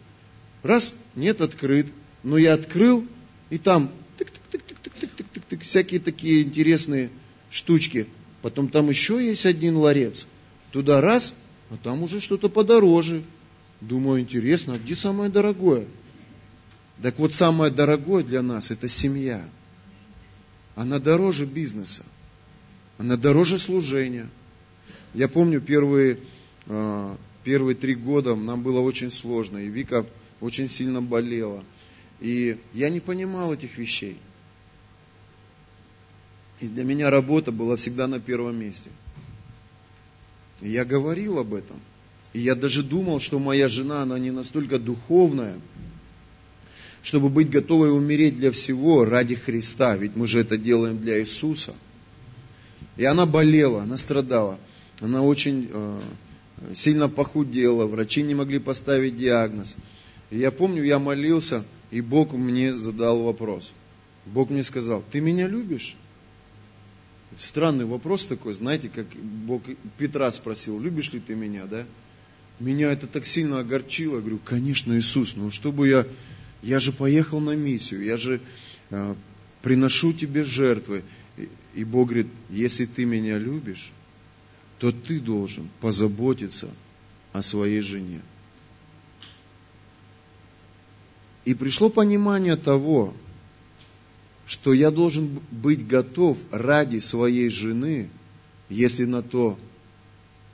Раз, 0.62 0.92
нет, 1.14 1.40
открыт. 1.40 1.86
Но 2.22 2.36
я 2.36 2.54
открыл, 2.54 3.06
и 3.48 3.58
там 3.58 3.90
тык-тык-тык-тык-тык-тык-тык, 4.18 5.62
всякие 5.62 6.00
такие 6.00 6.42
интересные 6.42 7.10
штучки. 7.50 8.06
Потом 8.42 8.68
там 8.68 8.88
еще 8.88 9.24
есть 9.24 9.46
один 9.46 9.76
ларец. 9.76 10.26
Туда 10.70 11.00
раз, 11.00 11.34
а 11.70 11.76
там 11.76 12.02
уже 12.02 12.20
что-то 12.20 12.48
подороже. 12.48 13.22
Думаю, 13.80 14.20
интересно, 14.20 14.74
а 14.74 14.78
где 14.78 14.94
самое 14.94 15.30
дорогое? 15.30 15.86
Так 17.02 17.18
вот, 17.18 17.32
самое 17.32 17.72
дорогое 17.72 18.24
для 18.24 18.42
нас– 18.42 18.70
это 18.70 18.88
семья. 18.88 19.48
Она 20.74 20.98
дороже 20.98 21.46
бизнеса. 21.46 22.02
Она 22.98 23.16
дороже 23.16 23.58
служения. 23.58 24.28
Я 25.14 25.28
помню 25.28 25.60
первые, 25.60 26.18
а, 26.66 27.16
первые 27.44 27.76
три 27.76 27.94
года 27.94 28.34
нам 28.34 28.62
было 28.62 28.80
очень 28.80 29.12
сложно, 29.12 29.58
и 29.58 29.68
Вика 29.68 30.06
очень 30.40 30.68
сильно 30.68 31.00
болела. 31.00 31.64
И 32.20 32.58
я 32.74 32.90
не 32.90 33.00
понимал 33.00 33.54
этих 33.54 33.78
вещей. 33.78 34.18
И 36.60 36.66
для 36.66 36.84
меня 36.84 37.10
работа 37.10 37.52
была 37.52 37.76
всегда 37.76 38.06
на 38.06 38.20
первом 38.20 38.56
месте. 38.56 38.90
И 40.60 40.70
я 40.70 40.84
говорил 40.84 41.38
об 41.38 41.54
этом. 41.54 41.76
И 42.32 42.40
я 42.40 42.54
даже 42.54 42.82
думал, 42.82 43.20
что 43.20 43.38
моя 43.38 43.68
жена, 43.68 44.02
она 44.02 44.18
не 44.18 44.30
настолько 44.30 44.78
духовная, 44.78 45.58
чтобы 47.02 47.28
быть 47.28 47.48
готовой 47.48 47.96
умереть 47.96 48.36
для 48.36 48.50
всего 48.50 49.04
ради 49.04 49.34
Христа. 49.34 49.96
Ведь 49.96 50.16
мы 50.16 50.26
же 50.26 50.40
это 50.40 50.58
делаем 50.58 50.98
для 50.98 51.20
Иисуса– 51.20 51.74
и 52.98 53.04
она 53.04 53.24
болела, 53.24 53.82
она 53.82 53.96
страдала. 53.96 54.58
Она 55.00 55.22
очень 55.22 55.70
э, 55.72 56.00
сильно 56.74 57.08
похудела, 57.08 57.86
врачи 57.86 58.22
не 58.22 58.34
могли 58.34 58.58
поставить 58.58 59.16
диагноз. 59.16 59.76
И 60.30 60.38
я 60.38 60.50
помню, 60.50 60.82
я 60.82 60.98
молился, 60.98 61.64
и 61.92 62.00
Бог 62.00 62.32
мне 62.32 62.74
задал 62.74 63.22
вопрос. 63.22 63.72
Бог 64.26 64.50
мне 64.50 64.64
сказал, 64.64 65.02
ты 65.12 65.20
меня 65.20 65.46
любишь? 65.46 65.96
Странный 67.36 67.84
вопрос 67.84 68.24
такой, 68.24 68.54
знаете, 68.54 68.88
как 68.88 69.06
Бог 69.06 69.62
Петра 69.98 70.30
спросил, 70.32 70.80
любишь 70.80 71.12
ли 71.12 71.20
ты 71.20 71.34
меня, 71.34 71.66
да? 71.66 71.84
Меня 72.58 72.90
это 72.90 73.06
так 73.06 73.26
сильно 73.26 73.60
огорчило. 73.60 74.16
Я 74.16 74.20
говорю, 74.20 74.38
конечно, 74.38 74.98
Иисус, 74.98 75.36
ну 75.36 75.50
чтобы 75.50 75.88
я, 75.88 76.06
я 76.62 76.80
же 76.80 76.92
поехал 76.92 77.40
на 77.40 77.54
миссию, 77.54 78.02
я 78.02 78.16
же 78.16 78.40
э, 78.90 79.14
приношу 79.62 80.12
тебе 80.12 80.44
жертвы. 80.44 81.04
И 81.74 81.84
Бог 81.84 82.08
говорит, 82.08 82.26
если 82.50 82.86
ты 82.86 83.04
меня 83.04 83.38
любишь, 83.38 83.92
то 84.78 84.90
ты 84.90 85.20
должен 85.20 85.68
позаботиться 85.80 86.68
о 87.32 87.42
своей 87.42 87.80
жене. 87.80 88.20
И 91.44 91.54
пришло 91.54 91.88
понимание 91.88 92.56
того, 92.56 93.14
что 94.48 94.72
я 94.72 94.90
должен 94.90 95.40
быть 95.50 95.86
готов 95.86 96.38
ради 96.50 97.00
своей 97.00 97.50
жены, 97.50 98.08
если 98.70 99.04
на 99.04 99.22
то, 99.22 99.58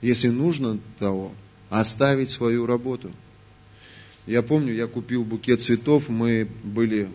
если 0.01 0.27
нужно 0.27 0.79
того, 0.99 1.31
оставить 1.69 2.29
свою 2.29 2.65
работу. 2.65 3.11
Я 4.27 4.43
помню, 4.43 4.73
я 4.73 4.87
купил 4.87 5.23
букет 5.23 5.61
цветов, 5.61 6.09
мы 6.09 6.49
были 6.63 7.07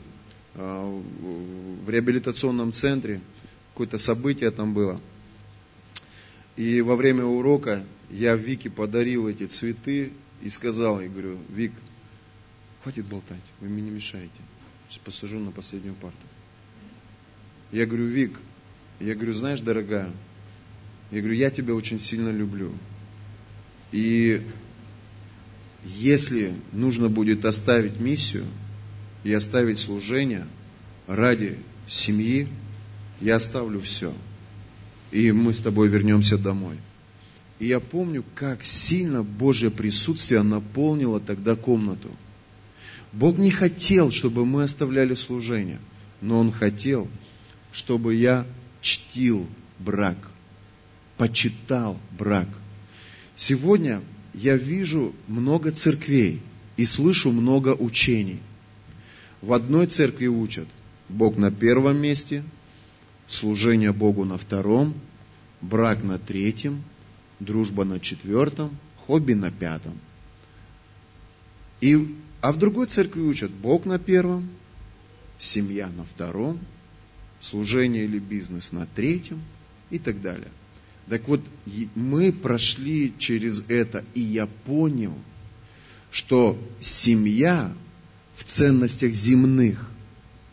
а, 0.54 1.02
в 1.84 1.90
реабилитационном 1.90 2.72
центре, 2.72 3.20
какое-то 3.72 3.98
событие 3.98 4.50
там 4.50 4.72
было. 4.72 4.98
И 6.56 6.80
во 6.80 6.96
время 6.96 7.26
урока 7.26 7.84
я 8.08 8.36
Вике 8.36 8.70
подарил 8.70 9.28
эти 9.28 9.44
цветы 9.46 10.12
и 10.40 10.48
сказал, 10.48 10.98
я 11.02 11.08
говорю, 11.08 11.36
Вик, 11.50 11.72
хватит 12.82 13.04
болтать, 13.04 13.42
вы 13.60 13.68
мне 13.68 13.82
не 13.82 13.90
мешаете. 13.90 14.30
Сейчас 14.88 15.00
посажу 15.00 15.38
на 15.38 15.50
последнюю 15.50 15.94
парту. 15.94 16.29
Я 17.72 17.86
говорю, 17.86 18.06
Вик, 18.06 18.38
я 18.98 19.14
говорю, 19.14 19.32
знаешь, 19.32 19.60
дорогая, 19.60 20.10
я 21.10 21.20
говорю, 21.20 21.34
я 21.34 21.50
тебя 21.50 21.74
очень 21.74 22.00
сильно 22.00 22.30
люблю. 22.30 22.72
И 23.92 24.42
если 25.84 26.54
нужно 26.72 27.08
будет 27.08 27.44
оставить 27.44 27.98
миссию 28.00 28.44
и 29.24 29.32
оставить 29.32 29.78
служение 29.78 30.46
ради 31.06 31.58
семьи, 31.88 32.48
я 33.20 33.36
оставлю 33.36 33.80
все. 33.80 34.12
И 35.10 35.32
мы 35.32 35.52
с 35.52 35.58
тобой 35.58 35.88
вернемся 35.88 36.38
домой. 36.38 36.76
И 37.58 37.66
я 37.66 37.80
помню, 37.80 38.24
как 38.34 38.64
сильно 38.64 39.22
Божье 39.22 39.70
присутствие 39.70 40.42
наполнило 40.42 41.20
тогда 41.20 41.56
комнату. 41.56 42.10
Бог 43.12 43.38
не 43.38 43.50
хотел, 43.50 44.10
чтобы 44.10 44.46
мы 44.46 44.62
оставляли 44.62 45.14
служение, 45.14 45.80
но 46.20 46.38
Он 46.38 46.52
хотел, 46.52 47.08
чтобы 47.72 48.14
я 48.14 48.46
чтил 48.80 49.46
брак, 49.78 50.16
почитал 51.16 51.98
брак. 52.18 52.48
Сегодня 53.36 54.02
я 54.34 54.56
вижу 54.56 55.14
много 55.26 55.70
церквей 55.72 56.40
и 56.76 56.84
слышу 56.84 57.30
много 57.30 57.74
учений. 57.74 58.40
В 59.40 59.52
одной 59.52 59.86
церкви 59.86 60.26
учат 60.26 60.68
Бог 61.08 61.36
на 61.36 61.50
первом 61.50 62.00
месте, 62.00 62.44
служение 63.26 63.92
Богу 63.92 64.24
на 64.24 64.38
втором, 64.38 64.94
брак 65.60 66.02
на 66.02 66.18
третьем, 66.18 66.82
дружба 67.38 67.84
на 67.84 68.00
четвертом, 68.00 68.76
хобби 69.06 69.32
на 69.32 69.50
пятом. 69.50 69.98
И, 71.80 72.16
а 72.40 72.52
в 72.52 72.58
другой 72.58 72.86
церкви 72.86 73.22
учат 73.22 73.50
Бог 73.50 73.86
на 73.86 73.98
первом, 73.98 74.48
семья 75.38 75.88
на 75.88 76.04
втором, 76.04 76.60
служение 77.40 78.04
или 78.04 78.18
бизнес 78.18 78.72
на 78.72 78.86
третьем 78.86 79.42
и 79.88 79.98
так 79.98 80.20
далее. 80.20 80.48
Так 81.08 81.26
вот, 81.26 81.40
мы 81.96 82.32
прошли 82.32 83.12
через 83.18 83.64
это, 83.66 84.04
и 84.14 84.20
я 84.20 84.46
понял, 84.46 85.14
что 86.12 86.56
семья 86.78 87.72
в 88.36 88.44
ценностях 88.44 89.12
земных, 89.12 89.90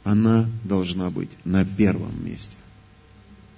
она 0.04 0.50
должна 0.64 1.12
быть 1.12 1.30
на 1.44 1.66
первом 1.66 2.26
месте. 2.26 2.56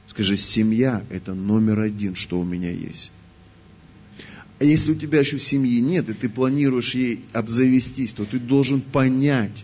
Скажи, 0.07 0.35
семья– 0.35 1.03
это 1.09 1.33
номер 1.35 1.79
один, 1.79 2.15
что 2.15 2.39
у 2.39 2.43
меня 2.43 2.71
есть. 2.71 3.11
А 4.57 4.65
если 4.65 4.91
у 4.91 4.95
тебя 4.95 5.19
еще 5.19 5.39
семьи 5.39 5.79
нет, 5.79 6.09
и 6.09 6.13
ты 6.13 6.27
планируешь 6.27 6.95
ей 6.95 7.23
обзавестись, 7.31 8.13
то 8.13 8.25
ты 8.25 8.39
должен 8.39 8.81
понять, 8.81 9.63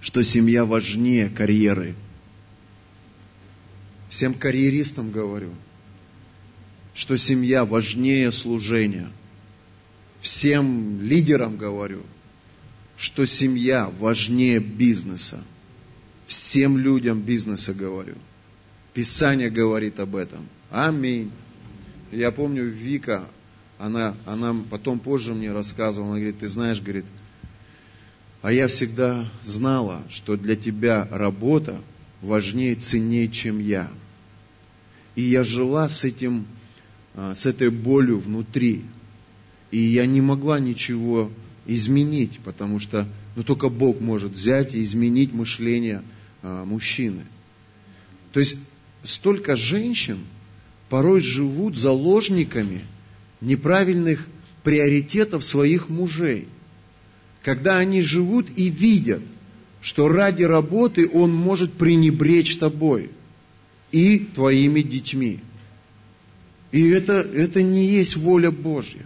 что 0.00 0.22
семья 0.22 0.64
важнее 0.64 1.30
карьеры– 1.30 1.94
всем 4.08 4.34
карьеристам 4.34 5.10
говорю, 5.10 5.50
что 6.94 7.16
семья 7.16 7.64
важнее 7.64 8.32
служения. 8.32 9.08
Всем 10.20 11.00
лидерам 11.00 11.56
говорю, 11.56 12.02
что 12.96 13.24
семья 13.24 13.90
важнее 14.00 14.58
бизнеса. 14.58 15.42
Всем 16.26 16.76
людям 16.76 17.20
бизнеса 17.20 17.72
говорю. 17.72 18.16
Писание 18.94 19.48
говорит 19.48 20.00
об 20.00 20.16
этом. 20.16 20.48
Аминь. 20.70 21.30
Я 22.10 22.32
помню, 22.32 22.64
Вика, 22.64 23.28
она, 23.78 24.16
она 24.26 24.56
потом 24.70 24.98
позже 24.98 25.34
мне 25.34 25.52
рассказывала, 25.52 26.10
она 26.10 26.18
говорит, 26.18 26.40
ты 26.40 26.48
знаешь, 26.48 26.80
говорит, 26.80 27.04
а 28.42 28.50
я 28.50 28.66
всегда 28.66 29.30
знала, 29.44 30.02
что 30.10 30.36
для 30.36 30.56
тебя 30.56 31.06
работа 31.10 31.80
важнее, 32.22 32.74
ценнее, 32.74 33.28
чем 33.28 33.58
я. 33.58 33.90
И 35.14 35.22
я 35.22 35.44
жила 35.44 35.88
с 35.88 36.04
этим, 36.04 36.46
а, 37.14 37.34
с 37.34 37.46
этой 37.46 37.70
болью 37.70 38.18
внутри. 38.18 38.84
И 39.70 39.78
я 39.78 40.06
не 40.06 40.20
могла 40.20 40.60
ничего 40.60 41.30
изменить, 41.66 42.38
потому 42.40 42.78
что 42.78 43.06
ну, 43.36 43.42
только 43.42 43.68
Бог 43.68 44.00
может 44.00 44.32
взять 44.32 44.74
и 44.74 44.82
изменить 44.82 45.32
мышление 45.32 46.02
а, 46.42 46.64
мужчины. 46.64 47.24
То 48.32 48.40
есть 48.40 48.56
столько 49.02 49.56
женщин 49.56 50.18
порой 50.88 51.20
живут 51.20 51.76
заложниками 51.76 52.84
неправильных 53.40 54.26
приоритетов 54.64 55.44
своих 55.44 55.88
мужей. 55.88 56.48
Когда 57.42 57.78
они 57.78 58.02
живут 58.02 58.48
и 58.56 58.68
видят– 58.68 59.22
что 59.80 60.08
ради 60.08 60.42
работы 60.42 61.08
он 61.12 61.32
может 61.34 61.74
пренебречь 61.74 62.56
тобой 62.58 63.10
и 63.92 64.18
твоими 64.18 64.80
детьми. 64.82 65.40
И 66.72 66.88
это, 66.88 67.20
это 67.20 67.62
не 67.62 67.86
есть 67.86 68.16
воля 68.16 68.50
Божья. 68.50 69.04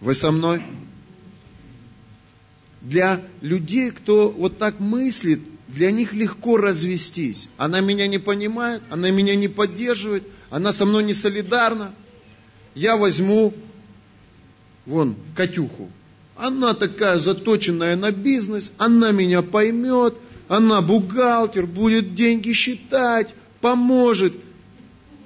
Вы 0.00 0.14
со 0.14 0.30
мной? 0.30 0.62
Для 2.80 3.22
людей, 3.40 3.90
кто 3.90 4.30
вот 4.30 4.58
так 4.58 4.78
мыслит, 4.78 5.40
для 5.68 5.90
них 5.90 6.12
легко 6.12 6.58
развестись. 6.58 7.48
Она 7.56 7.80
меня 7.80 8.06
не 8.06 8.18
понимает, 8.18 8.82
она 8.90 9.10
меня 9.10 9.34
не 9.34 9.48
поддерживает, 9.48 10.24
она 10.50 10.72
со 10.72 10.84
мной 10.84 11.02
не 11.04 11.14
солидарна. 11.14 11.94
Я 12.74 12.96
возьму, 12.96 13.54
вон, 14.84 15.16
Катюху, 15.34 15.90
она 16.36 16.74
такая 16.74 17.16
заточенная 17.16 17.96
на 17.96 18.10
бизнес, 18.10 18.72
она 18.76 19.12
меня 19.12 19.42
поймет, 19.42 20.14
она 20.48 20.80
бухгалтер, 20.80 21.66
будет 21.66 22.14
деньги 22.14 22.52
считать, 22.52 23.34
поможет. 23.60 24.34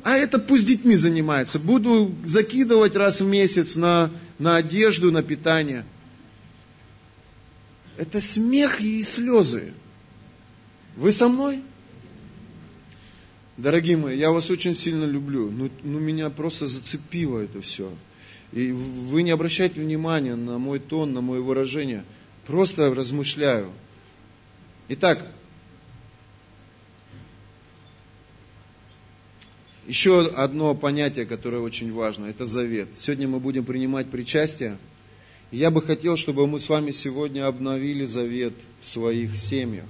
А 0.04 0.16
это 0.16 0.38
пусть 0.38 0.66
детьми 0.66 0.94
занимается. 0.94 1.58
Буду 1.58 2.14
закидывать 2.24 2.94
раз 2.94 3.20
в 3.20 3.26
месяц 3.26 3.76
на, 3.76 4.10
на 4.38 4.56
одежду, 4.56 5.10
на 5.10 5.22
питание. 5.22 5.84
Это 7.96 8.20
смех 8.20 8.80
и 8.80 9.02
слезы. 9.02 9.72
Вы 10.96 11.10
со 11.10 11.28
мной? 11.28 11.62
Дорогие 13.56 13.96
мои, 13.96 14.16
я 14.16 14.30
вас 14.30 14.50
очень 14.50 14.74
сильно 14.74 15.04
люблю. 15.04 15.50
Ну, 15.50 15.68
ну 15.82 15.98
меня 15.98 16.30
просто 16.30 16.68
зацепило 16.68 17.40
это 17.40 17.60
все. 17.60 17.92
И 18.52 18.72
вы 18.72 19.22
не 19.22 19.30
обращайте 19.30 19.80
внимания 19.80 20.34
на 20.34 20.58
мой 20.58 20.78
тон, 20.78 21.12
на 21.12 21.20
мое 21.20 21.40
выражение. 21.40 22.04
Просто 22.46 22.94
размышляю. 22.94 23.72
Итак, 24.88 25.26
еще 29.86 30.26
одно 30.26 30.74
понятие, 30.74 31.26
которое 31.26 31.60
очень 31.60 31.92
важно, 31.92 32.26
это 32.26 32.46
завет. 32.46 32.88
Сегодня 32.96 33.28
мы 33.28 33.38
будем 33.38 33.64
принимать 33.64 34.10
причастие. 34.10 34.78
Я 35.50 35.70
бы 35.70 35.82
хотел, 35.82 36.16
чтобы 36.16 36.46
мы 36.46 36.58
с 36.58 36.68
вами 36.68 36.90
сегодня 36.90 37.46
обновили 37.46 38.04
завет 38.04 38.54
в 38.80 38.86
своих 38.86 39.36
семьях. 39.36 39.86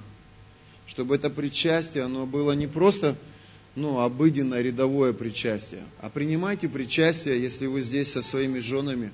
Чтобы 0.87 1.17
это 1.17 1.31
причастие, 1.31 2.05
оно 2.05 2.27
было 2.27 2.53
не 2.53 2.67
просто 2.67 3.17
ну, 3.79 4.01
обыденное 4.01 4.61
рядовое 4.61 5.13
причастие. 5.13 5.83
А 6.01 6.11
принимайте 6.11 6.69
причастие, 6.69 7.41
если 7.41 7.67
вы 7.67 7.81
здесь 7.81 8.11
со 8.11 8.23
своими 8.23 8.59
женами. 8.59 9.13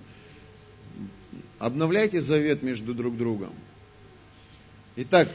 Обновляйте 1.59 2.21
завет 2.21 2.63
между 2.63 2.95
друг 2.95 3.17
другом. 3.17 3.53
Итак, 4.97 5.29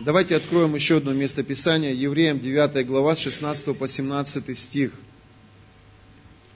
давайте 0.00 0.36
откроем 0.36 0.74
еще 0.74 0.96
одно 0.96 1.12
место 1.12 1.42
Писания. 1.42 1.92
Евреям 1.92 2.40
9 2.40 2.86
глава, 2.86 3.14
с 3.14 3.18
16 3.18 3.76
по 3.76 3.86
17 3.86 4.56
стих. 4.56 4.92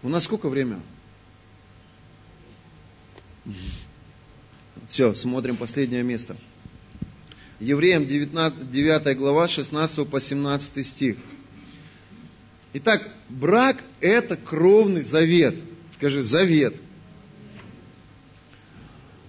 У 0.03 0.09
нас 0.09 0.25
сколько 0.25 0.49
времени? 0.49 0.81
Все, 4.89 5.15
смотрим 5.15 5.57
последнее 5.57 6.03
место. 6.03 6.37
Евреям 7.61 8.07
19, 8.07 8.71
9 8.71 9.19
глава, 9.19 9.49
16 9.49 10.09
по 10.09 10.21
17 10.21 10.87
стих. 10.87 11.17
Итак, 12.77 13.09
брак– 13.29 13.77
это 14.01 14.37
кровный 14.37 15.03
завет. 15.03 15.55
Скажи, 15.97 16.23
завет. 16.23 16.75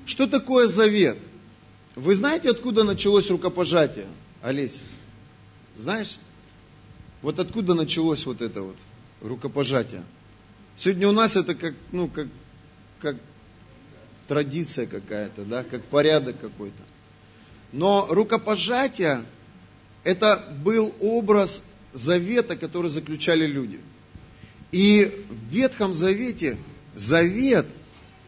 Что 0.08 0.26
такое 0.26 0.68
завет? 0.68 1.20
Вы 1.96 2.16
знаете, 2.16 2.50
откуда 2.50 2.84
началось 2.84 3.30
рукопожатие, 3.30 4.08
Олесь? 4.42 4.82
Знаешь? 5.78 6.18
Вот 7.22 7.38
откуда 7.38 7.76
началось 7.76 8.26
вот 8.26 8.42
это 8.42 8.64
вот 8.64 8.78
рукопожатие? 9.22 10.04
Сегодня 10.76 11.08
у 11.08 11.12
нас 11.12 11.36
это 11.36 11.54
как, 11.54 11.76
ну, 11.92 12.08
как, 12.08 12.28
как 13.00 13.18
традиция 14.28 14.88
какая-то, 14.88 15.44
да, 15.44 15.64
как 15.64 15.84
порядок 15.86 16.40
какой-то. 16.42 16.82
Но 17.72 18.08
рукопожатие– 18.10 19.24
это 20.04 20.44
был 20.64 20.96
образ 21.00 21.64
завета, 21.96 22.56
который 22.56 22.90
заключали 22.90 23.48
люди. 23.48 23.80
И 24.72 25.26
в 25.30 25.54
Ветхом 25.54 25.94
Завете 25.94 26.58
завет, 26.96 27.66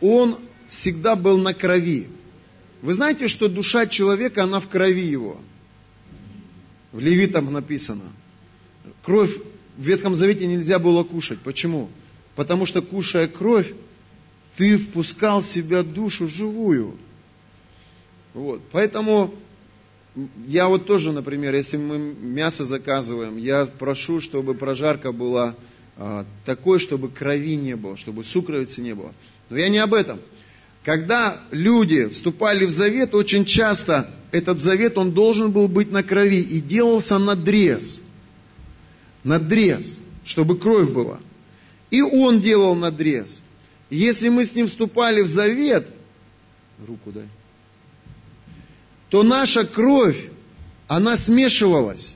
он 0.01 0.37
всегда 0.69 1.15
был 1.15 1.37
на 1.37 1.53
крови. 1.53 2.07
Вы 2.81 2.93
знаете, 2.93 3.27
что 3.27 3.49
душа 3.49 3.85
человека, 3.85 4.43
она 4.43 4.59
в 4.59 4.67
крови 4.67 5.05
его. 5.05 5.39
В 6.91 6.99
Левитам 6.99 7.51
написано. 7.51 8.05
Кровь 9.03 9.35
в 9.77 9.83
Ветхом 9.83 10.15
Завете 10.15 10.47
нельзя 10.47 10.79
было 10.79 11.03
кушать. 11.03 11.39
Почему? 11.41 11.89
Потому 12.35 12.65
что, 12.65 12.81
кушая 12.81 13.27
кровь, 13.27 13.73
ты 14.55 14.77
впускал 14.77 15.41
в 15.41 15.45
себя 15.45 15.83
душу 15.83 16.27
живую. 16.27 16.97
Вот. 18.33 18.61
Поэтому 18.71 19.33
я 20.47 20.67
вот 20.67 20.85
тоже, 20.85 21.11
например, 21.11 21.53
если 21.53 21.77
мы 21.77 21.97
мясо 21.97 22.65
заказываем, 22.65 23.37
я 23.37 23.65
прошу, 23.65 24.19
чтобы 24.19 24.55
прожарка 24.55 25.11
была 25.11 25.55
а, 25.97 26.25
такой, 26.45 26.79
чтобы 26.79 27.09
крови 27.09 27.55
не 27.55 27.75
было, 27.75 27.97
чтобы 27.97 28.23
сукровицы 28.23 28.81
не 28.81 28.95
было. 28.95 29.13
Но 29.49 29.57
я 29.57 29.69
не 29.69 29.77
об 29.77 29.93
этом. 29.93 30.19
Когда 30.83 31.41
люди 31.51 32.07
вступали 32.07 32.65
в 32.65 32.69
завет, 32.69 33.13
очень 33.13 33.45
часто 33.45 34.09
этот 34.31 34.59
завет, 34.59 34.97
он 34.97 35.11
должен 35.11 35.51
был 35.51 35.67
быть 35.67 35.91
на 35.91 36.03
крови. 36.03 36.39
И 36.39 36.59
делался 36.59 37.17
надрез. 37.17 38.01
Надрез, 39.23 39.99
чтобы 40.23 40.57
кровь 40.57 40.89
была. 40.89 41.19
И 41.91 42.01
он 42.01 42.41
делал 42.41 42.75
надрез. 42.75 43.41
Если 43.89 44.29
мы 44.29 44.45
с 44.45 44.55
ним 44.55 44.67
вступали 44.67 45.21
в 45.21 45.27
завет, 45.27 45.87
руку 46.87 47.11
дай, 47.11 47.25
то 49.09 49.23
наша 49.23 49.65
кровь, 49.65 50.29
она 50.87 51.15
смешивалась. 51.15 52.15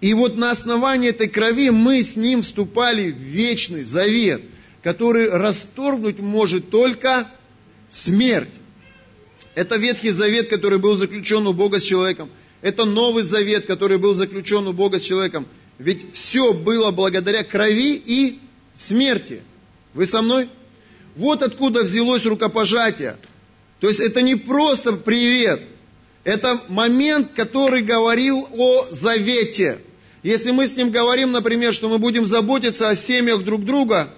И 0.00 0.14
вот 0.14 0.36
на 0.36 0.50
основании 0.50 1.10
этой 1.10 1.28
крови 1.28 1.70
мы 1.70 2.02
с 2.02 2.16
ним 2.16 2.42
вступали 2.42 3.10
в 3.10 3.16
вечный 3.16 3.82
завет, 3.82 4.42
который 4.82 5.28
расторгнуть 5.28 6.18
может 6.18 6.70
только 6.70 7.30
смерть. 7.88 8.48
Это 9.54 9.76
Ветхий 9.76 10.10
Завет, 10.10 10.48
который 10.48 10.78
был 10.78 10.94
заключен 10.94 11.46
у 11.46 11.52
Бога 11.52 11.80
с 11.80 11.82
человеком. 11.82 12.30
Это 12.62 12.84
Новый 12.84 13.24
Завет, 13.24 13.66
который 13.66 13.98
был 13.98 14.14
заключен 14.14 14.66
у 14.68 14.72
Бога 14.72 14.98
с 14.98 15.02
человеком. 15.02 15.46
Ведь 15.78 16.14
все 16.14 16.52
было 16.52 16.90
благодаря 16.92 17.42
крови 17.42 17.94
и 17.94 18.38
смерти. 18.74 19.42
Вы 19.92 20.06
со 20.06 20.22
мной? 20.22 20.48
Вот 21.16 21.42
откуда 21.42 21.82
взялось 21.82 22.24
рукопожатие. 22.24 23.16
То 23.80 23.88
есть 23.88 24.00
это 24.00 24.22
не 24.22 24.36
просто 24.36 24.92
привет. 24.92 25.62
Это 26.24 26.60
момент, 26.68 27.32
который 27.34 27.82
говорил 27.82 28.46
о 28.52 28.86
завете. 28.90 29.78
Если 30.22 30.50
мы 30.50 30.66
с 30.66 30.76
ним 30.76 30.90
говорим, 30.90 31.32
например, 31.32 31.72
что 31.72 31.88
мы 31.88 31.98
будем 31.98 32.26
заботиться 32.26 32.90
о 32.90 32.96
семьях 32.96 33.42
друг 33.42 33.64
друга, 33.64 34.12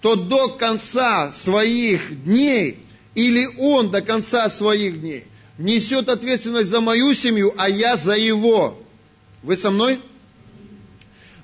то 0.00 0.14
до 0.14 0.50
конца 0.50 1.32
своих 1.32 2.24
дней, 2.24 2.78
или 3.14 3.44
он 3.58 3.90
до 3.90 4.00
конца 4.00 4.48
своих 4.48 5.00
дней, 5.00 5.24
несет 5.58 6.08
ответственность 6.08 6.70
за 6.70 6.80
мою 6.80 7.12
семью, 7.14 7.52
а 7.56 7.68
я 7.68 7.96
за 7.96 8.14
его. 8.14 8.80
Вы 9.42 9.56
со 9.56 9.72
мной? 9.72 10.00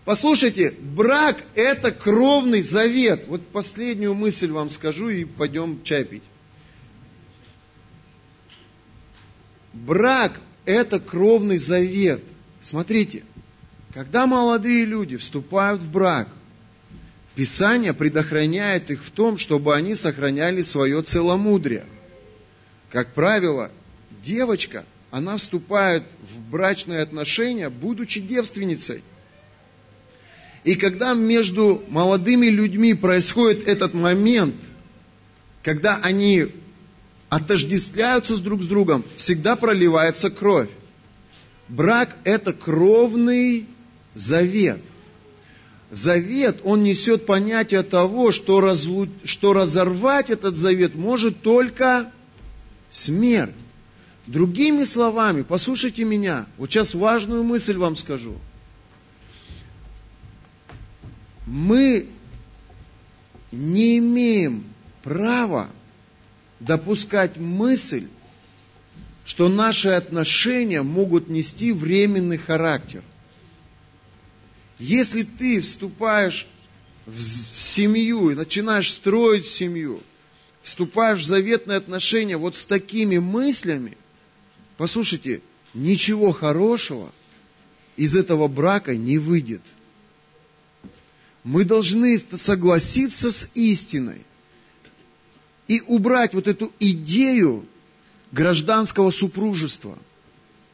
Послушайте, 0.05 0.75
брак– 0.81 1.39
это 1.57 1.91
кровный 1.91 2.63
завет. 2.63 3.25
Вот 3.27 3.45
последнюю 3.49 4.15
мысль 4.15 4.51
вам 4.51 4.71
скажу 4.71 5.09
и 5.09 5.25
пойдем 5.25 5.83
чай 5.83 6.05
пить. 6.05 6.23
Брак– 9.75 10.41
это 10.65 11.01
кровный 11.01 11.59
завет. 11.59 12.23
Смотрите, 12.61 13.25
когда 13.93 14.27
молодые 14.27 14.85
люди 14.85 15.17
вступают 15.17 15.81
в 15.81 15.91
брак, 15.91 16.29
Писание 17.35 17.93
предохраняет 17.93 18.93
их 18.93 19.03
в 19.03 19.11
том, 19.11 19.39
чтобы 19.39 19.75
они 19.75 19.97
сохраняли 19.97 20.63
свое 20.63 21.03
целомудрие. 21.03 21.85
Как 22.91 23.13
правило, 23.13 23.73
девочка, 24.23 24.85
она 25.11 25.37
вступает 25.37 26.05
в 26.23 26.41
брачные 26.51 27.01
отношения, 27.01 27.71
будучи 27.71 28.21
девственницей. 28.21 29.03
И 30.63 30.77
когда 30.77 31.13
между 31.15 31.83
молодыми 31.89 32.47
людьми 32.47 32.95
происходит 32.95 33.67
этот 33.67 33.95
момент, 33.95 34.55
когда 35.65 35.97
они 35.97 36.47
отождествляются 37.35 38.37
с 38.37 38.41
друг 38.41 38.63
с 38.63 38.67
другом, 38.67 39.05
всегда 39.17 39.57
проливается 39.57 40.31
кровь. 40.31 40.69
Брак– 41.69 42.17
это 42.25 42.53
кровный 42.53 43.67
завет. 44.15 44.81
Завет, 45.91 46.61
он 46.65 46.83
несет 46.83 47.27
понятие 47.27 47.83
того, 47.83 48.33
что, 48.33 48.61
разлу... 48.61 49.09
что 49.25 49.53
разорвать 49.53 50.31
этот 50.31 50.57
завет 50.57 50.95
может 50.95 51.43
только 51.43 52.13
смерть. 52.91 53.55
Другими 54.27 54.85
словами, 54.85 55.43
послушайте 55.43 56.05
меня, 56.05 56.47
вот 56.57 56.71
сейчас 56.71 56.95
важную 56.95 57.43
мысль 57.45 57.77
вам 57.77 57.97
скажу– 57.97 58.35
мы 61.47 62.09
не 63.53 63.99
имеем 63.99 64.65
права 65.03 65.69
допускать 66.65 67.37
мысль, 67.37 68.07
что 69.25 69.49
наши 69.49 69.89
отношения 69.89 70.83
могут 70.83 71.29
нести 71.29 71.73
временный 71.73 72.39
характер. 72.39 73.03
Если 74.79 75.23
ты 75.23 75.61
вступаешь 75.61 76.47
в 77.07 77.21
семью 77.21 78.31
и 78.31 78.35
начинаешь 78.35 78.93
строить 78.93 79.47
семью, 79.47 80.01
вступаешь 80.63 81.21
в 81.21 81.27
заветные 81.27 81.79
отношения 81.79 82.37
вот 82.37 82.57
с 82.57 82.65
такими 82.65 83.19
мыслями, 83.19 83.97
послушайте, 84.77 85.43
ничего 85.75 86.33
хорошего 86.33 87.13
из 87.97 88.17
этого 88.17 88.49
брака 88.49 88.97
не 88.97 89.19
выйдет 89.19 89.63
мы 91.45 91.65
должны 91.65 92.19
согласиться 92.19 93.31
с 93.31 93.51
истиной 93.55 94.23
и 95.69 95.81
убрать 95.81 96.35
вот 96.35 96.47
эту 96.47 96.73
идею 96.79 97.67
гражданского 98.33 99.11
супружества. 99.11 99.99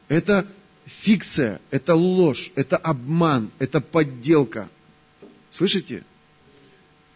Это 0.08 0.46
фикция, 0.86 1.60
это 1.70 1.94
ложь, 1.94 2.50
это 2.56 2.76
обман, 2.76 3.50
это 3.58 3.80
подделка. 3.80 4.68
Слышите? 5.50 6.04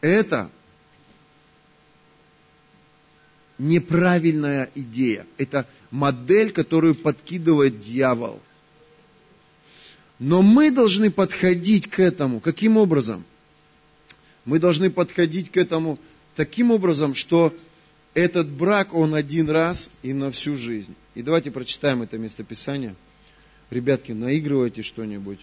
Это 0.01 0.51
неправильная 3.59 4.70
идея. 4.75 5.27
Это 5.39 5.66
модель, 5.91 6.53
которую 6.53 6.95
подкидывает 6.95 7.81
дьявол. 7.81 8.41
Но 10.18 10.43
мы 10.43 10.70
должны 10.70 11.11
подходить 11.11 11.89
к 11.89 11.99
этому. 11.99 12.41
Каким 12.41 12.77
образом? 12.77 13.25
Мы 14.45 14.59
должны 14.59 14.91
подходить 14.91 15.51
к 15.51 15.57
этому 15.57 15.99
таким 16.35 16.70
образом, 16.70 17.14
что 17.14 17.55
этот 18.14 18.49
брак, 18.49 18.95
он 18.95 19.14
один 19.14 19.51
раз 19.51 19.91
и 20.03 20.12
на 20.12 20.30
всю 20.30 20.57
жизнь. 20.57 20.95
И 21.14 21.22
давайте 21.22 21.51
прочитаем 21.51 22.03
это 22.03 22.18
местописание. 22.18 22.95
Ребятки, 23.70 24.12
наигрывайте 24.12 24.82
что-нибудь, 24.82 25.41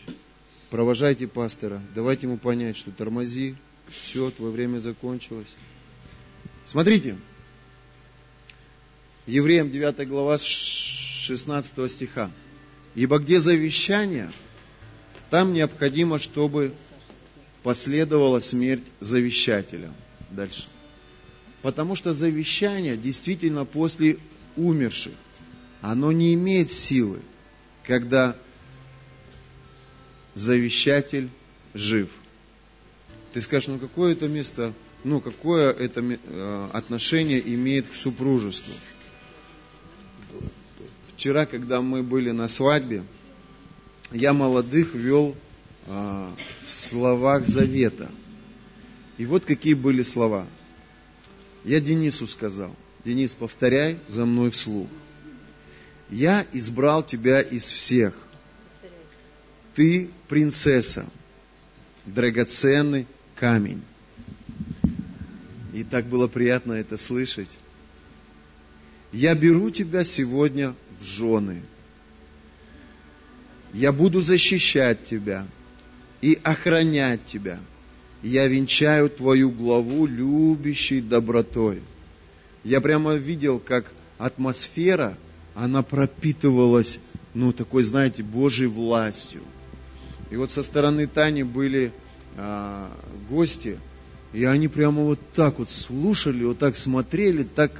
провожайте 0.69 1.27
пастора, 1.27 1.81
давайте 1.95 2.27
ему 2.27 2.37
понять, 2.37 2.77
что 2.77 2.91
тормози, 2.91 3.55
все, 3.89 4.29
твое 4.31 4.51
время 4.51 4.77
закончилось. 4.77 5.55
Смотрите, 6.63 7.17
Евреям 9.27 9.69
9 9.69 10.07
глава 10.07 10.37
16 10.37 11.91
стиха. 11.91 12.31
Ибо 12.95 13.19
где 13.19 13.39
завещание, 13.39 14.29
там 15.29 15.53
необходимо, 15.53 16.19
чтобы 16.19 16.73
последовала 17.63 18.39
смерть 18.39 18.83
завещателя. 18.99 19.91
Дальше. 20.31 20.67
Потому 21.61 21.95
что 21.95 22.13
завещание 22.13 22.97
действительно 22.97 23.65
после 23.65 24.17
умерших, 24.55 25.13
оно 25.81 26.11
не 26.11 26.33
имеет 26.33 26.71
силы, 26.71 27.19
когда 27.85 28.35
завещатель 30.33 31.29
жив. 31.73 32.09
Ты 33.33 33.41
скажешь, 33.41 33.67
ну 33.67 33.79
какое 33.79 34.13
это 34.13 34.27
место, 34.27 34.73
ну 35.03 35.21
какое 35.21 35.71
это 35.71 36.01
э, 36.01 36.69
отношение 36.73 37.41
имеет 37.53 37.87
к 37.87 37.95
супружеству? 37.95 38.73
Вчера, 41.15 41.45
когда 41.45 41.81
мы 41.81 42.01
были 42.01 42.31
на 42.31 42.47
свадьбе, 42.47 43.03
я 44.11 44.33
молодых 44.33 44.95
вел 44.95 45.35
а, 45.87 46.33
в 46.65 46.71
словах 46.71 47.45
завета. 47.45 48.09
И 49.17 49.25
вот 49.25 49.45
какие 49.45 49.73
были 49.73 50.01
слова. 50.01 50.47
Я 51.63 51.79
Денису 51.79 52.27
сказал, 52.27 52.75
Денис, 53.05 53.33
повторяй 53.33 53.99
за 54.07 54.25
мной 54.25 54.51
вслух. 54.51 54.87
Я 56.09 56.45
избрал 56.53 57.03
тебя 57.03 57.41
из 57.41 57.71
всех. 57.71 58.15
Ты 59.75 60.09
принцесса, 60.27 61.05
драгоценный 62.05 63.07
камень. 63.35 63.81
И 65.73 65.83
так 65.83 66.05
было 66.05 66.27
приятно 66.27 66.73
это 66.73 66.97
слышать. 66.97 67.49
Я 69.13 69.35
беру 69.35 69.69
тебя 69.69 70.03
сегодня 70.03 70.75
в 70.99 71.03
жены. 71.03 71.61
Я 73.73 73.93
буду 73.93 74.19
защищать 74.19 75.05
тебя 75.05 75.47
и 76.21 76.39
охранять 76.43 77.25
тебя. 77.25 77.59
Я 78.23 78.47
венчаю 78.47 79.09
твою 79.09 79.49
главу 79.49 80.05
любящей 80.05 81.01
добротой. 81.01 81.81
Я 82.63 82.79
прямо 82.81 83.15
видел, 83.15 83.59
как 83.59 83.91
атмосфера, 84.19 85.17
она 85.55 85.81
пропитывалась, 85.81 86.99
ну, 87.33 87.51
такой, 87.51 87.83
знаете, 87.83 88.21
Божьей 88.21 88.67
властью. 88.67 89.41
И 90.29 90.35
вот 90.35 90.51
со 90.51 90.61
стороны 90.63 91.07
Тани 91.07 91.43
были 91.43 91.91
а, 92.37 92.91
гости, 93.29 93.79
и 94.33 94.45
они 94.45 94.67
прямо 94.67 95.03
вот 95.03 95.19
так 95.33 95.59
вот 95.59 95.69
слушали, 95.69 96.43
вот 96.43 96.59
так 96.59 96.77
смотрели, 96.77 97.43
так 97.43 97.71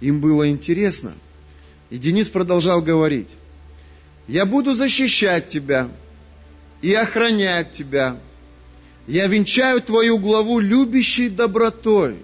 им 0.00 0.20
было 0.20 0.48
интересно. 0.48 1.12
И 1.90 1.98
Денис 1.98 2.28
продолжал 2.28 2.82
говорить, 2.82 3.28
я 4.26 4.46
буду 4.46 4.74
защищать 4.74 5.48
тебя 5.48 5.88
и 6.82 6.92
охранять 6.94 7.72
тебя. 7.72 8.16
Я 9.06 9.26
венчаю 9.26 9.80
твою 9.80 10.18
главу 10.18 10.58
любящей 10.58 11.28
добротой. 11.28 12.16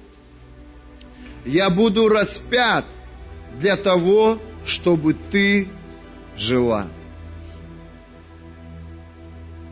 Я 1.44 1.70
буду 1.70 2.08
распят 2.08 2.84
для 3.58 3.76
того, 3.76 4.38
чтобы 4.64 5.14
ты 5.14 5.68
жила. 6.36 6.88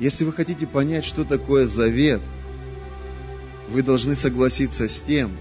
Если 0.01 0.25
вы 0.25 0.33
хотите 0.33 0.67
понять, 0.67 1.05
что 1.05 1.25
такое 1.25 1.67
завет, 1.67 2.21
вы 3.69 3.83
должны 3.83 4.17
согласиться 4.17 4.89
с 4.89 5.01
тем, 5.01 5.37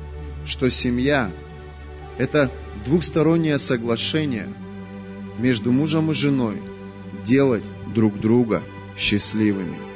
что 0.46 0.70
семья– 0.70 1.32
это 2.18 2.52
двухстороннее 2.86 3.58
соглашение 3.58 4.48
между 5.40 5.72
мужем 5.72 6.12
и 6.12 6.14
женой 6.14 6.62
делать 7.26 7.64
друг 7.94 8.20
друга 8.20 8.62
счастливыми. 8.98 9.93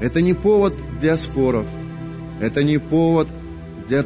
Это 0.00 0.20
не 0.20 0.34
повод 0.34 0.74
для 1.00 1.16
споров, 1.16 1.66
это 2.40 2.62
не 2.62 2.78
повод 2.78 3.28
для 3.88 4.04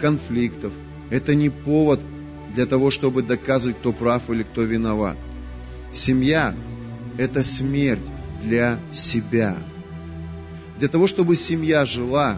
конфликтов, 0.00 0.72
это 1.10 1.34
не 1.34 1.48
повод 1.48 2.00
для 2.54 2.66
того, 2.66 2.90
чтобы 2.90 3.22
доказывать, 3.22 3.76
кто 3.78 3.92
прав 3.92 4.30
или 4.30 4.42
кто 4.42 4.62
виноват. 4.62 5.16
Семья– 5.92 6.54
это 7.18 7.44
смерть 7.44 8.04
для 8.42 8.78
себя. 8.92 9.56
Для 10.78 10.88
того, 10.88 11.06
чтобы 11.06 11.36
семья 11.36 11.84
жила, 11.84 12.36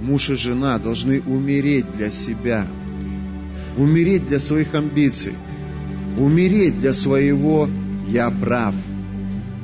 муж 0.00 0.30
и 0.30 0.36
жена 0.36 0.78
должны 0.78 1.20
умереть 1.20 1.90
для 1.96 2.10
себя– 2.10 2.66
умереть 3.76 4.26
для 4.26 4.38
своих 4.38 4.74
амбиций, 4.74 5.32
умереть 6.18 6.78
для 6.78 6.92
своего 6.92 7.68
«я 8.08 8.30
прав», 8.30 8.74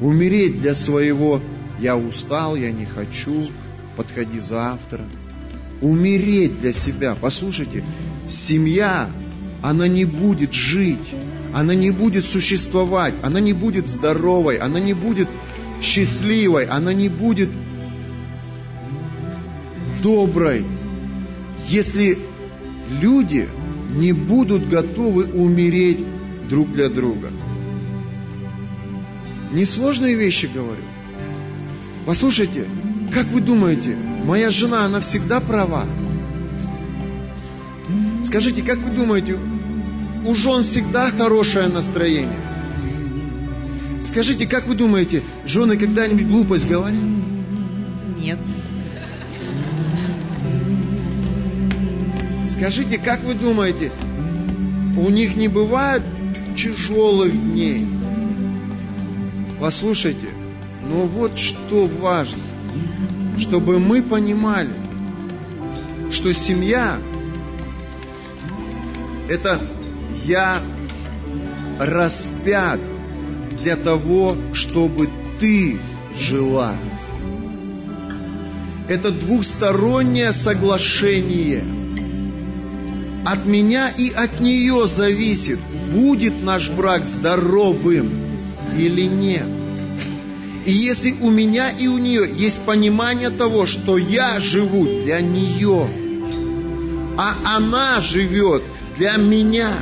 умереть 0.01 0.61
для 0.61 0.75
своего 0.75 1.41
«я 1.79 1.97
устал, 1.97 2.57
я 2.57 2.71
не 2.73 2.87
хочу, 2.87 3.51
подходи 3.97 4.41
завтра», 4.41 5.05
умереть 5.81 6.61
для 6.61 6.73
себя. 6.73 7.17
Послушайте, 7.21 7.85
семья, 8.29 9.11
она 9.63 9.89
не 9.89 10.05
будет 10.05 10.53
жить, 10.53 11.15
она 11.55 11.75
не 11.75 11.91
будет 11.91 12.25
существовать, 12.25 13.15
она 13.23 13.41
не 13.41 13.53
будет 13.53 13.87
здоровой, 13.87 14.57
она 14.57 14.81
не 14.81 14.95
будет 14.95 15.29
счастливой, 15.83 16.67
она 16.67 16.93
не 16.93 17.09
будет 17.09 17.49
доброй, 20.03 20.65
если 21.69 22.19
люди 23.01 23.49
не 23.97 24.13
будут 24.13 24.69
готовы 24.69 25.25
умереть 25.25 26.05
друг 26.49 26.73
для 26.73 26.89
друга. 26.89 27.31
Несложные 29.53 30.15
вещи 30.15 30.49
говорю. 30.53 30.83
Послушайте, 32.07 32.67
как 33.13 33.27
вы 33.27 33.41
думаете, 33.41 33.97
моя 34.25 34.51
жена, 34.51 34.85
она 34.85 35.01
всегда 35.01 35.41
права? 35.41 35.87
Скажите, 38.23 38.63
как 38.63 38.79
вы 38.79 38.91
думаете, 38.91 39.37
у 40.27 40.35
жен 40.35 40.63
всегда 40.63 41.11
хорошее 41.11 41.69
настроение? 41.69 42.41
Скажите, 44.03 44.47
как 44.47 44.67
вы 44.67 44.75
думаете, 44.75 45.23
жены 45.45 45.77
когда-нибудь 45.77 46.27
глупость 46.27 46.69
говорят? 46.69 47.01
Нет. 48.19 48.39
Скажите, 52.49 52.99
как 52.99 53.23
вы 53.25 53.35
думаете, 53.35 53.93
у 54.97 55.11
них 55.11 55.37
не 55.37 55.49
бывает 55.49 56.03
тяжелых 56.57 57.33
дней? 57.33 57.87
Послушайте, 59.61 60.29
но 60.89 61.07
вот 61.07 61.39
что 61.39 61.87
важно, 61.87 62.43
чтобы 63.39 63.79
мы 63.79 64.03
понимали, 64.03 64.75
что 66.11 66.33
семья– 66.33 66.99
это 69.29 69.61
я 70.25 70.57
распят 71.79 72.81
для 73.61 73.77
того, 73.77 74.35
чтобы 74.55 75.09
ты 75.39 75.79
жила. 76.19 76.75
Это 78.89 79.11
двухстороннее 79.11 80.33
соглашение– 80.33 81.63
от 83.29 83.45
меня 83.45 83.89
и 83.91 84.11
от 84.11 84.41
нее 84.41 84.87
зависит, 84.87 85.59
будет 85.93 86.43
наш 86.43 86.71
брак 86.71 87.05
здоровым 87.05 88.11
или 88.79 89.03
нет. 89.03 89.58
И 90.69 90.71
если 90.71 91.13
у 91.23 91.31
меня 91.31 91.71
и 91.71 91.87
у 91.87 91.97
нее 91.97 92.31
есть 92.31 92.61
понимание 92.67 93.31
того, 93.31 93.65
что 93.65 93.97
я 93.97 94.39
живу 94.39 94.85
для 94.85 95.23
нее, 95.23 95.89
а 97.17 97.57
она 97.57 98.03
живет 98.03 98.63
для 98.95 99.17
меня, 99.17 99.73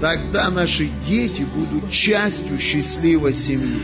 тогда 0.00 0.50
наши 0.50 0.90
дети 1.06 1.42
будут 1.42 1.92
частью 1.92 2.58
счастливой 2.58 3.34
семьи. 3.34 3.80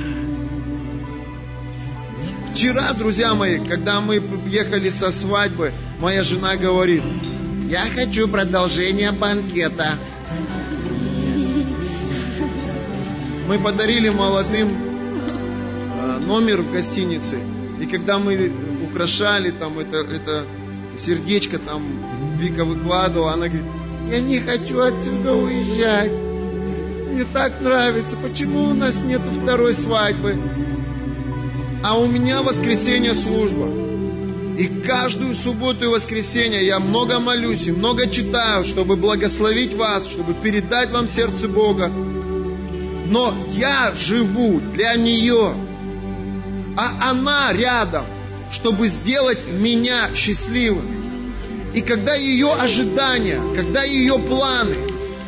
Вчера, 2.53 2.93
друзья 2.95 3.37
мои, 3.37 3.65
когда 3.65 4.01
мы 4.01 4.21
ехали 4.47 4.91
со 4.91 5.13
свадьбы, 5.13 5.73
моя 6.01 6.25
жена 6.25 6.57
говорит, 6.57 7.05
я 7.69 7.85
хочу 7.95 8.27
продолжение 8.27 9.13
банкета. 9.13 9.95
Мы 13.47 13.61
подарили 13.61 14.09
молодым 14.09 14.90
номер 16.31 16.63
в 16.63 16.73
гостинице. 16.73 17.39
И 17.81 17.87
когда 17.87 18.21
мы 18.21 18.53
украшали 18.89 19.51
там 19.51 19.81
это, 19.81 19.97
это 19.97 20.47
сердечко, 20.97 21.59
там 21.59 21.83
Вика 22.39 22.65
выкладывала, 22.65 23.33
она 23.33 23.49
говорит, 23.49 23.67
я 24.09 24.21
не 24.21 24.39
хочу 24.39 24.81
отсюда 24.81 25.35
уезжать. 25.35 26.13
Мне 27.11 27.25
так 27.25 27.61
нравится. 27.61 28.17
Почему 28.17 28.71
у 28.71 28.75
нас 28.75 29.03
нет 29.03 29.21
второй 29.43 29.73
свадьбы? 29.73 30.39
А 31.83 31.99
у 31.99 32.07
меня 32.07 32.43
воскресенье 32.43 33.15
служба. 33.15 33.69
И 34.57 34.67
каждую 34.87 35.35
субботу 35.35 35.85
и 35.87 35.89
воскресенье 35.89 36.65
я 36.65 36.79
много 36.79 37.19
молюсь 37.19 37.67
и 37.67 37.73
много 37.73 38.09
читаю, 38.09 38.65
чтобы 38.65 38.95
благословить 38.95 39.75
вас, 39.75 40.07
чтобы 40.07 40.35
передать 40.35 40.93
вам 40.93 41.09
сердце 41.09 41.49
Бога. 41.49 41.91
Но 43.07 43.35
я 43.53 43.93
живу 43.99 44.61
для 44.73 44.95
нее, 44.95 45.55
а 46.77 47.11
она 47.11 47.53
рядом, 47.53 48.07
чтобы 48.53 48.89
сделать 48.89 49.39
меня 49.53 50.11
счастливым. 50.15 51.01
И 51.75 51.81
когда 51.83 52.15
ее 52.15 52.53
ожидания, 52.53 53.41
когда 53.55 53.83
ее 53.83 54.19
планы 54.19 54.75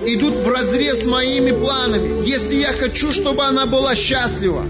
идут 0.07 0.34
в 0.34 0.49
разрез 0.49 1.05
с 1.05 1.07
моими 1.07 1.53
планами, 1.53 2.26
если 2.26 2.57
я 2.57 2.72
хочу, 2.72 3.12
чтобы 3.12 3.45
она 3.45 3.66
была 3.66 3.95
счастлива, 3.95 4.66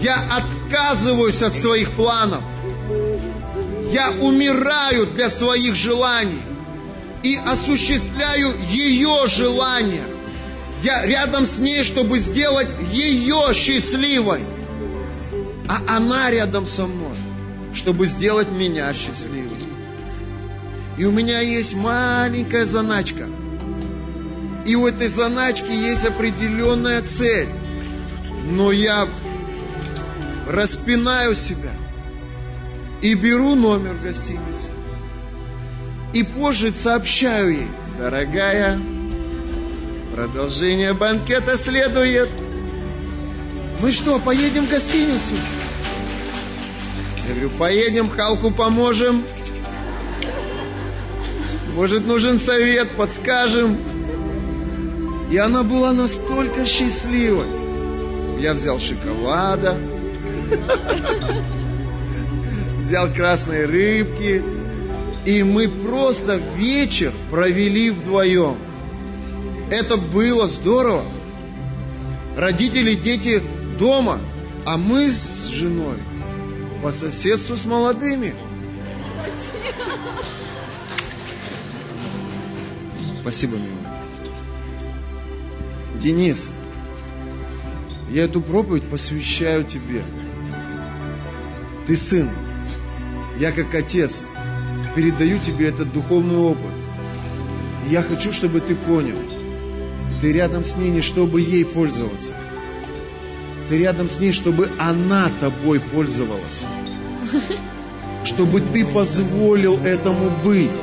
я 0.00 0.16
отказываюсь 0.30 1.42
от 1.42 1.56
своих 1.56 1.90
планов 1.92 2.42
Я 3.92 4.10
умираю 4.10 5.06
для 5.06 5.30
своих 5.30 5.76
желаний 5.76 6.42
и 7.22 7.38
осуществляю 7.46 8.54
ее 8.70 9.26
желания. 9.26 10.04
Я 10.82 11.06
рядом 11.06 11.46
с 11.46 11.58
ней, 11.58 11.84
чтобы 11.84 12.18
сделать 12.18 12.68
ее 12.92 13.54
счастливой. 13.54 14.40
А 15.68 15.96
она 15.96 16.30
рядом 16.30 16.66
со 16.66 16.86
мной, 16.86 17.16
чтобы 17.72 18.06
сделать 18.06 18.50
меня 18.50 18.92
счастливой. 18.92 19.50
И 20.96 21.04
у 21.04 21.10
меня 21.10 21.40
есть 21.40 21.74
маленькая 21.74 22.64
заначка. 22.64 23.26
И 24.64 24.76
у 24.76 24.86
этой 24.86 25.08
заначки 25.08 25.70
есть 25.70 26.04
определенная 26.04 27.02
цель. 27.02 27.48
Но 28.44 28.72
я 28.72 29.08
распинаю 30.48 31.34
себя 31.34 31.72
и 33.02 33.14
беру 33.14 33.54
номер 33.54 33.96
гостиницы. 34.02 34.68
И 36.12 36.22
позже 36.22 36.72
сообщаю 36.72 37.54
ей, 37.54 37.68
дорогая, 37.98 38.80
продолжение 40.14 40.94
банкета 40.94 41.56
следует. 41.56 42.30
Мы 43.82 43.90
что, 43.92 44.18
поедем 44.20 44.66
в 44.66 44.70
гостиницу? 44.70 45.34
Я 47.26 47.32
говорю, 47.32 47.50
поедем, 47.50 48.10
Халку 48.10 48.50
поможем. 48.50 49.24
Может, 51.74 52.06
нужен 52.06 52.38
совет, 52.38 52.90
подскажем. 52.90 53.78
И 55.30 55.36
она 55.38 55.62
была 55.62 55.92
настолько 55.92 56.66
счастливой. 56.66 57.46
Я 58.40 58.52
взял 58.52 58.78
шоколада, 58.78 59.78
взял 62.78 63.08
красные 63.10 63.64
рыбки, 63.64 64.42
и 65.24 65.42
мы 65.42 65.68
просто 65.68 66.40
вечер 66.56 67.12
провели 67.30 67.90
вдвоем. 67.90 68.56
Это 69.70 69.96
было 69.96 70.46
здорово. 70.46 71.06
Родители, 72.36 72.94
дети 72.94 73.42
дома, 73.78 74.20
а 74.66 74.76
мы 74.76 75.10
с 75.10 75.46
женой 75.46 75.96
по 76.84 76.92
соседству 76.92 77.56
с 77.56 77.64
молодыми. 77.64 78.34
Спасибо, 83.22 83.56
милый. 83.56 83.88
Денис, 85.98 86.52
я 88.10 88.24
эту 88.24 88.42
проповедь 88.42 88.84
посвящаю 88.84 89.64
тебе. 89.64 90.04
Ты 91.86 91.96
сын. 91.96 92.28
Я 93.38 93.50
как 93.52 93.74
отец 93.74 94.22
передаю 94.94 95.38
тебе 95.38 95.68
этот 95.68 95.90
духовный 95.90 96.36
опыт. 96.36 96.74
я 97.88 98.02
хочу, 98.02 98.30
чтобы 98.30 98.60
ты 98.60 98.74
понял, 98.74 99.16
ты 100.20 100.34
рядом 100.34 100.66
с 100.66 100.76
ней 100.76 100.90
не 100.90 101.00
чтобы 101.00 101.40
ей 101.40 101.64
пользоваться. 101.64 102.34
Ты 103.68 103.78
рядом 103.78 104.08
с 104.08 104.18
ней, 104.18 104.32
чтобы 104.32 104.70
она 104.78 105.30
тобой 105.40 105.80
пользовалась. 105.80 106.64
Чтобы 108.24 108.60
ты 108.60 108.84
позволил 108.86 109.78
этому 109.84 110.30
быть. 110.44 110.76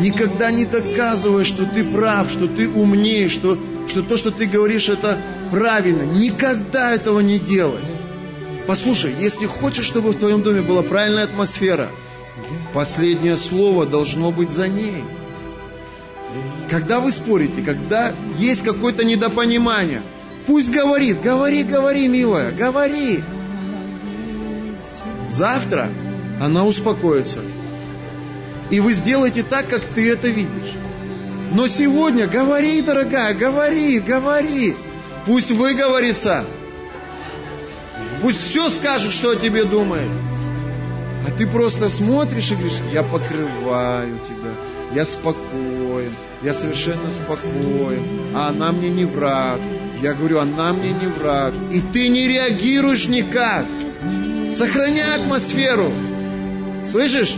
Никогда 0.00 0.50
не 0.50 0.64
доказывай, 0.64 1.44
что 1.44 1.64
ты 1.66 1.84
прав, 1.84 2.30
что 2.30 2.48
ты 2.48 2.68
умнее, 2.68 3.28
что, 3.28 3.58
что 3.88 4.02
то, 4.02 4.16
что 4.16 4.30
ты 4.30 4.46
говоришь, 4.46 4.88
это 4.88 5.18
правильно. 5.50 6.02
Никогда 6.02 6.92
этого 6.92 7.20
не 7.20 7.38
делай. 7.38 7.80
Послушай, 8.66 9.14
если 9.20 9.46
хочешь, 9.46 9.86
чтобы 9.86 10.12
в 10.12 10.18
твоем 10.18 10.42
доме 10.42 10.60
была 10.62 10.82
правильная 10.82 11.24
атмосфера, 11.24 11.88
последнее 12.72 13.36
слово 13.36 13.86
должно 13.86 14.30
быть 14.30 14.50
за 14.50 14.68
ней. 14.68 15.04
Когда 16.70 17.00
вы 17.00 17.12
спорите, 17.12 17.62
когда 17.62 18.12
есть 18.38 18.62
какое-то 18.62 19.04
недопонимание, 19.04 20.02
пусть 20.46 20.70
говорит, 20.70 21.20
говори, 21.20 21.62
говори, 21.64 22.08
милая, 22.08 22.52
говори. 22.52 23.22
Завтра 25.28 25.88
она 26.40 26.66
успокоится. 26.66 27.38
И 28.70 28.80
вы 28.80 28.92
сделаете 28.92 29.42
так, 29.42 29.68
как 29.68 29.84
ты 29.84 30.10
это 30.10 30.28
видишь. 30.28 30.74
Но 31.52 31.66
сегодня 31.68 32.26
говори, 32.26 32.80
дорогая, 32.80 33.34
говори, 33.34 34.00
говори. 34.00 34.76
Пусть 35.26 35.50
выговорится. 35.50 36.44
Пусть 38.22 38.40
все 38.40 38.70
скажет, 38.70 39.12
что 39.12 39.30
о 39.30 39.36
тебе 39.36 39.64
думает. 39.64 40.08
А 41.26 41.30
ты 41.30 41.46
просто 41.46 41.88
смотришь 41.88 42.50
и 42.50 42.54
говоришь, 42.54 42.78
я 42.92 43.02
покрываю 43.02 44.18
тебя, 44.26 44.52
я 44.92 45.04
спокоен, 45.04 46.12
я 46.42 46.52
совершенно 46.52 47.10
спокоен, 47.10 48.02
а 48.34 48.48
она 48.48 48.72
мне 48.72 48.88
не 48.90 49.04
враг. 49.04 49.60
Я 50.02 50.14
говорю, 50.14 50.40
она 50.40 50.72
мне 50.72 50.90
не 50.90 51.06
враг. 51.06 51.54
И 51.70 51.80
ты 51.80 52.08
не 52.08 52.26
реагируешь 52.26 53.06
никак. 53.06 53.66
Сохраняй 54.50 55.14
атмосферу. 55.14 55.92
Слышишь? 56.84 57.36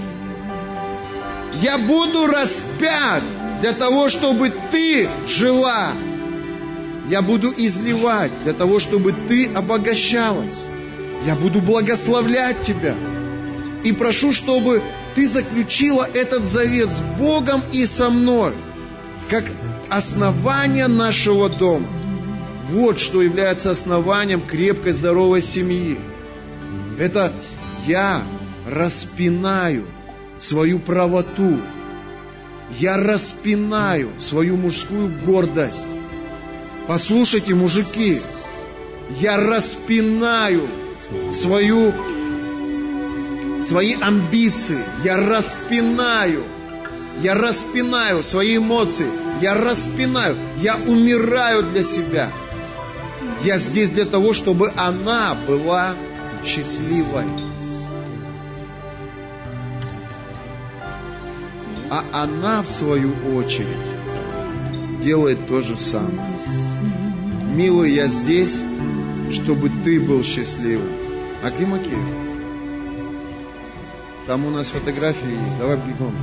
Я 1.60 1.76
буду 1.76 2.26
распят 2.26 3.22
для 3.60 3.72
того, 3.72 4.08
чтобы 4.08 4.50
ты 4.72 5.10
жила. 5.28 5.92
Я 7.10 7.20
буду 7.20 7.52
изливать 7.54 8.32
для 8.44 8.54
того, 8.54 8.80
чтобы 8.80 9.14
ты 9.28 9.52
обогащалась. 9.52 10.62
Я 11.26 11.34
буду 11.34 11.60
благословлять 11.60 12.62
тебя. 12.62 12.94
И 13.82 13.92
прошу, 13.92 14.32
чтобы 14.32 14.82
ты 15.14 15.28
заключила 15.28 16.08
этот 16.14 16.46
завет 16.46 16.90
с 16.90 17.02
Богом 17.18 17.62
и 17.72 17.84
со 17.84 18.08
мной, 18.08 18.54
как 19.28 19.44
основание 19.90 20.88
нашего 20.88 21.50
дома. 21.50 21.86
Вот 22.70 22.98
что 22.98 23.20
является 23.22 23.70
основанием 23.70 24.40
крепкой, 24.40 24.92
здоровой 24.92 25.42
семьи. 25.42 25.98
Это 26.98 27.32
я 27.86 28.22
распинаю 28.66 29.84
свою 30.38 30.78
правоту. 30.78 31.58
Я 32.78 32.96
распинаю 32.96 34.10
свою 34.18 34.56
мужскую 34.56 35.12
гордость. 35.24 35.84
Послушайте, 36.86 37.54
мужики, 37.54 38.20
я 39.20 39.36
распинаю 39.36 40.66
свою, 41.32 41.92
свои 43.62 43.94
амбиции, 44.00 44.78
я 45.04 45.16
распинаю, 45.16 46.44
я 47.22 47.34
распинаю 47.34 48.22
свои 48.22 48.56
эмоции, 48.56 49.06
я 49.40 49.54
распинаю, 49.54 50.36
я 50.62 50.76
умираю 50.76 51.62
для 51.64 51.82
себя. 51.84 52.30
Я 53.44 53.58
здесь 53.58 53.90
для 53.90 54.06
того, 54.06 54.32
чтобы 54.32 54.70
она 54.74 55.36
была 55.46 55.94
счастливой. 56.46 57.26
А 61.90 62.04
она, 62.12 62.62
в 62.62 62.68
свою 62.68 63.12
очередь, 63.36 63.66
делает 65.02 65.46
то 65.46 65.60
же 65.60 65.76
самое. 65.76 66.26
Милый, 67.54 67.92
я 67.92 68.08
здесь, 68.08 68.62
чтобы 69.30 69.70
ты 69.84 70.00
был 70.00 70.24
счастливым. 70.24 70.88
А 71.42 71.50
где 71.50 71.66
Макеев? 71.66 71.98
Там 74.26 74.46
у 74.46 74.50
нас 74.50 74.70
фотографии 74.70 75.30
есть. 75.30 75.58
Давай 75.58 75.76
бегом. 75.76 76.14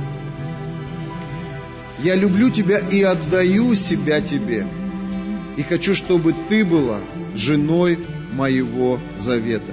Я 2.02 2.16
люблю 2.16 2.50
тебя 2.50 2.78
и 2.78 3.00
отдаю 3.02 3.76
себя 3.76 4.20
тебе. 4.20 4.66
И 5.56 5.62
хочу, 5.62 5.94
чтобы 5.94 6.34
ты 6.48 6.64
была 6.64 6.98
женой 7.34 7.98
моего 8.32 8.98
завета. 9.16 9.72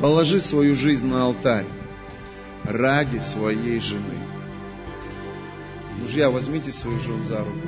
Положи 0.00 0.40
свою 0.40 0.74
жизнь 0.74 1.06
на 1.06 1.24
алтарь 1.24 1.66
ради 2.64 3.18
своей 3.18 3.80
жены. 3.80 4.18
Мужья, 6.00 6.30
возьмите 6.30 6.72
своих 6.72 7.00
жен 7.00 7.24
за 7.24 7.38
руку. 7.38 7.58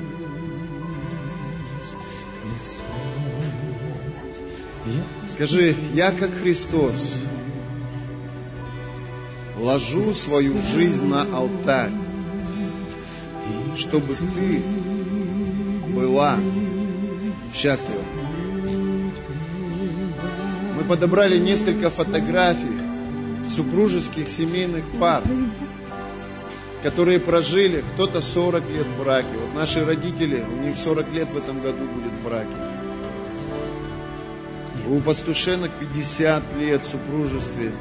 Скажи, 5.26 5.76
я 5.94 6.12
как 6.12 6.32
Христос 6.34 7.22
ложу 9.58 10.12
свою 10.14 10.60
жизнь 10.60 11.06
на 11.06 11.22
алтарь, 11.22 11.92
чтобы 13.76 14.14
ты 14.14 14.62
была 15.94 16.38
счастлива. 17.54 18.02
Мы 20.76 20.84
подобрали 20.84 21.38
несколько 21.38 21.90
фотографий 21.90 22.78
супружеских 23.48 24.28
семейных 24.28 24.84
пар, 25.00 25.22
которые 26.82 27.18
прожили, 27.18 27.82
кто-то 27.94 28.20
40 28.20 28.70
лет 28.70 28.86
в 28.86 29.02
браке. 29.02 29.28
Вот 29.32 29.54
наши 29.54 29.84
родители, 29.84 30.44
у 30.48 30.62
них 30.62 30.76
40 30.76 31.12
лет 31.12 31.28
в 31.28 31.36
этом 31.36 31.60
году 31.60 31.84
будет 31.86 32.12
в 32.12 32.24
браке. 32.24 32.54
У 34.88 35.00
пастушенок 35.00 35.70
50 35.80 36.42
лет 36.56 36.84
в 36.84 36.88
супружестве. 36.88 37.72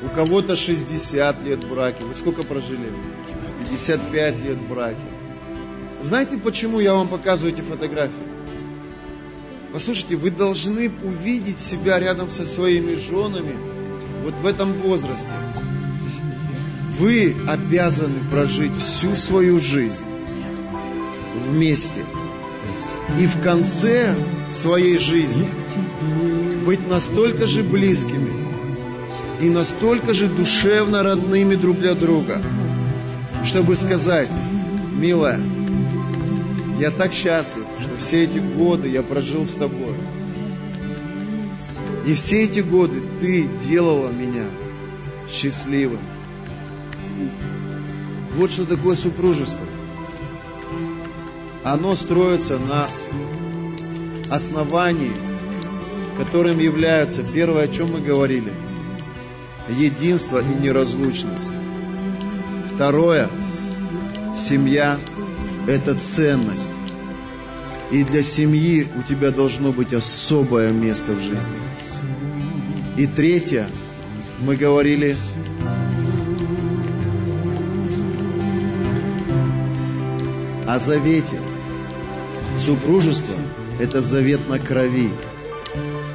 У 0.00 0.08
кого-то 0.08 0.54
60 0.54 1.42
лет 1.42 1.64
в 1.64 1.70
браке. 1.74 2.04
Вы 2.04 2.14
сколько 2.14 2.44
прожили? 2.44 2.92
55 3.58 4.36
лет 4.44 4.56
в 4.56 4.68
браке. 4.68 4.96
Знаете, 6.00 6.36
почему 6.36 6.78
я 6.78 6.94
вам 6.94 7.08
показываю 7.08 7.52
эти 7.52 7.60
фотографии? 7.60 8.12
Послушайте, 9.72 10.16
вы 10.16 10.30
должны 10.30 10.90
увидеть 11.02 11.58
себя 11.58 11.98
рядом 11.98 12.30
со 12.30 12.46
своими 12.46 12.94
женами 12.94 13.54
вот 14.22 14.34
в 14.34 14.46
этом 14.46 14.72
возрасте. 14.72 15.28
Вы 16.98 17.36
обязаны 17.46 18.20
прожить 18.30 18.76
всю 18.78 19.14
свою 19.14 19.58
жизнь 19.60 20.04
вместе. 21.48 22.04
И 23.18 23.26
в 23.26 23.40
конце 23.42 24.14
своей 24.50 24.98
жизни 24.98 25.48
быть 26.64 26.86
настолько 26.88 27.46
же 27.46 27.62
близкими 27.62 28.30
и 29.40 29.48
настолько 29.50 30.14
же 30.14 30.26
душевно 30.28 31.02
родными 31.02 31.54
друг 31.54 31.78
для 31.78 31.94
друга, 31.94 32.42
чтобы 33.44 33.76
сказать, 33.76 34.30
милая, 34.96 35.40
я 36.78 36.92
так 36.92 37.12
счастлив, 37.12 37.64
что 37.80 37.96
все 37.96 38.24
эти 38.24 38.38
годы 38.38 38.88
я 38.88 39.02
прожил 39.02 39.44
с 39.44 39.54
тобой. 39.54 39.94
И 42.06 42.14
все 42.14 42.44
эти 42.44 42.60
годы 42.60 43.02
ты 43.20 43.48
делала 43.66 44.10
меня 44.10 44.44
счастливым. 45.30 45.98
Вот 48.36 48.52
что 48.52 48.64
такое 48.64 48.94
супружество. 48.94 49.66
Оно 51.64 51.96
строится 51.96 52.58
на 52.58 52.86
основании, 54.30 55.12
которым 56.16 56.58
является 56.60 57.22
первое, 57.22 57.64
о 57.64 57.68
чем 57.68 57.92
мы 57.92 58.00
говорили, 58.00 58.52
единство 59.68 60.40
и 60.40 60.62
неразлучность. 60.62 61.52
Второе, 62.72 63.28
семья– 64.34 64.96
это 65.68 65.94
ценность. 65.94 66.70
И 67.90 68.02
для 68.02 68.22
семьи 68.22 68.86
у 68.96 69.02
тебя 69.02 69.30
должно 69.30 69.70
быть 69.70 69.92
особое 69.92 70.70
место 70.70 71.12
в 71.12 71.20
жизни. 71.20 71.58
И 72.96 73.06
третье, 73.06 73.68
мы 74.40 74.56
говорили 74.56 75.14
о 80.66 80.78
завете. 80.78 81.38
Супружество– 82.56 83.36
это 83.78 84.00
завет 84.00 84.48
на 84.48 84.58
крови. 84.58 85.10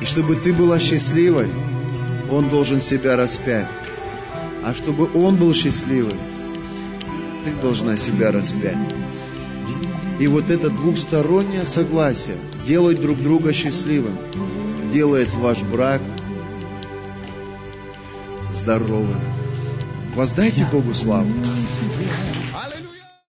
И 0.01 0.05
чтобы 0.05 0.35
ты 0.35 0.51
была 0.51 0.79
счастливой, 0.79 1.47
он 2.29 2.49
должен 2.49 2.81
себя 2.81 3.15
распять. 3.15 3.67
А 4.63 4.73
чтобы 4.73 5.09
он 5.13 5.35
был 5.35 5.53
счастливым, 5.53 6.17
ты 7.45 7.51
должна 7.61 7.97
себя 7.97 8.31
распять. 8.31 8.77
И 10.19 10.27
вот 10.27 10.49
это 10.49 10.69
двухстороннее 10.69 11.65
согласие 11.65 12.35
делать 12.65 13.01
друг 13.01 13.17
друга 13.17 13.51
счастливым, 13.51 14.17
делает 14.91 15.33
ваш 15.35 15.61
брак 15.61 16.01
здоровым. 18.51 19.19
Воздайте 20.15 20.67
Богу 20.71 20.93
славу. 20.93 21.29